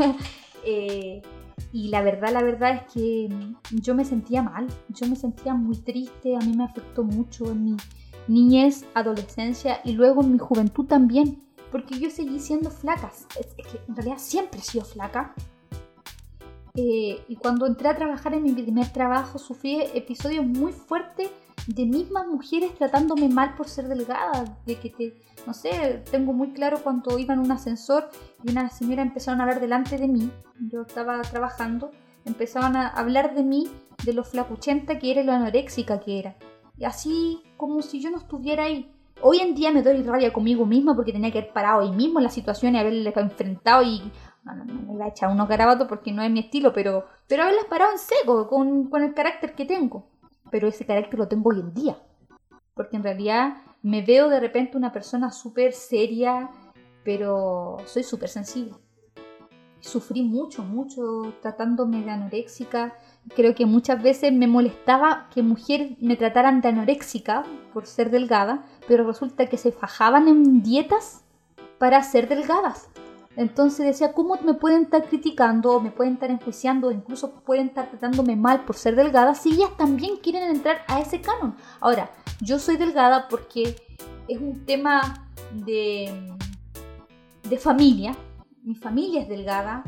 eh, 0.64 1.22
y 1.72 1.88
la 1.88 2.02
verdad, 2.02 2.32
la 2.32 2.42
verdad 2.42 2.74
es 2.74 2.92
que 2.92 3.28
yo 3.70 3.94
me 3.94 4.04
sentía 4.04 4.42
mal, 4.42 4.66
yo 4.88 5.06
me 5.06 5.16
sentía 5.16 5.54
muy 5.54 5.78
triste, 5.78 6.36
a 6.36 6.40
mí 6.40 6.54
me 6.54 6.64
afectó 6.64 7.02
mucho 7.02 7.50
en 7.50 7.64
mi 7.64 7.76
niñez, 8.28 8.84
adolescencia 8.94 9.80
y 9.82 9.92
luego 9.92 10.22
en 10.22 10.32
mi 10.32 10.38
juventud 10.38 10.84
también, 10.84 11.42
porque 11.70 11.98
yo 11.98 12.10
seguí 12.10 12.38
siendo 12.40 12.70
flaca, 12.70 13.10
es, 13.40 13.46
que 13.54 13.80
en 13.88 13.96
realidad 13.96 14.18
siempre 14.18 14.60
he 14.60 14.62
sido 14.62 14.84
flaca. 14.84 15.34
Eh, 16.74 17.22
y 17.28 17.36
cuando 17.36 17.66
entré 17.66 17.88
a 17.88 17.96
trabajar 17.96 18.34
en 18.34 18.42
mi 18.42 18.52
primer 18.52 18.90
trabajo 18.92 19.38
sufrí 19.38 19.82
episodios 19.94 20.46
muy 20.46 20.72
fuertes 20.72 21.30
de 21.66 21.86
mismas 21.86 22.26
mujeres 22.26 22.74
tratándome 22.74 23.28
mal 23.28 23.54
por 23.54 23.68
ser 23.68 23.88
delgada, 23.88 24.58
de 24.66 24.76
que 24.76 24.90
te, 24.90 25.14
no 25.46 25.54
sé, 25.54 26.02
tengo 26.10 26.32
muy 26.32 26.52
claro 26.52 26.82
cuando 26.82 27.18
iba 27.18 27.34
en 27.34 27.40
un 27.40 27.52
ascensor 27.52 28.08
y 28.42 28.50
una 28.50 28.68
señora 28.70 29.02
empezaron 29.02 29.40
a 29.40 29.44
hablar 29.44 29.60
delante 29.60 29.96
de 29.96 30.08
mí, 30.08 30.30
yo 30.60 30.82
estaba 30.82 31.22
trabajando, 31.22 31.92
empezaban 32.24 32.76
a 32.76 32.88
hablar 32.88 33.34
de 33.34 33.44
mí, 33.44 33.68
de 34.04 34.12
lo 34.12 34.24
flacuchenta 34.24 34.98
que 34.98 35.12
era 35.12 35.22
y 35.22 35.24
lo 35.24 35.32
anoréxica 35.32 36.00
que 36.00 36.18
era. 36.18 36.36
Y 36.76 36.84
así 36.84 37.42
como 37.56 37.82
si 37.82 38.00
yo 38.00 38.10
no 38.10 38.18
estuviera 38.18 38.64
ahí. 38.64 38.92
Hoy 39.20 39.38
en 39.38 39.54
día 39.54 39.70
me 39.70 39.82
doy 39.82 40.02
rabia 40.02 40.32
conmigo 40.32 40.66
misma 40.66 40.96
porque 40.96 41.12
tenía 41.12 41.30
que 41.30 41.38
haber 41.38 41.52
parado 41.52 41.82
ahí 41.82 41.92
mismo 41.92 42.18
en 42.18 42.24
la 42.24 42.30
situación 42.30 42.74
y 42.74 42.78
haberle 42.78 43.12
enfrentado 43.14 43.82
y... 43.82 44.02
No, 44.42 44.56
no, 44.56 44.64
no, 44.64 44.74
me 44.74 44.94
iba 44.94 45.04
a 45.04 45.08
echar 45.10 45.30
unos 45.30 45.48
garabatos 45.48 45.86
porque 45.86 46.10
no 46.10 46.20
es 46.20 46.28
mi 46.28 46.40
estilo, 46.40 46.72
pero, 46.72 47.06
pero 47.28 47.44
haberlas 47.44 47.66
parado 47.66 47.92
en 47.92 47.98
seco 47.98 48.48
con, 48.48 48.90
con 48.90 49.04
el 49.04 49.14
carácter 49.14 49.54
que 49.54 49.64
tengo 49.64 50.11
pero 50.52 50.68
ese 50.68 50.84
carácter 50.84 51.18
lo 51.18 51.26
tengo 51.26 51.50
hoy 51.50 51.60
en 51.60 51.74
día. 51.74 51.96
Porque 52.74 52.96
en 52.96 53.02
realidad 53.02 53.56
me 53.82 54.02
veo 54.02 54.28
de 54.28 54.38
repente 54.38 54.76
una 54.76 54.92
persona 54.92 55.32
súper 55.32 55.72
seria, 55.72 56.50
pero 57.02 57.78
soy 57.86 58.04
súper 58.04 58.28
sensible. 58.28 58.74
Sufrí 59.80 60.22
mucho, 60.22 60.62
mucho 60.62 61.34
tratándome 61.40 62.02
de 62.04 62.10
anoréxica. 62.10 62.94
Creo 63.34 63.54
que 63.54 63.66
muchas 63.66 64.00
veces 64.00 64.32
me 64.32 64.46
molestaba 64.46 65.28
que 65.34 65.42
mujeres 65.42 66.00
me 66.00 66.16
trataran 66.16 66.60
de 66.60 66.68
anoréxica 66.68 67.44
por 67.72 67.86
ser 67.86 68.10
delgada, 68.10 68.62
pero 68.86 69.06
resulta 69.06 69.46
que 69.46 69.56
se 69.56 69.72
fajaban 69.72 70.28
en 70.28 70.62
dietas 70.62 71.24
para 71.78 72.02
ser 72.02 72.28
delgadas. 72.28 72.88
Entonces 73.36 73.86
decía, 73.86 74.12
¿cómo 74.12 74.36
me 74.44 74.54
pueden 74.54 74.82
estar 74.82 75.08
criticando, 75.08 75.80
me 75.80 75.90
pueden 75.90 76.14
estar 76.14 76.30
enjuiciando, 76.30 76.90
incluso 76.90 77.32
pueden 77.44 77.68
estar 77.68 77.88
tratándome 77.88 78.36
mal 78.36 78.64
por 78.64 78.76
ser 78.76 78.94
delgada 78.94 79.34
si 79.34 79.54
ellas 79.54 79.70
también 79.78 80.16
quieren 80.16 80.44
entrar 80.44 80.82
a 80.86 81.00
ese 81.00 81.20
canon? 81.20 81.54
Ahora, 81.80 82.10
yo 82.40 82.58
soy 82.58 82.76
delgada 82.76 83.28
porque 83.28 83.76
es 84.28 84.38
un 84.38 84.66
tema 84.66 85.28
de, 85.52 86.34
de 87.48 87.58
familia, 87.58 88.14
mi 88.62 88.74
familia 88.74 89.22
es 89.22 89.28
delgada 89.28 89.82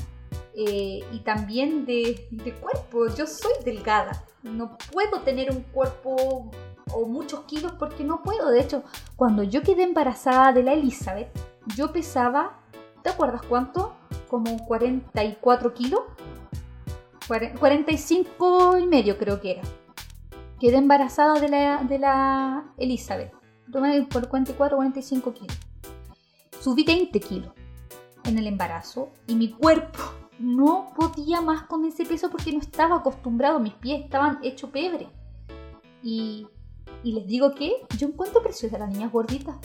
eh, 0.55 1.05
y 1.13 1.19
también 1.21 1.85
de, 1.85 2.27
de 2.31 2.55
cuerpo, 2.55 3.09
yo 3.15 3.27
soy 3.27 3.53
delgada, 3.63 4.25
no 4.43 4.79
puedo 4.91 5.21
tener 5.21 5.51
un 5.51 5.63
cuerpo 5.65 6.51
o 6.93 7.07
muchos 7.07 7.41
kilos 7.41 7.73
porque 7.79 8.05
no 8.05 8.23
puedo, 8.23 8.51
de 8.51 8.61
hecho, 8.61 8.85
cuando 9.17 9.43
yo 9.43 9.63
quedé 9.63 9.83
embarazada 9.83 10.53
de 10.53 10.63
la 10.63 10.73
Elizabeth, 10.73 11.29
yo 11.77 11.93
pesaba 11.93 12.64
¿Te 13.05 13.11
acuerdas 13.11 13.43
cuánto? 13.43 13.95
Como 14.29 14.65
44 14.65 15.75
kilos. 15.75 16.01
45 17.29 18.79
y 18.79 18.87
medio 18.87 19.19
creo 19.19 19.43
que 19.43 19.53
era. 19.53 19.63
Quedé 20.59 20.79
embarazada 20.79 21.39
de 21.39 21.51
la, 21.51 21.83
de 21.83 21.99
la 21.99 22.73
Elizabeth. 22.79 23.31
Por 24.11 24.29
44 24.29 24.77
45 24.79 25.35
kilos. 25.35 25.59
Subí 26.61 26.83
20 26.83 27.21
kilos 27.21 27.53
en 28.25 28.39
el 28.39 28.47
embarazo 28.47 29.11
y 29.27 29.35
mi 29.35 29.51
cuerpo 29.51 30.01
no 30.39 30.95
podía 30.97 31.43
más 31.43 31.65
con 31.65 31.85
ese 31.85 32.07
peso 32.07 32.31
porque 32.31 32.53
no 32.53 32.61
estaba 32.61 32.97
acostumbrado. 32.97 33.61
Mis 33.61 33.75
pies 33.75 34.03
estaban 34.03 34.39
hechos 34.43 34.71
pebre. 34.71 35.09
Y, 36.03 36.47
y 37.03 37.13
les 37.13 37.27
digo 37.27 37.55
que 37.55 37.85
yo 37.99 38.09
encuentro 38.09 38.43
preciosa 38.43 38.77
a 38.77 38.79
las 38.79 38.89
niñas 38.89 39.13
gorditas 39.13 39.57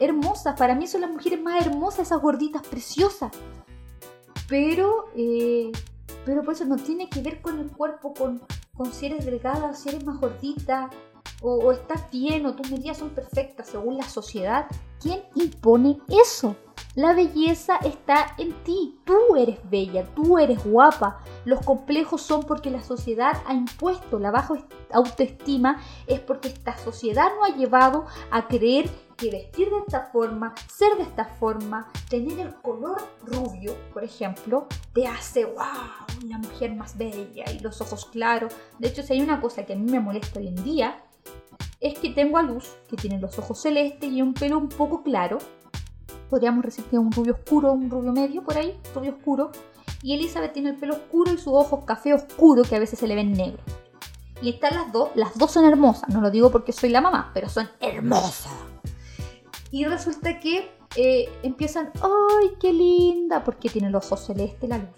hermosas. 0.00 0.58
Para 0.58 0.74
mí 0.74 0.86
son 0.86 1.02
las 1.02 1.10
mujeres 1.10 1.40
más 1.40 1.64
hermosas, 1.64 2.08
esas 2.08 2.20
gorditas 2.20 2.66
preciosas. 2.66 3.30
Pero, 4.48 5.10
eh, 5.14 5.70
pero 6.24 6.42
por 6.42 6.54
eso 6.54 6.64
no 6.64 6.76
tiene 6.76 7.08
que 7.08 7.22
ver 7.22 7.40
con 7.40 7.60
el 7.60 7.70
cuerpo, 7.70 8.12
con, 8.14 8.42
con 8.76 8.92
si 8.92 9.06
eres 9.06 9.24
delgada, 9.24 9.74
si 9.74 9.90
eres 9.90 10.04
más 10.04 10.20
gordita, 10.20 10.90
o, 11.42 11.54
o 11.54 11.72
estás 11.72 12.10
bien, 12.10 12.46
o 12.46 12.54
tus 12.54 12.70
medidas 12.70 12.98
son 12.98 13.10
perfectas 13.10 13.68
según 13.68 13.96
la 13.96 14.08
sociedad. 14.08 14.66
¿Quién 15.00 15.22
impone 15.36 15.98
eso? 16.08 16.56
La 16.96 17.14
belleza 17.14 17.76
está 17.76 18.34
en 18.36 18.52
ti. 18.64 18.98
Tú 19.04 19.36
eres 19.36 19.58
bella, 19.70 20.04
tú 20.14 20.38
eres 20.38 20.64
guapa. 20.64 21.20
Los 21.44 21.64
complejos 21.64 22.20
son 22.20 22.42
porque 22.42 22.68
la 22.68 22.82
sociedad 22.82 23.40
ha 23.46 23.54
impuesto 23.54 24.18
la 24.18 24.32
baja 24.32 24.54
autoestima, 24.92 25.80
es 26.08 26.18
porque 26.18 26.48
esta 26.48 26.76
sociedad 26.76 27.28
no 27.38 27.44
ha 27.44 27.56
llevado 27.56 28.06
a 28.32 28.48
creer 28.48 28.90
que 29.20 29.30
vestir 29.30 29.68
de 29.68 29.78
esta 29.78 30.06
forma, 30.06 30.54
ser 30.66 30.96
de 30.96 31.02
esta 31.02 31.26
forma, 31.26 31.90
tener 32.08 32.40
el 32.40 32.54
color 32.54 33.02
rubio, 33.22 33.76
por 33.92 34.02
ejemplo, 34.02 34.66
te 34.94 35.06
hace, 35.06 35.44
wow, 35.44 36.24
una 36.24 36.38
mujer 36.38 36.74
más 36.74 36.96
bella 36.96 37.44
y 37.52 37.58
los 37.58 37.80
ojos 37.82 38.06
claros. 38.06 38.54
De 38.78 38.88
hecho, 38.88 39.02
si 39.02 39.12
hay 39.12 39.20
una 39.20 39.40
cosa 39.40 39.66
que 39.66 39.74
a 39.74 39.76
mí 39.76 39.90
me 39.90 40.00
molesta 40.00 40.40
hoy 40.40 40.48
en 40.48 40.64
día, 40.64 41.02
es 41.80 41.98
que 41.98 42.10
tengo 42.10 42.38
a 42.38 42.42
Luz, 42.42 42.76
que 42.88 42.96
tiene 42.96 43.20
los 43.20 43.38
ojos 43.38 43.60
celestes 43.60 44.10
y 44.10 44.22
un 44.22 44.32
pelo 44.32 44.58
un 44.58 44.68
poco 44.70 45.02
claro. 45.02 45.38
Podríamos 46.30 46.64
decir 46.64 46.84
que 46.86 46.98
un 46.98 47.12
rubio 47.12 47.34
oscuro, 47.34 47.72
un 47.72 47.90
rubio 47.90 48.12
medio 48.12 48.42
por 48.42 48.56
ahí, 48.56 48.78
rubio 48.94 49.12
oscuro. 49.12 49.50
Y 50.02 50.14
Elizabeth 50.14 50.54
tiene 50.54 50.70
el 50.70 50.76
pelo 50.76 50.94
oscuro 50.94 51.32
y 51.32 51.36
sus 51.36 51.52
ojos 51.52 51.84
café 51.84 52.14
oscuro 52.14 52.62
que 52.62 52.76
a 52.76 52.78
veces 52.78 52.98
se 52.98 53.06
le 53.06 53.14
ven 53.14 53.32
negros. 53.32 53.64
Y 54.40 54.48
están 54.50 54.74
las 54.74 54.90
dos, 54.90 55.10
las 55.14 55.36
dos 55.36 55.50
son 55.50 55.66
hermosas, 55.66 56.08
no 56.08 56.22
lo 56.22 56.30
digo 56.30 56.50
porque 56.50 56.72
soy 56.72 56.88
la 56.88 57.02
mamá, 57.02 57.30
pero 57.34 57.50
son 57.50 57.68
hermosas. 57.80 58.69
Y 59.70 59.84
resulta 59.84 60.40
que 60.40 60.70
eh, 60.96 61.28
empiezan, 61.42 61.92
¡ay, 62.02 62.56
qué 62.60 62.72
linda! 62.72 63.44
Porque 63.44 63.68
tiene 63.68 63.90
los 63.90 64.06
ojos 64.06 64.26
celeste 64.26 64.66
la 64.66 64.78
luz, 64.78 64.88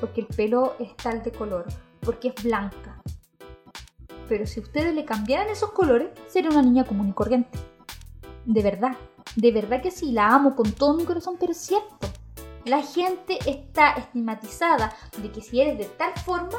porque 0.00 0.22
el 0.22 0.26
pelo 0.26 0.74
es 0.80 0.96
tal 0.96 1.22
de 1.22 1.30
color, 1.30 1.66
porque 2.00 2.28
es 2.28 2.42
blanca. 2.42 3.00
Pero 4.28 4.46
si 4.46 4.60
ustedes 4.60 4.94
le 4.94 5.04
cambiaran 5.04 5.48
esos 5.48 5.70
colores, 5.70 6.08
sería 6.26 6.50
una 6.50 6.62
niña 6.62 6.84
común 6.84 7.10
y 7.10 7.12
corriente. 7.12 7.58
De 8.44 8.62
verdad, 8.62 8.96
de 9.36 9.52
verdad 9.52 9.82
que 9.82 9.90
sí, 9.90 10.12
la 10.12 10.28
amo 10.28 10.56
con 10.56 10.72
todo 10.72 10.94
mi 10.94 11.04
corazón, 11.04 11.36
pero 11.38 11.52
es 11.52 11.58
cierto. 11.58 12.08
La 12.64 12.82
gente 12.82 13.38
está 13.46 13.92
estigmatizada 13.92 14.92
de 15.18 15.30
que 15.30 15.40
si 15.40 15.60
eres 15.60 15.78
de 15.78 15.84
tal 15.84 16.12
forma, 16.24 16.58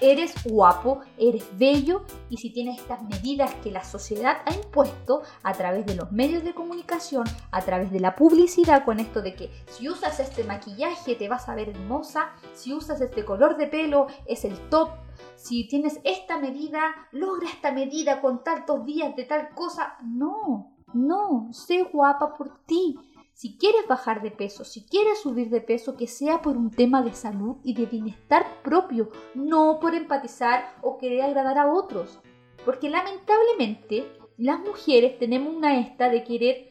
eres 0.00 0.34
guapo, 0.44 1.00
eres 1.16 1.46
bello 1.58 2.04
y 2.30 2.36
si 2.36 2.50
tienes 2.50 2.80
estas 2.80 3.02
medidas 3.02 3.54
que 3.56 3.70
la 3.70 3.84
sociedad 3.84 4.38
ha 4.46 4.54
impuesto 4.54 5.22
a 5.42 5.52
través 5.52 5.86
de 5.86 5.94
los 5.94 6.12
medios 6.12 6.44
de 6.44 6.54
comunicación, 6.54 7.24
a 7.50 7.62
través 7.62 7.90
de 7.90 8.00
la 8.00 8.14
publicidad 8.14 8.84
con 8.84 9.00
esto 9.00 9.22
de 9.22 9.34
que 9.34 9.50
si 9.70 9.88
usas 9.88 10.20
este 10.20 10.44
maquillaje 10.44 11.14
te 11.14 11.28
vas 11.28 11.48
a 11.48 11.54
ver 11.54 11.70
hermosa, 11.70 12.30
si 12.54 12.72
usas 12.72 13.00
este 13.00 13.24
color 13.24 13.56
de 13.56 13.66
pelo 13.66 14.06
es 14.26 14.44
el 14.44 14.56
top, 14.68 14.90
si 15.36 15.68
tienes 15.68 16.00
esta 16.04 16.38
medida, 16.38 16.80
logra 17.12 17.48
esta 17.48 17.72
medida 17.72 18.20
con 18.20 18.42
tantos 18.42 18.84
días 18.84 19.14
de 19.16 19.24
tal 19.24 19.50
cosa. 19.50 19.96
No, 20.02 20.72
no, 20.92 21.48
sé 21.52 21.82
guapa 21.82 22.34
por 22.34 22.64
ti. 22.64 22.98
Si 23.38 23.56
quieres 23.56 23.86
bajar 23.86 24.20
de 24.20 24.32
peso, 24.32 24.64
si 24.64 24.84
quieres 24.84 25.20
subir 25.20 25.48
de 25.48 25.60
peso, 25.60 25.96
que 25.96 26.08
sea 26.08 26.42
por 26.42 26.56
un 26.56 26.72
tema 26.72 27.02
de 27.02 27.12
salud 27.12 27.58
y 27.62 27.72
de 27.72 27.86
bienestar 27.86 28.44
propio, 28.64 29.12
no 29.32 29.78
por 29.78 29.94
empatizar 29.94 30.74
o 30.82 30.98
querer 30.98 31.22
agradar 31.22 31.56
a 31.56 31.72
otros. 31.72 32.18
Porque 32.64 32.90
lamentablemente 32.90 34.12
las 34.38 34.58
mujeres 34.58 35.20
tenemos 35.20 35.54
una 35.54 35.78
esta 35.78 36.08
de 36.08 36.24
querer, 36.24 36.70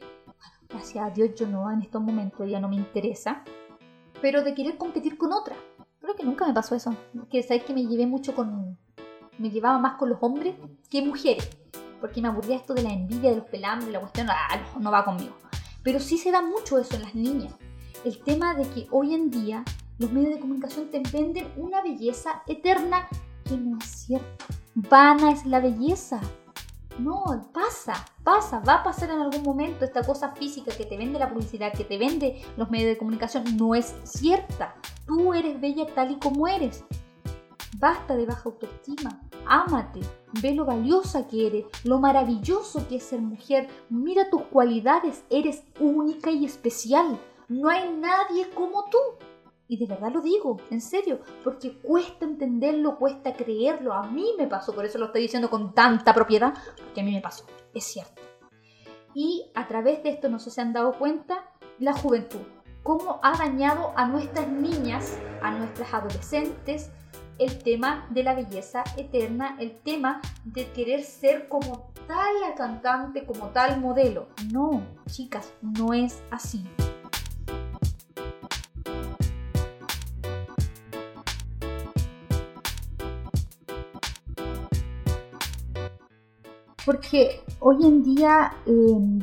gracias 0.68 1.08
a 1.08 1.10
Dios 1.10 1.36
yo 1.36 1.48
no 1.48 1.72
en 1.72 1.84
estos 1.84 2.02
momentos, 2.02 2.50
ya 2.50 2.60
no 2.60 2.68
me 2.68 2.76
interesa, 2.76 3.46
pero 4.22 4.44
de 4.44 4.54
querer 4.54 4.76
competir 4.76 5.18
con 5.18 5.32
otra. 5.32 5.56
Creo 6.02 6.16
que 6.18 6.26
nunca 6.26 6.46
me 6.46 6.54
pasó 6.54 6.76
eso. 6.76 6.94
Que 7.32 7.44
sabes 7.44 7.64
que 7.64 7.74
me 7.74 7.86
llevé 7.86 8.08
mucho 8.08 8.36
con. 8.36 8.78
Me 9.38 9.50
llevaba 9.52 9.80
más 9.80 9.96
con 9.96 10.10
los 10.10 10.18
hombres 10.22 10.54
que 10.90 11.02
mujeres. 11.02 11.50
Porque 12.02 12.22
me 12.22 12.28
aburría 12.28 12.58
esto 12.58 12.74
de 12.74 12.84
la 12.84 12.92
envidia, 12.92 13.30
de 13.30 13.38
los 13.38 13.46
pelambres, 13.46 13.90
la 13.90 14.02
cuestión, 14.02 14.28
ah, 14.30 14.60
no 14.82 14.92
va 14.92 15.06
conmigo. 15.06 15.34
Pero 15.88 16.02
sí 16.02 16.18
se 16.18 16.32
da 16.32 16.42
mucho 16.42 16.78
eso 16.80 16.98
en 16.98 17.04
las 17.04 17.16
niñas. 17.16 17.56
El 18.04 18.22
tema 18.22 18.54
de 18.56 18.68
que 18.72 18.88
hoy 18.92 19.16
en 19.16 19.32
día 19.32 19.64
los 20.00 20.12
medios 20.12 20.34
de 20.34 20.40
comunicación 20.42 20.92
te 20.92 21.02
venden 21.14 21.48
una 21.56 21.82
belleza 21.82 22.44
eterna 22.46 23.08
que 23.46 23.56
no 23.56 23.78
es 23.78 23.86
cierto. 23.86 24.46
Vana 24.76 25.32
es 25.32 25.46
la 25.46 25.62
belleza. 25.62 26.20
No, 27.00 27.24
pasa, 27.54 28.06
pasa, 28.22 28.60
va 28.60 28.74
a 28.74 28.84
pasar 28.84 29.12
en 29.12 29.22
algún 29.22 29.44
momento. 29.44 29.86
Esta 29.86 30.04
cosa 30.04 30.34
física 30.36 30.76
que 30.76 30.84
te 30.84 30.98
vende 30.98 31.20
la 31.20 31.30
publicidad, 31.30 31.72
que 31.72 31.86
te 31.86 31.98
vende 31.98 32.44
los 32.58 32.70
medios 32.70 32.90
de 32.90 32.98
comunicación, 32.98 33.56
no 33.56 33.74
es 33.74 33.96
cierta. 34.04 34.76
Tú 35.06 35.34
eres 35.34 35.62
bella 35.62 35.86
tal 35.96 36.12
y 36.12 36.20
como 36.20 36.50
eres. 36.50 36.84
Basta 37.80 38.16
de 38.16 38.26
baja 38.26 38.44
autoestima. 38.46 39.22
Ámate. 39.46 40.02
Ve 40.42 40.54
lo 40.54 40.66
valiosa 40.66 41.28
que 41.28 41.48
eres, 41.48 41.66
lo 41.84 42.00
maravilloso 42.00 42.88
que 42.88 42.98
es 42.98 43.04
ser 43.04 43.22
mujer. 43.22 43.68
Mira 43.90 44.30
tus 44.30 44.42
cualidades. 44.44 45.24
Eres 45.30 45.64
única 45.80 46.32
y 46.32 46.46
especial. 46.46 47.20
No 47.48 47.70
hay 47.70 47.90
nadie 47.92 48.50
como 48.50 48.86
tú. 48.90 48.98
Y 49.68 49.78
de 49.78 49.86
verdad 49.86 50.12
lo 50.14 50.22
digo, 50.22 50.58
en 50.72 50.80
serio, 50.80 51.20
porque 51.44 51.78
cuesta 51.80 52.26
entenderlo, 52.26 52.98
cuesta 52.98 53.34
creerlo. 53.34 53.94
A 53.94 54.04
mí 54.04 54.34
me 54.38 54.48
pasó, 54.48 54.74
por 54.74 54.86
eso 54.86 54.98
lo 54.98 55.08
estoy 55.08 55.24
diciendo 55.24 55.50
con 55.50 55.74
tanta 55.74 56.14
propiedad, 56.14 56.54
porque 56.78 57.02
a 57.02 57.04
mí 57.04 57.12
me 57.12 57.22
pasó, 57.22 57.46
es 57.74 57.84
cierto. 57.84 58.22
Y 59.14 59.52
a 59.56 59.68
través 59.68 60.04
de 60.04 60.10
esto, 60.12 60.30
no 60.30 60.40
sé 60.40 60.52
si 60.52 60.62
han 60.62 60.72
dado 60.72 60.94
cuenta, 60.98 61.52
la 61.80 61.92
juventud, 61.92 62.40
cómo 62.82 63.20
ha 63.22 63.38
dañado 63.38 63.92
a 63.98 64.08
nuestras 64.08 64.48
niñas, 64.48 65.20
a 65.42 65.52
nuestras 65.52 65.94
adolescentes, 65.94 66.92
el 67.40 67.60
tema 67.60 68.08
de 68.10 68.24
la 68.24 68.34
belleza 68.34 68.84
eterna, 68.98 69.58
el 69.60 69.78
tema 69.80 70.22
de 70.44 70.72
querer 70.72 71.04
ser 71.04 71.48
como 71.48 71.92
tal 72.08 72.56
cantante, 72.56 73.26
como 73.26 73.48
tal 73.50 73.80
modelo. 73.80 74.28
No, 74.52 74.82
chicas, 75.08 75.54
no 75.62 75.94
es 75.94 76.24
así. 76.32 76.64
Porque 86.86 87.42
hoy 87.60 87.86
en 87.86 88.02
día 88.02 88.54
em, 88.66 89.20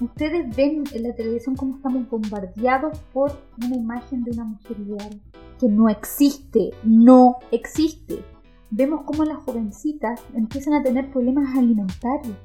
ustedes 0.00 0.56
ven 0.56 0.84
en 0.94 1.02
la 1.02 1.14
televisión 1.14 1.54
cómo 1.54 1.76
estamos 1.76 2.08
bombardeados 2.08 2.98
por 3.12 3.32
una 3.62 3.76
imagen 3.76 4.24
de 4.24 4.30
una 4.30 4.44
mujer 4.44 4.80
ideal 4.80 5.20
que 5.60 5.68
no 5.68 5.88
existe, 5.90 6.70
no 6.82 7.36
existe. 7.50 8.24
Vemos 8.70 9.02
cómo 9.04 9.24
las 9.24 9.38
jovencitas 9.38 10.20
empiezan 10.34 10.74
a 10.74 10.82
tener 10.82 11.10
problemas 11.10 11.56
alimentarios, 11.56 12.36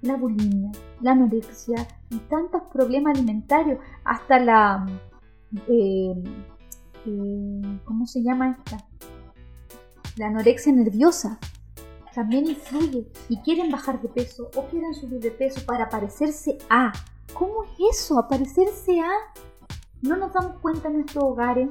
la 0.00 0.16
bulimia, 0.16 0.72
la 1.02 1.12
anorexia 1.12 1.86
y 2.08 2.18
tantos 2.18 2.62
problemas 2.72 3.16
alimentarios, 3.16 3.78
hasta 4.04 4.38
la... 4.38 4.86
Em, 5.68 6.22
em, 7.04 7.78
¿Cómo 7.84 8.06
se 8.06 8.22
llama 8.22 8.56
esta? 8.58 8.86
La 10.16 10.28
anorexia 10.28 10.72
nerviosa 10.72 11.38
también 12.14 12.46
influye 12.46 13.06
y 13.28 13.36
quieren 13.38 13.70
bajar 13.70 14.00
de 14.00 14.08
peso 14.08 14.50
o 14.54 14.64
quieren 14.66 14.94
subir 14.94 15.20
de 15.20 15.30
peso 15.30 15.60
para 15.66 15.88
parecerse 15.88 16.58
a. 16.70 16.92
¿Cómo 17.34 17.64
es 17.64 17.98
eso? 17.98 18.18
¿Aparecerse 18.18 19.00
a? 19.00 19.10
No 20.00 20.16
nos 20.16 20.32
damos 20.32 20.58
cuenta 20.60 20.88
en 20.88 20.94
nuestros 20.94 21.24
hogares 21.24 21.68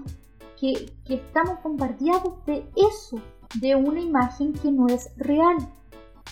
que, 0.61 0.93
estamos 1.09 1.61
bombardeados 1.63 2.45
de 2.45 2.63
eso, 2.75 3.19
de 3.59 3.75
una 3.75 3.99
imagen 3.99 4.53
que 4.53 4.71
no 4.71 4.87
es 4.87 5.09
real. 5.17 5.57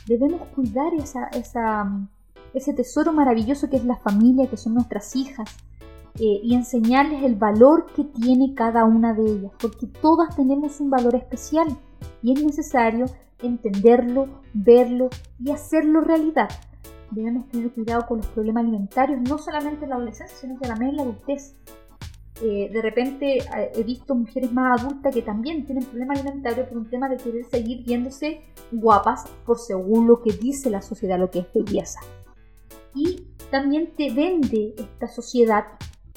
Debemos 0.07 0.47
cuidar 0.49 0.93
esa, 0.93 1.27
esa, 1.29 2.07
ese 2.53 2.73
tesoro 2.73 3.11
maravilloso 3.11 3.69
que 3.69 3.77
es 3.77 3.85
la 3.85 3.97
familia, 3.97 4.47
que 4.47 4.55
son 4.55 4.75
nuestras 4.75 5.15
hijas, 5.15 5.49
eh, 6.15 6.39
y 6.43 6.53
enseñarles 6.53 7.23
el 7.23 7.35
valor 7.35 7.87
que 7.95 8.03
tiene 8.03 8.53
cada 8.53 8.85
una 8.85 9.13
de 9.13 9.25
ellas, 9.25 9.51
porque 9.59 9.87
todas 9.87 10.35
tenemos 10.35 10.79
un 10.79 10.91
valor 10.91 11.15
especial 11.15 11.67
y 12.21 12.33
es 12.33 12.43
necesario 12.43 13.05
entenderlo, 13.41 14.27
verlo 14.53 15.09
y 15.43 15.51
hacerlo 15.51 16.01
realidad. 16.01 16.49
Debemos 17.11 17.47
tener 17.49 17.71
cuidado 17.71 18.05
con 18.05 18.17
los 18.17 18.27
problemas 18.27 18.61
alimentarios, 18.61 19.21
no 19.21 19.39
solamente 19.39 19.85
en 19.85 19.89
la 19.89 19.95
adolescencia, 19.95 20.37
sino 20.37 20.59
también 20.59 20.91
en 20.91 20.97
la 20.97 21.03
adultez. 21.03 21.55
Eh, 22.41 22.69
de 22.71 22.81
repente 22.81 23.39
eh, 23.39 23.71
he 23.75 23.83
visto 23.83 24.15
mujeres 24.15 24.51
más 24.51 24.81
adultas 24.81 25.13
que 25.13 25.21
también 25.21 25.65
tienen 25.65 25.83
problemas 25.83 26.19
alimentarios 26.19 26.67
por 26.69 26.77
un 26.77 26.89
tema 26.89 27.09
de 27.09 27.17
querer 27.17 27.43
seguir 27.45 27.83
viéndose 27.83 28.41
guapas 28.71 29.25
por 29.45 29.59
según 29.59 30.07
lo 30.07 30.21
que 30.21 30.31
dice 30.31 30.69
la 30.69 30.81
sociedad, 30.81 31.19
lo 31.19 31.29
que 31.29 31.39
es 31.39 31.53
belleza. 31.53 31.99
Y 32.95 33.27
también 33.51 33.93
te 33.95 34.13
vende 34.13 34.73
esta 34.77 35.07
sociedad, 35.07 35.65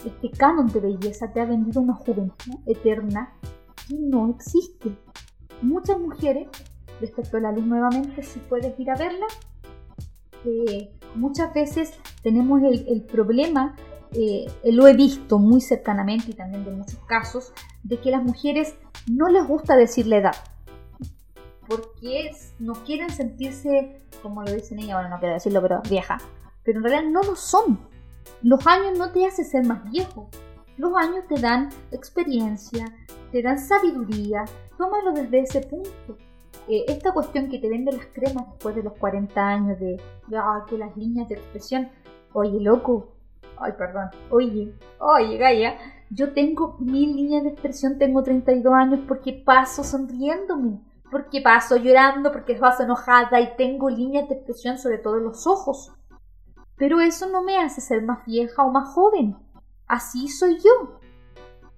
este 0.05 0.31
canon 0.31 0.69
de 0.69 0.81
belleza, 0.81 1.33
te 1.33 1.41
ha 1.41 1.45
vendido 1.45 1.81
una 1.81 1.95
juventud 1.95 2.55
eterna 2.67 3.35
que 3.89 3.95
no 3.97 4.31
existe. 4.31 4.91
Muchas 5.61 5.99
mujeres 5.99 6.49
respecto 7.01 7.37
a 7.37 7.41
la 7.41 7.53
luz 7.53 7.65
nuevamente, 7.65 8.23
si 8.23 8.39
puedes 8.41 8.79
ir 8.79 8.91
a 8.91 8.97
verla. 8.97 9.27
Eh, 10.45 10.93
muchas 11.15 11.53
veces 11.55 11.93
tenemos 12.23 12.63
el, 12.63 13.03
problema, 13.03 13.77
eh, 14.15 14.47
lo 14.65 14.87
he 14.87 14.95
visto 14.95 15.39
muy 15.39 15.61
cercanamente 15.61 16.31
y 16.31 16.35
también 16.35 16.65
de 16.65 16.71
muchos 16.71 16.99
casos, 17.07 17.53
de 17.83 17.99
que 17.99 18.11
las 18.11 18.23
mujeres 18.23 18.75
no 19.11 19.29
les 19.29 19.47
gusta 19.47 19.77
decir 19.77 20.07
la 20.07 20.19
edad. 20.19 20.37
Porque 21.69 22.31
no 22.59 22.75
quieren 22.85 23.11
sentirse, 23.11 24.01
como 24.23 24.43
lo 24.43 24.53
dicen 24.53 24.79
ella, 24.79 24.95
bueno, 24.95 25.11
no 25.11 25.19
quiero 25.19 25.35
decirlo, 25.35 25.63
pero 25.63 25.81
vieja. 25.89 26.19
Pero 26.65 26.79
en 26.79 26.85
realidad 26.85 27.11
no 27.11 27.23
lo 27.23 27.37
son. 27.37 27.81
Los 28.43 28.67
años 28.67 28.99
no 28.99 29.11
te 29.13 29.27
hacen 29.27 29.45
ser 29.45 29.67
más 29.67 29.91
viejo. 29.91 30.29
Los 30.77 30.95
años 30.97 31.25
te 31.29 31.41
dan 31.41 31.71
experiencia, 31.91 32.93
te 33.31 33.43
dan 33.43 33.59
sabiduría. 33.59 34.45
Tómalo 34.77 35.13
desde 35.13 35.41
ese 35.41 35.61
punto. 35.61 36.19
Eh, 36.69 36.85
esta 36.89 37.13
cuestión 37.13 37.49
que 37.49 37.59
te 37.59 37.69
venden 37.69 37.97
las 37.97 38.07
cremas 38.07 38.49
después 38.51 38.75
de 38.77 38.83
los 38.83 38.93
40 38.95 39.49
años 39.49 39.81
de, 39.81 40.01
ah, 40.37 40.65
que 40.69 40.79
las 40.79 40.97
líneas 40.97 41.29
de 41.29 41.35
expresión, 41.35 41.89
oye 42.33 42.61
loco, 42.61 43.15
ay 43.59 43.73
perdón, 43.79 44.11
oye, 44.31 44.75
oye 44.99 45.37
Gaia, 45.39 45.79
yo 46.11 46.33
tengo 46.33 46.77
mil 46.79 47.17
líneas 47.17 47.43
de 47.43 47.51
expresión, 47.51 47.99
tengo 47.99 48.23
32 48.23 48.73
años 48.73 49.01
porque 49.07 49.33
paso 49.33 49.85
sonriéndome, 49.85 50.81
porque 51.11 51.41
paso 51.41 51.77
llorando, 51.77 52.33
porque 52.33 52.55
paso 52.55 52.83
enojada 52.83 53.41
y 53.41 53.57
tengo 53.57 53.91
líneas 53.91 54.29
de 54.29 54.35
expresión 54.37 54.79
sobre 54.79 54.99
todo 54.99 55.19
en 55.19 55.25
los 55.25 55.47
ojos. 55.47 55.93
Pero 56.77 57.01
eso 57.01 57.29
no 57.29 57.43
me 57.43 57.59
hace 57.59 57.81
ser 57.81 58.03
más 58.03 58.25
vieja 58.27 58.65
o 58.65 58.71
más 58.71 58.89
joven. 58.89 59.37
Así 59.87 60.29
soy 60.29 60.59
yo. 60.59 60.99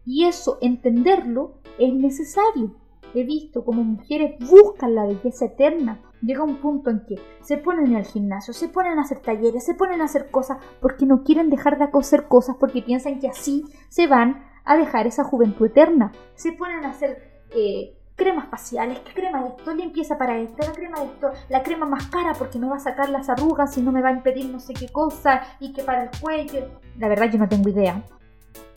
Y 0.06 0.24
eso, 0.24 0.58
entenderlo, 0.60 1.58
es 1.78 1.92
necesario 1.92 2.74
he 3.14 3.24
visto 3.24 3.64
como 3.64 3.84
mujeres 3.84 4.34
buscan 4.40 4.94
la 4.94 5.06
belleza 5.06 5.46
eterna. 5.46 6.00
Llega 6.24 6.42
un 6.42 6.56
punto 6.56 6.88
en 6.88 7.04
que 7.04 7.20
se 7.42 7.58
ponen 7.58 7.94
al 7.96 8.06
gimnasio, 8.06 8.54
se 8.54 8.68
ponen 8.68 8.98
a 8.98 9.02
hacer 9.02 9.20
talleres, 9.20 9.64
se 9.64 9.74
ponen 9.74 10.00
a 10.00 10.04
hacer 10.04 10.30
cosas 10.30 10.56
porque 10.80 11.04
no 11.04 11.22
quieren 11.22 11.50
dejar 11.50 11.76
de 11.76 11.84
hacer 11.92 12.28
cosas 12.28 12.56
porque 12.58 12.80
piensan 12.80 13.20
que 13.20 13.28
así 13.28 13.64
se 13.90 14.06
van 14.06 14.42
a 14.64 14.76
dejar 14.76 15.06
esa 15.06 15.24
juventud 15.24 15.66
eterna. 15.66 16.12
Se 16.34 16.52
ponen 16.52 16.82
a 16.84 16.90
hacer 16.90 17.42
eh, 17.50 17.98
cremas 18.16 18.48
faciales, 18.48 19.00
¿qué 19.00 19.12
crema 19.12 19.46
esto? 19.46 19.74
Limpieza 19.74 20.16
para 20.16 20.38
esto, 20.38 20.64
la 20.66 20.72
crema 20.72 21.00
de 21.00 21.06
esto, 21.06 21.30
la 21.50 21.62
crema 21.62 21.84
más 21.84 22.06
cara 22.06 22.32
porque 22.38 22.58
me 22.58 22.68
va 22.68 22.76
a 22.76 22.80
sacar 22.80 23.10
las 23.10 23.28
arrugas 23.28 23.76
y 23.76 23.82
no 23.82 23.92
me 23.92 24.00
va 24.00 24.08
a 24.08 24.12
impedir 24.12 24.48
no 24.48 24.60
sé 24.60 24.72
qué 24.72 24.88
cosa 24.88 25.42
y 25.60 25.74
que 25.74 25.82
para 25.82 26.04
el 26.04 26.10
cuello. 26.20 26.80
La 26.98 27.08
verdad 27.08 27.30
yo 27.30 27.38
no 27.38 27.48
tengo 27.48 27.68
idea. 27.68 28.02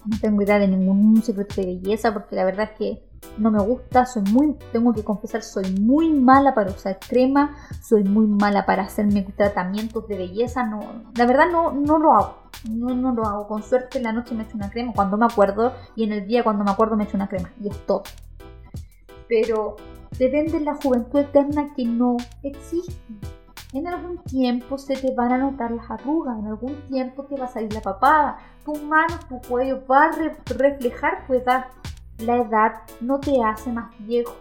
No 0.05 0.17
tengo 0.19 0.41
idea 0.41 0.59
de 0.59 0.67
ningún 0.67 1.21
secreto 1.23 1.55
de 1.61 1.67
belleza 1.67 2.13
porque 2.13 2.35
la 2.35 2.45
verdad 2.45 2.71
es 2.71 2.77
que 2.77 3.06
no 3.37 3.51
me 3.51 3.61
gusta, 3.61 4.05
soy 4.05 4.23
muy, 4.23 4.55
tengo 4.71 4.93
que 4.93 5.03
confesar, 5.03 5.43
soy 5.43 5.71
muy 5.79 6.09
mala 6.09 6.53
para 6.53 6.71
usar 6.71 6.99
crema, 6.99 7.55
soy 7.81 8.03
muy 8.03 8.25
mala 8.27 8.65
para 8.65 8.83
hacerme 8.83 9.23
tratamientos 9.35 10.07
de 10.07 10.17
belleza, 10.17 10.65
no, 10.65 10.79
la 11.15 11.25
verdad 11.25 11.45
no, 11.51 11.71
no 11.71 11.99
lo 11.99 12.13
hago, 12.13 12.37
no, 12.69 12.95
no 12.95 13.13
lo 13.13 13.25
hago, 13.25 13.47
con 13.47 13.63
suerte 13.63 13.97
en 13.97 14.05
la 14.05 14.11
noche 14.11 14.33
me 14.33 14.43
echo 14.43 14.55
una 14.55 14.69
crema 14.69 14.93
cuando 14.93 15.17
me 15.17 15.25
acuerdo 15.25 15.73
y 15.95 16.03
en 16.03 16.13
el 16.13 16.27
día 16.27 16.43
cuando 16.43 16.63
me 16.63 16.71
acuerdo 16.71 16.95
me 16.95 17.03
echo 17.03 17.17
una 17.17 17.29
crema 17.29 17.51
y 17.61 17.69
es 17.69 17.85
todo. 17.85 18.03
Pero 19.27 19.75
te 20.17 20.29
venden 20.29 20.65
la 20.65 20.75
juventud 20.75 21.19
eterna 21.19 21.73
que 21.75 21.85
no 21.85 22.17
existe. 22.43 22.95
En 23.73 23.85
algún 23.87 24.17
tiempo 24.23 24.77
se 24.77 24.95
te 24.95 25.13
van 25.13 25.33
a 25.33 25.37
notar 25.37 25.71
las 25.71 25.91
arrugas, 25.91 26.39
en 26.39 26.47
algún 26.47 26.75
tiempo 26.87 27.25
te 27.25 27.35
va 27.35 27.45
a 27.45 27.49
salir 27.49 27.73
la 27.73 27.81
papada, 27.81 28.37
tu 28.63 28.75
mano, 28.75 29.19
tu 29.27 29.41
cuello 29.41 29.85
va 29.85 30.05
a 30.05 30.11
reflejar 30.57 31.27
tu 31.27 31.33
edad 31.33 31.65
la 32.19 32.37
edad 32.37 32.71
no 33.01 33.19
te 33.19 33.41
hace 33.43 33.71
más 33.71 33.93
viejo, 33.99 34.35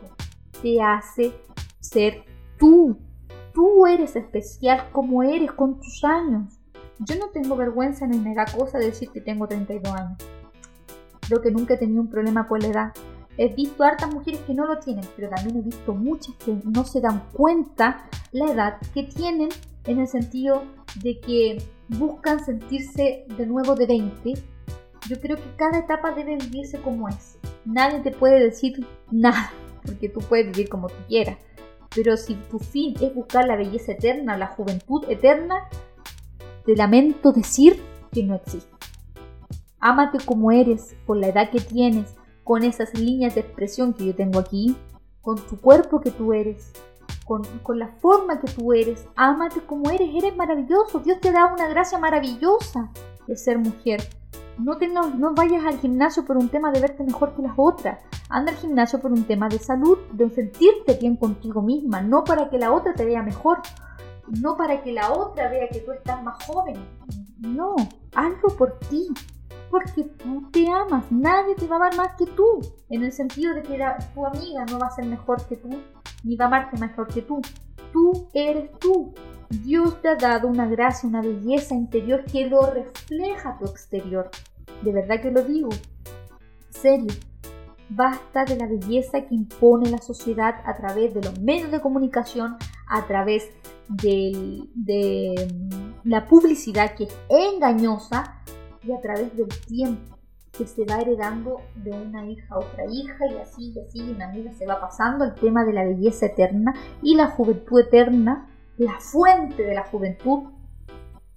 te 0.62 0.80
hace 0.80 1.32
ser 1.80 2.24
tú. 2.58 2.98
Tú 3.52 3.86
eres 3.86 4.16
especial 4.16 4.88
como 4.92 5.22
eres 5.22 5.52
con 5.52 5.80
tus 5.80 6.04
años. 6.04 6.58
Yo 6.98 7.16
no 7.16 7.28
tengo 7.28 7.56
vergüenza 7.56 8.06
ni 8.06 8.18
me 8.18 8.34
da 8.34 8.46
cosa 8.46 8.78
decir 8.78 9.10
que 9.10 9.20
tengo 9.20 9.46
32 9.46 9.92
años. 9.94 10.18
Creo 11.20 11.40
que 11.40 11.50
nunca 11.50 11.74
he 11.74 11.78
tenido 11.78 12.00
un 12.00 12.10
problema 12.10 12.46
con 12.46 12.60
la 12.60 12.68
edad. 12.68 12.92
He 13.38 13.48
visto 13.48 13.84
hartas 13.84 14.12
mujeres 14.12 14.40
que 14.40 14.54
no 14.54 14.66
lo 14.66 14.78
tienen, 14.78 15.04
pero 15.14 15.28
también 15.28 15.58
he 15.58 15.62
visto 15.62 15.94
muchas 15.94 16.34
que 16.36 16.58
no 16.64 16.84
se 16.84 17.00
dan 17.00 17.22
cuenta 17.32 18.08
la 18.32 18.50
edad 18.50 18.78
que 18.94 19.02
tienen 19.02 19.50
en 19.84 20.00
el 20.00 20.08
sentido 20.08 20.62
de 21.02 21.20
que 21.20 21.62
buscan 21.88 22.42
sentirse 22.44 23.26
de 23.36 23.46
nuevo 23.46 23.74
de 23.74 23.86
20. 23.86 24.34
Yo 25.08 25.20
creo 25.20 25.36
que 25.36 25.56
cada 25.56 25.78
etapa 25.78 26.12
debe 26.12 26.36
vivirse 26.36 26.80
como 26.80 27.08
es 27.08 27.35
nadie 27.66 28.00
te 28.00 28.12
puede 28.12 28.40
decir 28.40 28.86
nada, 29.10 29.52
porque 29.84 30.08
tú 30.08 30.20
puedes 30.20 30.46
vivir 30.46 30.68
como 30.68 30.88
tú 30.88 30.96
quieras. 31.08 31.38
Pero 31.94 32.16
si 32.16 32.34
tu 32.34 32.58
fin 32.58 32.94
es 33.00 33.14
buscar 33.14 33.46
la 33.46 33.56
belleza 33.56 33.92
eterna, 33.92 34.36
la 34.36 34.48
juventud 34.48 35.04
eterna, 35.08 35.68
te 36.64 36.76
lamento 36.76 37.32
decir 37.32 37.80
que 38.12 38.22
no 38.22 38.34
existe. 38.34 38.74
Ámate 39.80 40.18
como 40.24 40.50
eres, 40.50 40.96
con 41.06 41.20
la 41.20 41.28
edad 41.28 41.50
que 41.50 41.60
tienes, 41.60 42.14
con 42.44 42.62
esas 42.62 42.94
líneas 42.98 43.34
de 43.34 43.42
expresión 43.42 43.92
que 43.92 44.06
yo 44.06 44.14
tengo 44.14 44.38
aquí, 44.38 44.76
con 45.20 45.36
tu 45.36 45.60
cuerpo 45.60 46.00
que 46.00 46.10
tú 46.10 46.32
eres, 46.32 46.72
con, 47.24 47.42
con, 47.62 47.78
la 47.78 47.88
forma 48.00 48.40
que 48.40 48.50
tú 48.50 48.72
eres. 48.72 49.06
Ámate 49.16 49.60
como 49.60 49.90
eres, 49.90 50.10
eres 50.14 50.36
maravilloso. 50.36 51.00
Dios 51.00 51.20
te 51.20 51.32
da 51.32 51.52
una 51.52 51.68
gracia 51.68 51.98
maravillosa 51.98 52.90
de 53.26 53.36
ser 53.36 53.58
mujer. 53.58 54.00
No, 54.58 54.78
vayas 55.34 55.64
al 55.64 55.78
gimnasio 55.78 56.24
por 56.24 56.36
un 56.36 56.48
tema 56.48 56.70
de 56.70 56.80
verte 56.80 57.04
mejor 57.04 57.34
que 57.34 57.42
las 57.42 57.52
otras. 57.56 57.98
Anda 58.30 58.52
al 58.52 58.58
gimnasio 58.58 59.00
por 59.00 59.12
un 59.12 59.24
tema 59.24 59.48
de 59.48 59.58
salud, 59.58 59.98
de 60.12 60.30
sentirte 60.30 60.94
bien 60.94 61.16
contigo 61.16 61.60
misma, 61.62 62.00
no 62.00 62.24
para 62.24 62.48
que 62.48 62.58
la 62.58 62.72
otra 62.72 62.94
te 62.94 63.04
vea 63.04 63.22
mejor, 63.22 63.60
no 64.40 64.56
para 64.56 64.82
que 64.82 64.92
la 64.92 65.12
otra 65.12 65.50
vea 65.50 65.68
que 65.68 65.80
tú 65.80 65.92
estás 65.92 66.22
más 66.22 66.42
joven. 66.44 66.76
No, 67.38 67.76
hazlo 68.14 68.48
por 68.56 68.78
ti, 68.88 69.08
porque 69.70 70.04
tú 70.04 70.48
te 70.50 70.66
amas, 70.70 71.04
nadie 71.10 71.54
te 71.54 71.66
va 71.66 71.76
a 71.76 71.78
amar 71.78 71.96
más 71.96 72.16
que 72.16 72.26
tú, 72.26 72.60
en 72.88 73.02
el 73.02 73.12
sentido 73.12 73.54
de 73.54 73.62
que 73.62 73.78
tu 74.14 74.24
amiga 74.24 74.64
no 74.70 74.78
va 74.78 74.86
a 74.86 74.90
ser 74.90 75.04
mejor 75.04 75.46
que 75.46 75.56
tú, 75.56 75.68
ni 76.24 76.34
va 76.36 76.46
a 76.46 76.48
amarte 76.48 76.78
mejor 76.78 77.08
que 77.08 77.22
tú. 77.22 77.42
Tú 77.92 78.28
eres 78.32 78.70
tú. 78.78 79.14
Dios 79.50 80.00
te 80.02 80.08
ha 80.08 80.16
dado 80.16 80.48
una 80.48 80.66
gracia, 80.66 81.08
una 81.08 81.22
belleza 81.22 81.74
interior 81.74 82.24
que 82.24 82.46
lo 82.46 82.70
refleja 82.70 83.58
tu 83.58 83.66
exterior. 83.66 84.30
De 84.82 84.92
verdad 84.92 85.20
que 85.20 85.30
lo 85.30 85.42
digo. 85.42 85.70
Serio. 86.70 87.12
Basta 87.88 88.44
de 88.44 88.56
la 88.56 88.66
belleza 88.66 89.22
que 89.22 89.34
impone 89.34 89.90
la 89.90 89.98
sociedad 89.98 90.56
a 90.64 90.76
través 90.76 91.14
de 91.14 91.22
los 91.22 91.38
medios 91.40 91.70
de 91.70 91.80
comunicación, 91.80 92.56
a 92.88 93.06
través 93.06 93.48
de 93.88 95.48
mm, 95.52 96.08
la 96.08 96.26
publicidad 96.26 96.96
que 96.96 97.04
es 97.04 97.16
engañosa 97.28 98.42
y 98.82 98.92
a 98.92 99.00
través 99.00 99.36
del 99.36 99.48
tiempo 99.66 100.16
que 100.56 100.66
se 100.66 100.84
va 100.84 101.00
heredando 101.00 101.60
de 101.76 101.90
una 101.90 102.26
hija 102.26 102.54
a 102.54 102.58
otra 102.58 102.84
hija 102.86 103.26
y 103.30 103.36
así 103.36 103.72
y 103.74 103.80
así 103.80 104.00
una 104.00 104.32
vida 104.32 104.52
se 104.54 104.66
va 104.66 104.80
pasando 104.80 105.24
el 105.24 105.34
tema 105.34 105.64
de 105.64 105.72
la 105.72 105.84
belleza 105.84 106.26
eterna 106.26 106.74
y 107.02 107.14
la 107.14 107.28
juventud 107.28 107.80
eterna 107.80 108.48
la 108.78 108.98
fuente 109.00 109.62
de 109.62 109.74
la 109.74 109.84
juventud 109.84 110.50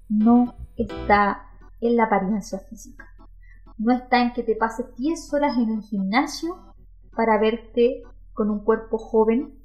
no 0.10 0.56
está 0.76 1.48
en 1.82 1.96
la 1.96 2.06
apariencia 2.06 2.60
física. 2.60 3.08
No 3.78 3.94
está 3.94 4.22
en 4.22 4.34
que 4.34 4.44
te 4.44 4.56
pases 4.56 4.94
10 4.98 5.34
horas 5.34 5.58
en 5.58 5.70
el 5.70 5.82
gimnasio 5.82 6.58
para 7.16 7.40
verte 7.40 8.04
con 8.34 8.50
un 8.50 8.60
cuerpo 8.60 8.98
joven 8.98 9.60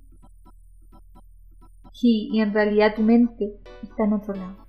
y, 2.02 2.40
en 2.40 2.52
realidad 2.52 2.94
tu 2.96 3.02
mente 3.02 3.58
está 3.82 4.04
en 4.04 4.12
otro 4.12 4.34
lado. 4.34 4.66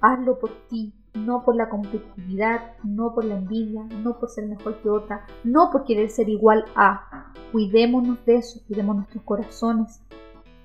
Hazlo 0.00 0.38
por 0.38 0.50
ti, 0.68 0.94
no 1.14 1.44
por 1.44 1.56
la 1.56 1.68
competitividad, 1.68 2.76
no 2.84 3.14
por 3.14 3.24
la 3.24 3.36
envidia, 3.36 3.82
no 3.84 4.18
por 4.18 4.30
ser 4.30 4.46
mejor 4.46 4.80
que 4.80 4.88
otra, 4.88 5.26
no 5.44 5.70
por 5.70 5.84
querer 5.84 6.08
ser 6.08 6.28
igual 6.28 6.64
a. 6.76 7.32
Cuidémonos 7.52 8.24
de 8.24 8.36
eso, 8.36 8.60
cuidemos 8.66 8.96
nuestros 8.96 9.24
corazones, 9.24 10.00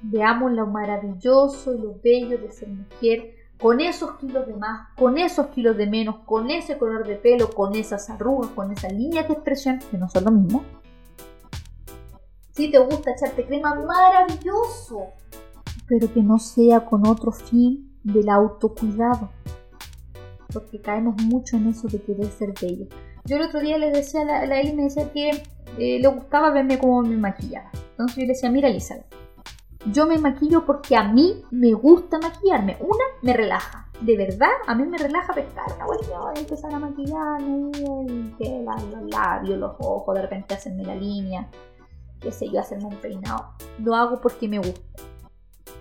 veamos 0.03 0.51
lo 0.51 0.67
maravilloso 0.67 1.73
y 1.73 1.79
lo 1.79 1.99
bello 2.03 2.37
de 2.37 2.51
ser 2.51 2.67
mujer, 2.67 3.35
con 3.59 3.79
esos 3.79 4.17
kilos 4.17 4.45
de 4.45 4.55
más, 4.55 4.89
con 4.97 5.17
esos 5.17 5.47
kilos 5.47 5.77
de 5.77 5.87
menos, 5.87 6.17
con 6.25 6.51
ese 6.51 6.77
color 6.77 7.07
de 7.07 7.15
pelo, 7.15 7.49
con 7.49 7.75
esas 7.75 8.09
arrugas, 8.09 8.51
con 8.51 8.71
esas 8.71 8.91
líneas 8.91 9.27
de 9.27 9.33
expresión, 9.35 9.79
que 9.89 9.97
no 9.97 10.09
son 10.09 10.25
lo 10.25 10.31
mismo. 10.31 10.63
Si 12.51 12.69
te 12.69 12.77
gusta 12.77 13.11
echarte 13.11 13.45
crema, 13.45 13.73
maravilloso, 13.75 15.07
pero 15.87 16.13
que 16.13 16.21
no 16.21 16.37
sea 16.37 16.85
con 16.85 17.07
otro 17.07 17.31
fin 17.31 17.97
del 18.03 18.27
autocuidado, 18.29 19.29
porque 20.51 20.81
caemos 20.81 21.15
mucho 21.23 21.55
en 21.55 21.69
eso 21.69 21.87
de 21.87 22.01
querer 22.01 22.27
ser 22.27 22.53
bello. 22.61 22.87
Yo 23.23 23.37
el 23.37 23.43
otro 23.43 23.61
día 23.61 23.77
le 23.77 23.91
decía 23.91 24.21
a 24.21 24.45
la, 24.45 24.59
Eli, 24.59 24.75
que 25.13 25.29
eh, 25.77 25.99
le 25.99 26.07
gustaba 26.09 26.51
verme 26.51 26.77
como 26.77 27.01
me 27.01 27.15
maquillaba. 27.15 27.71
Entonces 27.91 28.17
yo 28.17 28.21
le 28.23 28.27
decía, 28.27 28.51
mira 28.51 28.67
Elizabeth, 28.67 29.22
yo 29.85 30.07
me 30.07 30.17
maquillo 30.17 30.65
porque 30.65 30.95
a 30.95 31.03
mí 31.03 31.43
me 31.51 31.73
gusta 31.73 32.17
maquillarme. 32.19 32.77
Una, 32.79 33.03
me 33.21 33.33
relaja. 33.33 33.89
De 34.01 34.17
verdad, 34.17 34.51
a 34.67 34.75
mí 34.75 34.85
me 34.85 34.97
relaja 34.97 35.33
pescar. 35.33 35.65
Voy 35.85 35.97
a 36.35 36.39
empezar 36.39 36.73
a 36.73 36.79
maquillarme, 36.79 37.71
que 38.37 38.63
los 38.65 39.09
labios, 39.09 39.59
los 39.59 39.75
ojos, 39.79 40.15
de 40.15 40.21
repente 40.21 40.53
hacerme 40.53 40.83
la 40.83 40.95
línea, 40.95 41.49
qué 42.19 42.31
sé 42.31 42.49
yo, 42.49 42.59
hacerme 42.59 42.85
un 42.85 42.95
peinado. 42.97 43.53
Lo 43.79 43.95
hago 43.95 44.21
porque 44.21 44.47
me 44.47 44.59
gusta. 44.59 44.81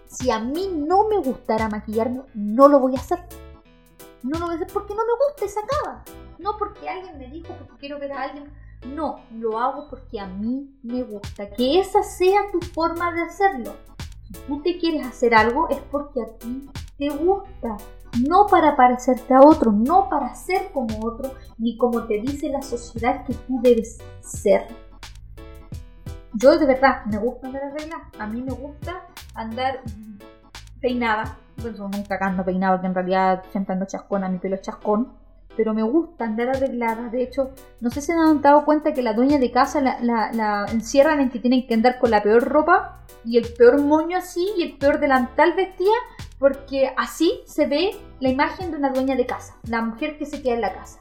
Si 0.07 0.31
a 0.31 0.39
mí 0.41 0.69
no 0.75 1.09
me 1.09 1.19
gustara 1.19 1.69
maquillarme, 1.69 2.23
no 2.35 2.69
lo 2.69 2.81
voy 2.81 2.97
a 2.97 3.01
hacer. 3.01 3.21
No 4.23 4.39
lo 4.39 4.47
voy 4.47 4.55
a 4.55 4.57
hacer 4.57 4.69
porque 4.73 4.95
no 4.95 5.03
me 5.03 5.13
gusta 5.29 5.45
y 5.45 5.49
se 5.49 5.61
acaba. 5.61 6.05
No 6.39 6.57
porque 6.59 6.89
alguien 6.89 7.19
me 7.19 7.29
dijo, 7.29 7.55
porque 7.57 7.79
quiero 7.79 7.99
ver 7.99 8.13
a 8.13 8.23
alguien. 8.23 8.53
No, 8.95 9.21
lo 9.31 9.59
hago 9.59 9.89
porque 9.89 10.21
a 10.21 10.27
mí 10.27 10.77
me 10.83 11.03
gusta. 11.05 11.49
Que 11.51 11.81
esa 11.81 12.03
sea 12.03 12.51
tu 12.53 12.61
forma 12.61 13.13
de 13.13 13.23
hacerlo 13.23 13.73
tú 14.47 14.63
te 14.63 14.79
quieres 14.79 15.07
hacer 15.07 15.35
algo 15.35 15.69
es 15.69 15.79
porque 15.91 16.23
a 16.23 16.39
ti 16.39 16.69
te 16.99 17.09
gusta, 17.11 17.77
no 18.27 18.47
para 18.51 18.77
parecerte 18.77 19.35
a 19.35 19.41
otro, 19.41 19.73
no 19.73 20.09
para 20.09 20.35
ser 20.35 20.71
como 20.73 21.05
otro, 21.05 21.33
ni 21.59 21.77
como 21.77 22.05
te 22.05 22.21
dice 22.21 22.49
la 22.49 22.63
sociedad 22.63 23.25
que 23.25 23.35
tú 23.35 23.61
debes 23.63 23.99
ser. 24.21 24.67
Yo 26.35 26.59
de 26.59 26.67
verdad 26.67 27.05
me 27.07 27.19
gusta 27.19 27.47
andar 27.47 27.65
arreglada, 27.65 28.11
a 28.19 28.27
mí 28.27 28.43
me 28.43 28.53
gusta 28.53 29.07
andar 29.35 29.81
peinada, 30.81 31.39
bueno, 31.59 31.89
nunca 31.89 32.19
ando 32.21 32.45
peinado, 32.45 32.81
que 32.81 32.87
en 32.87 32.95
realidad 32.95 33.45
siempre 33.51 33.75
ando 33.75 33.87
chascona, 33.87 34.29
mi 34.29 34.39
pelo 34.39 34.57
es 34.57 34.63
chascón, 34.63 35.13
pero 35.57 35.75
me 35.75 35.83
gusta 35.83 36.25
andar 36.25 36.49
arreglada. 36.49 37.09
De 37.09 37.23
hecho, 37.23 37.51
no 37.81 37.91
sé 37.91 38.01
si 38.01 38.13
han 38.13 38.41
dado 38.41 38.65
cuenta 38.65 38.93
que 38.93 39.03
la 39.03 39.13
dueña 39.13 39.39
de 39.39 39.51
casa 39.51 39.81
la, 39.81 39.99
la, 40.33 40.67
encierran 40.71 41.21
en 41.21 41.31
que 41.31 41.39
tienen 41.39 41.67
que 41.67 41.75
andar 41.75 41.99
con 41.99 42.11
la 42.11 42.23
peor 42.23 42.45
ropa 42.45 43.05
y 43.25 43.39
el 43.39 43.53
peor 43.53 43.81
moño 43.81 44.17
así 44.17 44.49
y 44.57 44.63
el 44.63 44.79
peor 44.79 45.01
delantal 45.01 45.55
vestida, 45.55 45.93
porque 46.39 46.93
así 46.97 47.41
se 47.47 47.67
ve 47.67 47.91
la 48.21 48.29
imagen 48.29 48.71
de 48.71 48.77
una 48.77 48.91
dueña 48.91 49.17
de 49.17 49.27
casa, 49.27 49.57
la 49.69 49.83
mujer 49.83 50.19
que 50.19 50.27
se 50.27 50.43
queda 50.43 50.55
en 50.55 50.61
la 50.61 50.75
casa. 50.75 50.99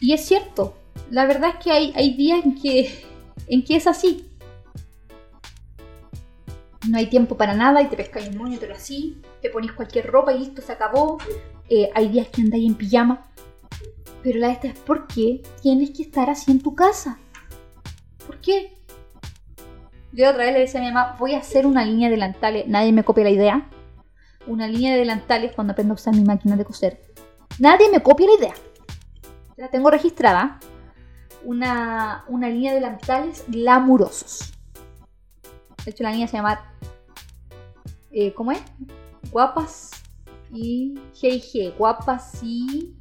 Y 0.00 0.12
es 0.12 0.24
cierto, 0.24 0.74
la 1.10 1.26
verdad 1.26 1.50
es 1.50 1.64
que 1.64 1.70
hay, 1.70 1.92
hay 1.96 2.14
días 2.14 2.44
en 2.44 2.60
que 2.60 3.04
en 3.46 3.64
que 3.64 3.76
es 3.76 3.86
así. 3.86 4.28
No 6.88 6.96
hay 6.96 7.06
tiempo 7.06 7.36
para 7.36 7.54
nada 7.54 7.82
y 7.82 7.86
te 7.86 7.96
pescáis 7.96 8.28
un 8.28 8.38
moño, 8.38 8.58
te 8.58 8.66
lo 8.66 8.74
así, 8.74 9.20
te 9.42 9.50
pones 9.50 9.72
cualquier 9.72 10.06
ropa 10.06 10.32
y 10.32 10.38
listo, 10.38 10.62
se 10.62 10.72
acabó. 10.72 11.18
Eh, 11.68 11.90
hay 11.94 12.08
días 12.08 12.28
que 12.28 12.40
andáis 12.42 12.66
en 12.66 12.74
pijama. 12.74 13.26
Pero 14.22 14.38
la 14.38 14.50
esta 14.50 14.68
es 14.68 14.78
porque 14.78 15.42
tienes 15.62 15.90
que 15.90 16.02
estar 16.02 16.30
así 16.30 16.50
en 16.50 16.60
tu 16.60 16.74
casa. 16.74 17.18
¿Por 18.26 18.40
qué? 18.40 18.74
Yo 20.12 20.30
otra 20.30 20.44
vez 20.44 20.54
le 20.54 20.60
decía 20.60 20.80
a 20.80 20.82
mi 20.82 20.90
mamá, 20.90 21.16
voy 21.18 21.34
a 21.34 21.38
hacer 21.38 21.66
una 21.66 21.84
línea 21.84 22.08
delantales, 22.08 22.66
nadie 22.66 22.92
me 22.92 23.04
copia 23.04 23.24
la 23.24 23.30
idea. 23.30 23.68
una 24.46 24.66
línea 24.66 24.92
de 24.92 25.00
delantales 25.00 25.52
cuando 25.54 25.72
aprendo 25.72 25.92
a 25.92 25.96
usar 25.96 26.14
mi 26.16 26.24
máquina 26.24 26.56
de 26.56 26.64
coser. 26.64 27.02
Nadie 27.58 27.90
me 27.90 28.02
copia 28.02 28.26
la 28.26 28.34
idea. 28.34 28.54
La 29.56 29.68
tengo 29.68 29.90
registrada. 29.90 30.58
Una, 31.44 32.24
una 32.28 32.48
línea 32.48 32.72
de 32.72 32.80
delantales 32.80 33.44
glamurosos. 33.48 34.52
De 35.84 35.90
hecho, 35.90 36.02
la 36.02 36.10
línea 36.10 36.28
se 36.28 36.36
llama. 36.36 36.60
Eh, 38.10 38.34
¿Cómo 38.34 38.52
es? 38.52 38.60
Guapas 39.30 39.90
y 40.52 40.98
GIG. 41.14 41.76
Guapas 41.76 42.42
y. 42.42 42.96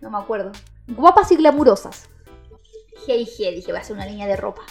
No 0.00 0.10
me 0.10 0.18
acuerdo. 0.18 0.52
Guapas 0.88 1.32
y 1.32 1.36
glamurosas. 1.36 2.08
GIG, 3.06 3.54
dije, 3.54 3.72
va 3.72 3.78
a 3.78 3.84
ser 3.84 3.96
una 3.96 4.06
línea 4.06 4.26
de 4.26 4.36
ropa. 4.36 4.62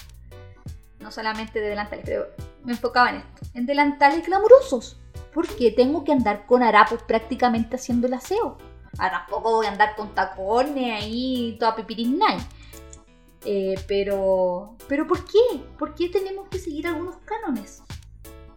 No 1.00 1.12
solamente 1.12 1.60
de 1.60 1.70
delantales, 1.70 2.06
pero 2.06 2.28
me 2.64 2.74
enfocaba 2.74 3.10
en 3.10 3.18
esto. 3.18 3.48
En 3.54 3.66
delantales 3.66 4.26
glamurosos. 4.26 5.00
Porque 5.34 5.72
tengo 5.72 6.04
que 6.04 6.12
andar 6.12 6.46
con 6.46 6.64
harapos 6.64 7.02
prácticamente 7.04 7.76
haciendo 7.76 8.08
el 8.08 8.14
aseo. 8.14 8.58
Ahora 8.98 9.20
tampoco 9.20 9.52
voy 9.52 9.66
a 9.66 9.72
andar 9.72 9.96
con 9.96 10.16
tacones 10.16 11.02
ahí, 11.02 11.58
toda 11.60 11.76
pipiris 11.76 12.08
eh, 13.46 13.76
pero, 13.88 14.76
pero 14.88 15.08
¿por 15.08 15.24
qué? 15.26 15.64
¿Por 15.78 15.94
qué 15.94 16.10
tenemos 16.10 16.48
que 16.50 16.60
seguir 16.60 16.88
algunos 16.88 17.18
cánones? 17.18 17.84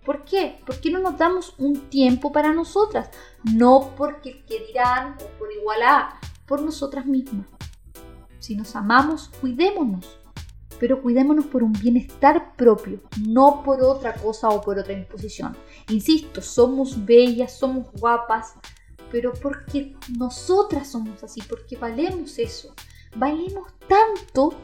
¿Por 0.04 0.24
qué? 0.24 0.60
¿Por 0.64 0.80
qué 0.80 0.90
no 0.90 1.00
nos 1.00 1.18
damos 1.18 1.54
un 1.58 1.90
tiempo 1.90 2.32
para 2.32 2.54
nosotras? 2.54 3.10
No 3.44 3.92
porque 3.96 4.30
el 4.30 4.44
que 4.46 4.64
dirán 4.66 5.16
o 5.22 5.38
por 5.38 5.52
igual 5.52 5.82
a, 5.82 6.18
por 6.46 6.62
nosotras 6.62 7.04
mismas. 7.04 7.46
Si 8.38 8.56
nos 8.56 8.74
amamos, 8.74 9.30
cuidémonos. 9.40 10.18
Pero 10.80 11.02
cuidémonos 11.02 11.44
por 11.46 11.62
un 11.62 11.72
bienestar 11.72 12.54
propio, 12.56 13.02
no 13.26 13.62
por 13.64 13.82
otra 13.82 14.14
cosa 14.14 14.48
o 14.48 14.62
por 14.62 14.78
otra 14.78 14.94
imposición. 14.94 15.54
Insisto, 15.90 16.40
somos 16.40 17.04
bellas, 17.04 17.58
somos 17.58 17.92
guapas, 17.92 18.54
pero 19.10 19.32
porque 19.34 19.96
nosotras 20.16 20.88
somos 20.88 21.22
así, 21.22 21.42
porque 21.42 21.76
valemos 21.76 22.38
eso. 22.38 22.74
Valemos 23.16 23.72
tanto, 23.88 24.54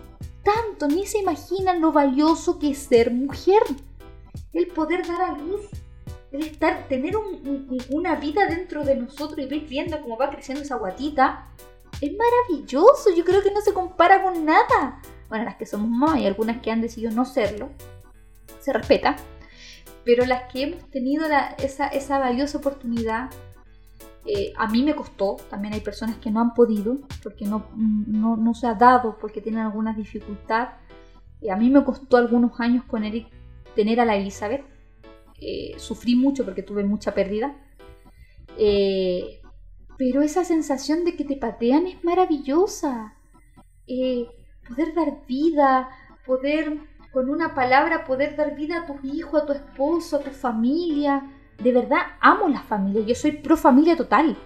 tanto, 0.44 0.86
ni 0.86 1.06
se 1.06 1.18
imaginan 1.18 1.80
lo 1.80 1.92
valioso 1.92 2.58
que 2.58 2.70
es 2.70 2.78
ser 2.78 3.10
mujer. 3.10 3.62
El 4.52 4.68
poder 4.68 5.06
dar 5.06 5.22
a 5.22 5.38
luz, 5.38 5.62
el 6.30 6.42
estar, 6.44 6.86
tener 6.88 7.14
una 7.90 8.14
vida 8.16 8.46
dentro 8.46 8.84
de 8.84 8.96
nosotros 8.96 9.38
y 9.38 9.46
ver 9.46 9.60
viendo 9.60 10.00
cómo 10.00 10.16
va 10.16 10.30
creciendo 10.30 10.62
esa 10.62 10.76
guatita, 10.76 11.48
es 12.00 12.12
maravilloso. 12.16 13.14
Yo 13.16 13.24
creo 13.24 13.42
que 13.42 13.52
no 13.52 13.60
se 13.60 13.72
compara 13.72 14.22
con 14.22 14.44
nada. 14.44 15.00
Bueno, 15.28 15.44
las 15.44 15.56
que 15.56 15.66
somos 15.66 15.88
más 15.88 16.18
y 16.20 16.26
algunas 16.26 16.60
que 16.60 16.70
han 16.70 16.80
decidido 16.80 17.10
no 17.12 17.24
serlo, 17.24 17.70
se 18.60 18.72
respeta. 18.72 19.16
Pero 20.04 20.26
las 20.26 20.52
que 20.52 20.62
hemos 20.62 20.90
tenido 20.90 21.26
esa, 21.58 21.88
esa 21.88 22.18
valiosa 22.18 22.58
oportunidad 22.58 23.30
eh, 24.26 24.52
a 24.56 24.68
mí 24.68 24.82
me 24.82 24.94
costó, 24.94 25.36
también 25.50 25.74
hay 25.74 25.80
personas 25.80 26.16
que 26.16 26.30
no 26.30 26.40
han 26.40 26.54
podido 26.54 26.98
porque 27.22 27.44
no, 27.44 27.68
no, 27.76 28.54
se 28.54 28.66
ha 28.66 28.74
dado, 28.74 29.18
porque 29.18 29.40
tienen 29.40 29.62
alguna 29.62 29.92
dificultad. 29.92 30.68
y 31.40 31.50
a 31.50 31.56
mí 31.56 31.70
me 31.70 31.84
costó 31.84 32.16
algunos 32.16 32.58
años 32.60 32.84
tener 33.74 34.00
a 34.00 34.04
la 34.04 34.16
Elizabeth. 34.16 34.64
Eh, 35.40 35.74
sufrí 35.78 36.14
mucho 36.16 36.44
porque 36.44 36.62
tuve 36.62 36.84
mucha 36.84 37.12
pérdida. 37.12 37.54
Eh, 38.56 39.40
pero 39.98 40.22
esa 40.22 40.44
sensación 40.44 41.04
de 41.04 41.16
que 41.16 41.24
te 41.24 41.36
patean 41.36 41.86
es 41.86 42.02
maravillosa. 42.04 43.14
poder 44.66 44.94
dar 44.94 45.26
vida, 45.26 45.90
poder 46.26 46.80
con 47.14 47.30
una 47.30 47.54
palabra 47.54 48.04
poder 48.04 48.34
dar 48.34 48.56
vida 48.56 48.80
a 48.80 48.86
tu 48.86 48.98
hijo, 49.06 49.36
a 49.36 49.46
tu 49.46 49.52
esposo, 49.52 50.16
a 50.16 50.20
tu 50.20 50.30
familia, 50.30 51.22
de 51.58 51.72
verdad 51.72 51.98
amo 52.20 52.48
la 52.48 52.62
familia, 52.62 53.02
yo 53.04 53.14
soy 53.14 53.32
pro 53.32 53.56
familia 53.56 53.96
total, 53.96 54.36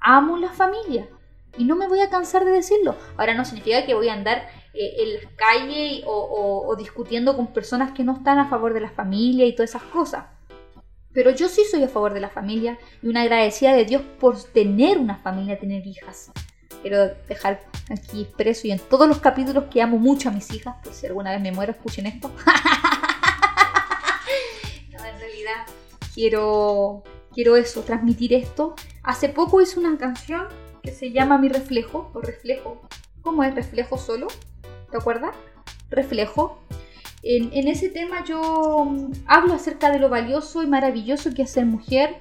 amo 0.00 0.36
la 0.36 0.50
familia 0.50 1.08
y 1.58 1.64
no 1.64 1.76
me 1.76 1.88
voy 1.88 2.00
a 2.00 2.10
cansar 2.10 2.44
de 2.44 2.50
decirlo. 2.52 2.96
Ahora 3.16 3.34
no 3.34 3.44
significa 3.44 3.84
que 3.86 3.94
voy 3.94 4.08
a 4.08 4.14
andar 4.14 4.48
eh, 4.74 4.94
en 4.98 5.14
la 5.14 5.20
calle 5.36 6.02
o, 6.06 6.74
discutiendo 6.76 7.36
con 7.36 7.52
personas 7.52 7.92
que 7.92 8.04
no 8.04 8.16
están 8.16 8.38
a 8.38 8.48
favor 8.48 8.74
de 8.74 8.80
la 8.80 8.90
familia 8.90 9.46
y 9.46 9.54
todas 9.54 9.70
esas 9.70 9.82
cosas. 9.84 10.24
Pero 11.12 11.30
yo 11.30 11.48
sí 11.48 11.64
soy 11.64 11.82
a 11.82 11.88
favor 11.88 12.12
de 12.12 12.20
la 12.20 12.28
familia 12.28 12.78
y 13.02 13.08
una 13.08 13.22
agradecida 13.22 13.74
de 13.74 13.86
Dios 13.86 14.02
por 14.20 14.42
tener 14.42 14.98
una 14.98 15.16
familia, 15.16 15.58
tener 15.58 15.86
hijas. 15.86 16.30
Quiero 16.82 17.08
dejar 17.26 17.62
aquí 17.90 18.22
expreso 18.22 18.66
y 18.66 18.72
en 18.72 18.78
todos 18.78 19.08
los 19.08 19.18
capítulos 19.18 19.64
que 19.70 19.80
amo 19.80 19.96
mucho 19.98 20.28
a 20.28 20.32
mis 20.32 20.52
hijas, 20.52 20.76
por 20.84 20.92
si 20.92 21.06
alguna 21.06 21.32
vez 21.32 21.40
me 21.40 21.52
muero, 21.52 21.72
escuchen 21.72 22.04
esto. 22.04 22.28
no, 24.92 25.04
en 25.04 25.18
realidad 25.18 25.66
quiero, 26.16 27.04
quiero 27.32 27.56
eso, 27.56 27.82
transmitir 27.82 28.32
esto. 28.32 28.74
Hace 29.02 29.28
poco 29.28 29.60
hice 29.60 29.78
una 29.78 29.98
canción 29.98 30.46
que 30.82 30.90
se 30.90 31.12
llama 31.12 31.36
Mi 31.36 31.50
Reflejo, 31.50 32.10
o 32.14 32.20
Reflejo. 32.22 32.80
¿Cómo 33.20 33.44
es 33.44 33.54
Reflejo 33.54 33.98
solo? 33.98 34.28
¿Te 34.90 34.96
acuerdas? 34.96 35.36
Reflejo. 35.90 36.58
En, 37.22 37.68
ese 37.68 37.90
tema 37.90 38.24
yo 38.24 38.86
mm, 38.86 39.12
hablo 39.26 39.54
acerca 39.54 39.90
de 39.90 39.98
lo 39.98 40.08
valioso 40.08 40.62
y 40.62 40.66
maravilloso 40.66 41.34
que 41.34 41.42
es 41.42 41.50
ser 41.50 41.66
mujer. 41.66 42.16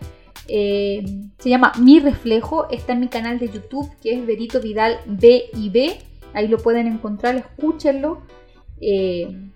Eh, 0.48 1.06
se 1.39 1.50
llama 1.50 1.72
Mi 1.80 2.00
Reflejo, 2.00 2.70
está 2.70 2.93
en 2.93 3.00
mi 3.00 3.08
canal 3.08 3.39
de 3.39 3.48
YouTube 3.48 3.89
que 4.02 4.14
es 4.14 4.26
Verito 4.26 4.60
Vidal 4.60 5.00
B 5.06 5.46
y 5.54 5.70
B. 5.70 6.00
Ahí 6.34 6.50
lo 6.50 6.58
pueden 6.58 6.88
encontrar, 6.88 7.36
escúchenlo. 7.36 8.24
Eh, 8.82 9.52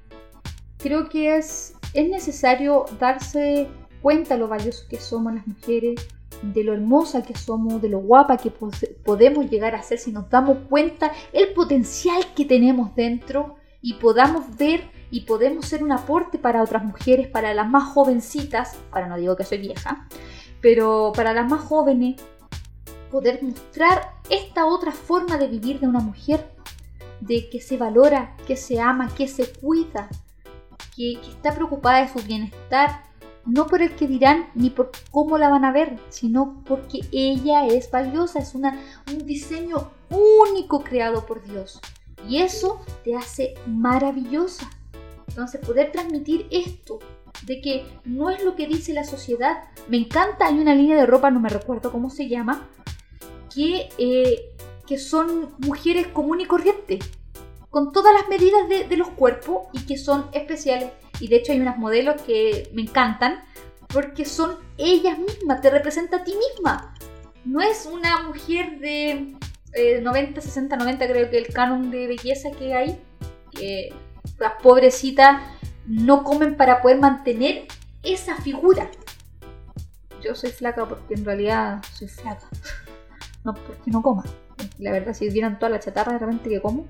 creo 0.78 1.10
que 1.10 1.36
es, 1.36 1.74
es 1.94 2.10
necesario 2.10 2.86
darse 3.00 3.68
cuenta 4.02 4.38
lo 4.38 4.48
valioso 4.48 4.86
que 4.90 5.00
somos 5.00 5.34
las 5.34 5.48
mujeres, 5.48 6.08
de 6.42 6.64
lo 6.64 6.74
hermosa 6.74 7.24
que 7.24 7.36
somos, 7.36 7.82
de 7.82 7.90
lo 7.90 8.00
guapa 8.00 8.38
que 8.38 8.52
podemos 8.52 9.50
llegar 9.50 9.76
a 9.76 9.84
ser 9.84 10.00
si 10.00 10.12
nos 10.12 10.30
damos 10.30 10.58
cuenta 10.70 11.12
el 11.34 11.54
potencial 11.54 12.24
que 12.36 12.46
tenemos 12.46 12.96
dentro 12.96 13.56
y 13.82 13.96
podamos 13.96 14.58
ver 14.58 14.90
y 15.12 15.22
podemos 15.22 15.66
ser 15.66 15.84
un 15.84 15.92
aporte 15.92 16.38
para 16.38 16.64
otras 16.64 16.84
mujeres, 16.84 17.28
para 17.28 17.54
las 17.54 17.70
más 17.70 17.92
jovencitas, 17.94 18.78
para 18.92 19.08
no 19.08 19.18
digo 19.18 19.36
que 19.36 19.44
soy 19.44 19.58
vieja, 19.58 20.08
pero 20.62 21.12
para 21.16 21.34
las 21.34 21.50
más 21.50 21.62
jóvenes, 21.62 22.22
poder 23.10 23.42
mostrar 23.42 24.14
esta 24.30 24.66
otra 24.66 24.92
forma 24.92 25.38
de 25.38 25.48
vivir 25.48 25.80
de 25.80 25.88
una 25.88 26.00
mujer, 26.00 26.52
de 27.22 27.50
que 27.50 27.60
se 27.60 27.78
valora, 27.78 28.36
que 28.46 28.56
se 28.56 28.80
ama, 28.80 29.10
que 29.16 29.28
se 29.28 29.52
cuida, 29.52 30.10
que 30.96 31.14
está 31.14 31.54
preocupada 31.54 32.02
de 32.02 32.14
su 32.14 32.26
bienestar, 32.26 33.09
no 33.46 33.68
por 33.68 33.82
el 33.82 33.96
que 33.96 34.08
dirán 34.08 34.50
ni 34.56 34.70
por 34.70 34.92
cómo 35.12 35.38
la 35.38 35.50
van 35.50 35.66
a 35.66 35.72
ver, 35.72 35.98
sino 36.10 36.64
porque 36.66 37.02
ella 37.12 37.66
es 37.66 37.90
valiosa, 37.90 38.40
es 38.40 38.56
una, 38.56 38.80
un 39.12 39.26
diseño 39.26 39.92
único 40.10 40.84
creado 40.84 41.26
por 41.26 41.44
Dios. 41.44 41.80
Y 42.28 42.38
eso 42.38 42.82
te 43.04 43.16
hace 43.16 43.56
maravillosa. 43.66 44.70
Entonces, 45.28 45.62
poder 45.66 45.92
transmitir 45.92 46.48
esto, 46.52 47.00
de 47.46 47.62
que 47.62 47.86
no 48.06 48.30
es 48.30 48.44
lo 48.44 48.56
que 48.56 48.68
dice 48.68 48.94
la 48.94 49.04
sociedad. 49.04 49.64
Me 49.88 49.98
encanta, 49.98 50.48
hay 50.48 50.60
una 50.60 50.76
línea 50.76 50.98
de 50.98 51.06
ropa, 51.06 51.32
no 51.32 51.40
me 51.40 51.50
recuerdo 51.50 51.92
cómo 51.92 52.10
se 52.10 52.28
llama, 52.28 52.68
que, 53.54 53.90
eh, 53.98 54.56
que 54.86 54.98
son 54.98 55.56
mujeres 55.60 56.08
común 56.08 56.42
y 56.42 56.46
corriente, 56.46 57.00
con 57.70 57.92
todas 57.92 58.14
las 58.14 58.28
medidas 58.28 58.68
de, 58.68 58.88
de 58.88 58.98
los 58.98 59.10
cuerpos 59.10 59.68
y 59.74 59.82
que 59.86 59.98
son 59.98 60.26
especiales 60.32 60.92
y 61.20 61.28
de 61.28 61.38
hecho 61.38 61.52
hay 61.52 61.60
unas 61.60 61.78
modelos 61.78 62.22
que 62.22 62.70
me 62.74 62.82
encantan 62.82 63.44
porque 63.88 64.26
son 64.26 64.58
ellas 64.78 65.18
mismas, 65.18 65.62
te 65.62 65.70
representa 65.70 66.18
a 66.18 66.24
ti 66.24 66.34
misma. 66.36 66.94
No 67.44 67.62
es 67.62 67.88
una 67.92 68.24
mujer 68.24 68.80
de 68.80 69.36
90, 70.02 70.42
60, 70.42 70.76
90 70.76 71.08
creo 71.08 71.30
que 71.30 71.38
el 71.38 71.48
canon 71.48 71.90
de 71.90 72.08
belleza 72.08 72.52
que 72.52 72.74
hay, 72.74 73.00
que 73.52 73.94
las 74.38 74.54
pobrecitas 74.62 75.42
no 75.88 76.24
comen 76.24 76.56
para 76.56 76.82
poder 76.82 77.00
mantener 77.00 77.66
esa 78.04 78.36
figura. 78.36 78.90
Yo 80.22 80.36
soy 80.36 80.52
flaca 80.52 80.88
porque 80.88 81.16
en 81.16 81.26
realidad 81.26 81.82
soy 81.94 82.08
flaca. 82.08 82.48
No 83.46 83.54
porque 83.54 83.90
no 83.90 84.02
coma. 84.02 84.26
La 84.80 84.92
verdad, 84.92 85.14
si 85.14 85.30
vieran 85.30 85.60
toda 85.60 85.70
la 85.70 85.80
chatarra 85.80 86.12
de 86.12 86.20
repente 86.20 86.50
que 86.50 86.60
como, 86.60 86.88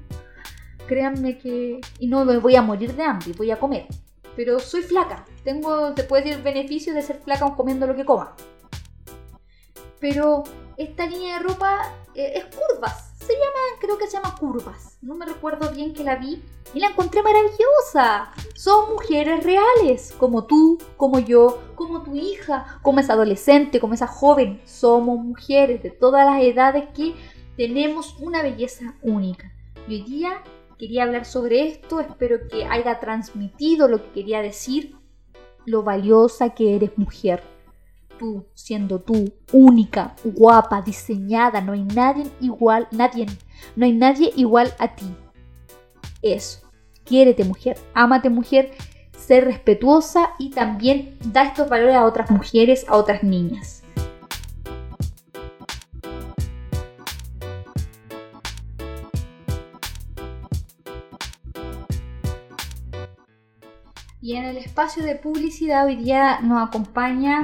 créanme 0.88 1.38
que... 1.38 1.80
Y 2.00 2.08
no 2.08 2.26
me 2.26 2.38
voy 2.38 2.56
a 2.56 2.64
morir 2.64 2.96
de 2.96 3.04
hambre, 3.04 3.34
voy 3.38 3.52
a 3.52 3.60
comer 3.60 3.86
pero 4.40 4.58
soy 4.58 4.84
flaca. 4.84 5.26
Tengo, 5.44 5.94
te 5.94 6.06
puede 6.06 6.24
decir, 6.24 6.42
beneficio 6.42 6.94
de 6.94 7.02
ser 7.02 7.20
flaca 7.20 7.54
comiendo 7.58 7.86
lo 7.86 7.94
que 7.94 8.06
coma. 8.06 8.38
Pero 10.00 10.46
esta 10.78 11.06
línea 11.08 11.38
de 11.40 11.44
ropa 11.44 11.94
eh, 12.16 12.36
es 12.36 12.46
curvas. 12.46 13.12
Se 13.18 13.34
llama, 13.34 13.80
creo 13.82 13.98
que 13.98 14.08
se 14.08 14.14
llama 14.14 14.38
curvas. 14.40 14.98
No 15.02 15.16
me 15.16 15.26
recuerdo 15.26 15.70
bien 15.72 15.94
que 15.94 16.06
la 16.06 16.16
vi 16.16 16.42
y 16.74 16.80
la 16.80 16.88
encontré 16.88 17.22
maravillosa. 17.22 18.32
Son 18.56 18.94
mujeres 18.94 19.44
reales, 19.44 20.14
como 20.18 20.46
tú, 20.46 20.78
como 20.96 21.20
yo, 21.20 21.62
como 21.76 22.04
tu 22.04 22.16
hija, 22.16 22.80
como 22.82 23.02
esa 23.02 23.14
adolescente, 23.14 23.82
como 23.82 23.94
esa 23.94 24.08
joven. 24.08 24.62
Somos 24.64 25.20
mujeres 25.20 25.84
de 25.84 25.92
todas 25.92 26.26
las 26.26 26.42
edades 26.42 26.86
que 26.96 27.14
tenemos 27.58 28.16
una 28.22 28.42
belleza 28.42 28.96
única. 29.02 29.52
Y 29.86 29.96
hoy 29.96 30.04
día 30.04 30.44
quería 30.80 31.04
hablar 31.04 31.26
sobre 31.26 31.68
esto, 31.68 32.00
espero 32.00 32.48
que 32.48 32.64
haya 32.66 33.00
transmitido 33.00 33.88
lo 33.90 34.02
que 34.02 34.12
quería 34.12 34.42
decir, 34.42 34.96
lo 35.66 35.84
valiosa 35.84 36.52
que 36.56 36.76
eres 36.76 36.98
mujer. 36.98 37.44
tú, 38.18 38.46
siendo 38.54 39.00
tú, 39.00 39.32
única, 39.54 40.14
guapa, 40.26 40.82
diseñada, 40.82 41.62
no 41.62 41.72
hay 41.72 41.84
nadie 41.84 42.26
igual, 42.42 42.86
nadie, 42.92 43.28
no 43.78 43.86
hay 43.86 43.94
nadie 43.94 44.34
igual 44.36 44.74
a 44.78 44.94
ti. 44.94 45.06
Eso. 46.22 46.70
Quiérete 47.06 47.46
mujer, 47.46 47.78
ámate 47.94 48.30
mujer, 48.30 48.72
ser 49.18 49.46
respetuosa 49.46 50.32
y 50.38 50.50
también 50.50 51.18
da 51.24 51.44
estos 51.44 51.70
valores 51.70 51.96
a 51.96 52.06
otras 52.06 52.30
mujeres, 52.30 52.86
a 52.90 52.98
otras 52.98 53.24
niñas. 53.24 53.79
Y 64.30 64.36
en 64.36 64.46
el 64.46 64.58
espacio 64.58 65.02
de 65.02 65.16
publicidad 65.16 65.88
hoy 65.88 65.96
día 65.96 66.40
nos 66.42 66.68
acompaña 66.68 67.42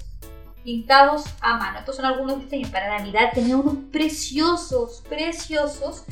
Pintados 0.65 1.25
a 1.41 1.57
mano. 1.59 1.79
Estos 1.79 1.97
son 1.97 2.07
algunos 2.07 2.41
diseños 2.41 2.71
para 2.71 2.99
Navidad. 2.99 3.31
Tenía 3.33 3.57
unos 3.57 3.77
preciosos, 3.93 5.03
preciosos. 5.09 6.05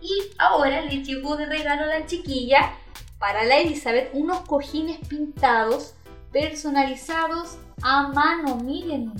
Y 0.00 0.30
ahora 0.38 0.80
le 0.82 1.02
llegó 1.02 1.36
de 1.36 1.46
regalo 1.46 1.82
a 1.82 1.98
la 1.98 2.06
chiquilla, 2.06 2.72
para 3.18 3.44
la 3.44 3.58
Elizabeth, 3.58 4.10
unos 4.12 4.40
cojines 4.40 4.98
pintados, 5.08 5.94
personalizados 6.32 7.58
a 7.82 8.08
mano. 8.08 8.56
Miren, 8.56 9.12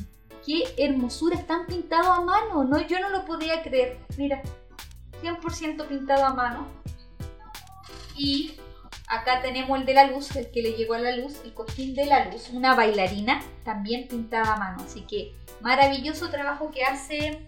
qué 0.44 0.62
hermosura, 0.76 1.36
están 1.36 1.66
pintados 1.66 2.06
a 2.06 2.20
mano. 2.20 2.64
No, 2.64 2.80
yo 2.86 3.00
no 3.00 3.10
lo 3.10 3.24
podía 3.24 3.62
creer. 3.62 3.98
Mira, 4.16 4.42
100% 5.22 5.86
pintado 5.86 6.24
a 6.24 6.34
mano. 6.34 6.66
Y 8.16 8.56
acá 9.08 9.40
tenemos 9.42 9.78
el 9.78 9.86
de 9.86 9.94
la 9.94 10.06
luz, 10.06 10.34
el 10.36 10.50
que 10.50 10.62
le 10.62 10.72
llegó 10.72 10.94
a 10.94 10.98
la 10.98 11.16
luz, 11.16 11.40
el 11.44 11.54
cojín 11.54 11.94
de 11.94 12.06
la 12.06 12.26
luz, 12.26 12.50
una 12.50 12.74
bailarina 12.74 13.42
también 13.64 14.08
pintada 14.08 14.54
a 14.54 14.58
mano. 14.58 14.82
Así 14.84 15.02
que 15.02 15.34
maravilloso 15.60 16.30
trabajo 16.30 16.70
que 16.70 16.84
hace 16.84 17.46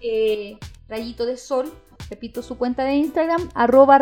eh, 0.00 0.58
Rayito 0.88 1.26
de 1.26 1.36
Sol. 1.36 1.72
Repito 2.10 2.42
su 2.42 2.58
cuenta 2.58 2.84
de 2.84 2.94
Instagram, 2.94 3.48
arroba 3.54 3.98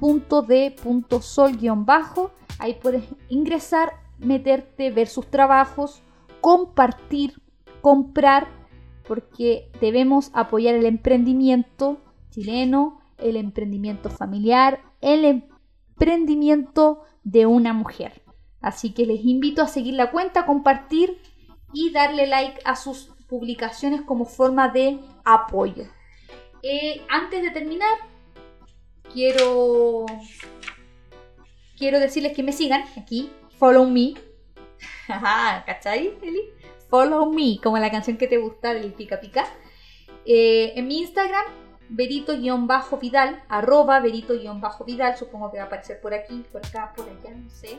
rayito.d.sol-bajo. 0.00 2.30
Ahí 2.58 2.78
puedes 2.80 3.04
ingresar, 3.28 4.00
meterte, 4.18 4.90
ver 4.90 5.06
sus 5.08 5.30
trabajos, 5.30 6.02
compartir, 6.40 7.40
comprar, 7.80 8.48
porque 9.06 9.70
debemos 9.80 10.32
apoyar 10.34 10.74
el 10.74 10.86
emprendimiento 10.86 12.00
chileno, 12.30 13.00
el 13.18 13.36
emprendimiento 13.36 14.10
familiar, 14.10 14.80
el 15.00 15.24
emprendimiento 15.24 17.04
de 17.24 17.46
una 17.46 17.72
mujer. 17.72 18.22
Así 18.60 18.92
que 18.92 19.06
les 19.06 19.24
invito 19.24 19.62
a 19.62 19.68
seguir 19.68 19.94
la 19.94 20.10
cuenta, 20.10 20.44
compartir 20.46 21.18
y 21.72 21.92
darle 21.92 22.26
like 22.26 22.60
a 22.64 22.74
sus 22.76 23.14
publicaciones 23.28 24.02
como 24.02 24.26
forma 24.26 24.68
de 24.68 25.00
apoyo. 25.24 25.84
Eh, 26.62 27.00
antes 27.08 27.42
de 27.42 27.50
terminar, 27.50 28.09
quiero, 29.12 30.06
quiero 31.76 32.00
decirles 32.00 32.34
que 32.34 32.42
me 32.42 32.52
sigan 32.52 32.84
aquí, 32.96 33.30
follow 33.58 33.88
me, 33.88 34.14
¿cachai, 35.66 36.14
Eli? 36.22 36.42
Follow 36.88 37.30
me, 37.32 37.58
como 37.62 37.78
la 37.78 37.90
canción 37.90 38.16
que 38.16 38.26
te 38.26 38.38
gusta 38.38 38.74
del 38.74 38.92
Pica 38.92 39.20
Pica. 39.20 39.46
Eh, 40.26 40.72
en 40.76 40.86
mi 40.88 41.00
Instagram, 41.00 41.44
verito-vidal, 41.88 43.42
arroba 43.48 44.00
verito-vidal, 44.00 45.16
supongo 45.16 45.50
que 45.50 45.58
va 45.58 45.64
a 45.64 45.66
aparecer 45.66 46.00
por 46.00 46.14
aquí, 46.14 46.44
por 46.50 46.64
acá, 46.64 46.92
por 46.96 47.08
allá, 47.08 47.34
no 47.36 47.50
sé. 47.50 47.78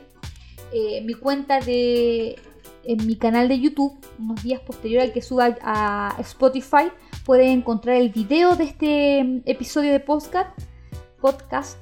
Eh, 0.72 1.02
mi 1.02 1.14
cuenta 1.14 1.60
de, 1.60 2.38
en 2.84 3.06
mi 3.06 3.16
canal 3.16 3.48
de 3.48 3.60
YouTube, 3.60 3.94
unos 4.18 4.42
días 4.42 4.60
posterior 4.60 5.02
al 5.02 5.12
que 5.12 5.22
suba 5.22 5.56
a 5.62 6.16
Spotify, 6.20 6.90
pueden 7.24 7.50
encontrar 7.50 7.96
el 7.96 8.08
video 8.10 8.56
de 8.56 8.64
este 8.64 9.22
mm, 9.22 9.42
episodio 9.44 9.92
de 9.92 10.00
podcast, 10.00 10.58
podcast 11.22 11.78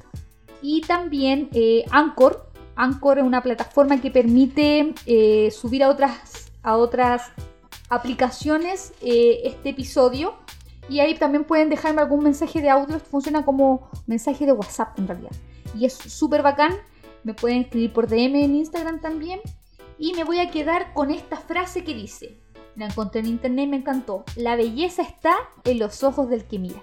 y 0.63 0.83
también 0.83 1.49
eh, 1.53 1.85
Anchor, 1.91 2.51
Anchor 2.77 3.19
es 3.19 3.25
una 3.25 3.43
plataforma 3.43 4.01
que 4.01 4.11
permite 4.11 4.95
eh, 5.07 5.51
subir 5.51 5.83
a 5.83 5.89
otras, 5.89 6.53
a 6.63 6.77
otras 6.77 7.33
aplicaciones 7.89 8.93
eh, 9.03 9.41
este 9.45 9.71
episodio. 9.71 10.35
Y 10.89 11.01
ahí 11.01 11.15
también 11.15 11.45
pueden 11.45 11.71
dejarme 11.71 12.03
algún 12.03 12.25
mensaje 12.25 12.61
de 12.61 12.69
audio. 12.69 12.97
Esto 12.97 13.09
funciona 13.09 13.45
como 13.45 13.91
mensaje 14.07 14.45
de 14.45 14.53
WhatsApp 14.53 14.99
en 14.99 15.09
realidad. 15.09 15.31
Y 15.79 15.85
es 15.85 15.95
súper 15.95 16.43
bacán. 16.43 16.75
Me 17.23 17.35
pueden 17.35 17.63
escribir 17.63 17.93
por 17.93 18.09
DM 18.09 18.37
en 18.37 18.57
Instagram 18.57 19.01
también. 19.01 19.41
Y 19.99 20.15
me 20.15 20.25
voy 20.25 20.41
a 20.41 20.51
quedar 20.51 20.93
con 20.95 21.11
esta 21.11 21.37
frase 21.37 21.85
que 21.85 21.95
dice. 21.95 22.41
La 22.77 22.87
encontré 22.87 23.21
en 23.21 23.27
internet 23.27 23.67
y 23.67 23.69
me 23.69 23.77
encantó. 23.77 24.25
La 24.37 24.57
belleza 24.57 25.03
está 25.03 25.37
en 25.65 25.79
los 25.79 26.03
ojos 26.03 26.29
del 26.29 26.45
que 26.45 26.59
mira. 26.59 26.83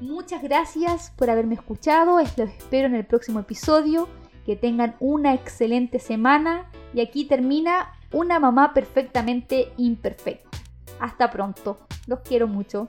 Muchas 0.00 0.42
gracias 0.42 1.10
por 1.16 1.30
haberme 1.30 1.54
escuchado. 1.54 2.18
Los 2.18 2.38
espero 2.38 2.86
en 2.86 2.94
el 2.94 3.06
próximo 3.06 3.40
episodio 3.40 4.08
que 4.44 4.54
tengan 4.54 4.94
una 5.00 5.32
excelente 5.32 5.98
semana 5.98 6.70
y 6.92 7.00
aquí 7.00 7.24
termina 7.24 7.94
una 8.12 8.38
mamá 8.38 8.74
perfectamente 8.74 9.72
imperfecta. 9.78 10.58
Hasta 11.00 11.30
pronto, 11.30 11.78
los 12.06 12.20
quiero 12.20 12.46
mucho. 12.46 12.88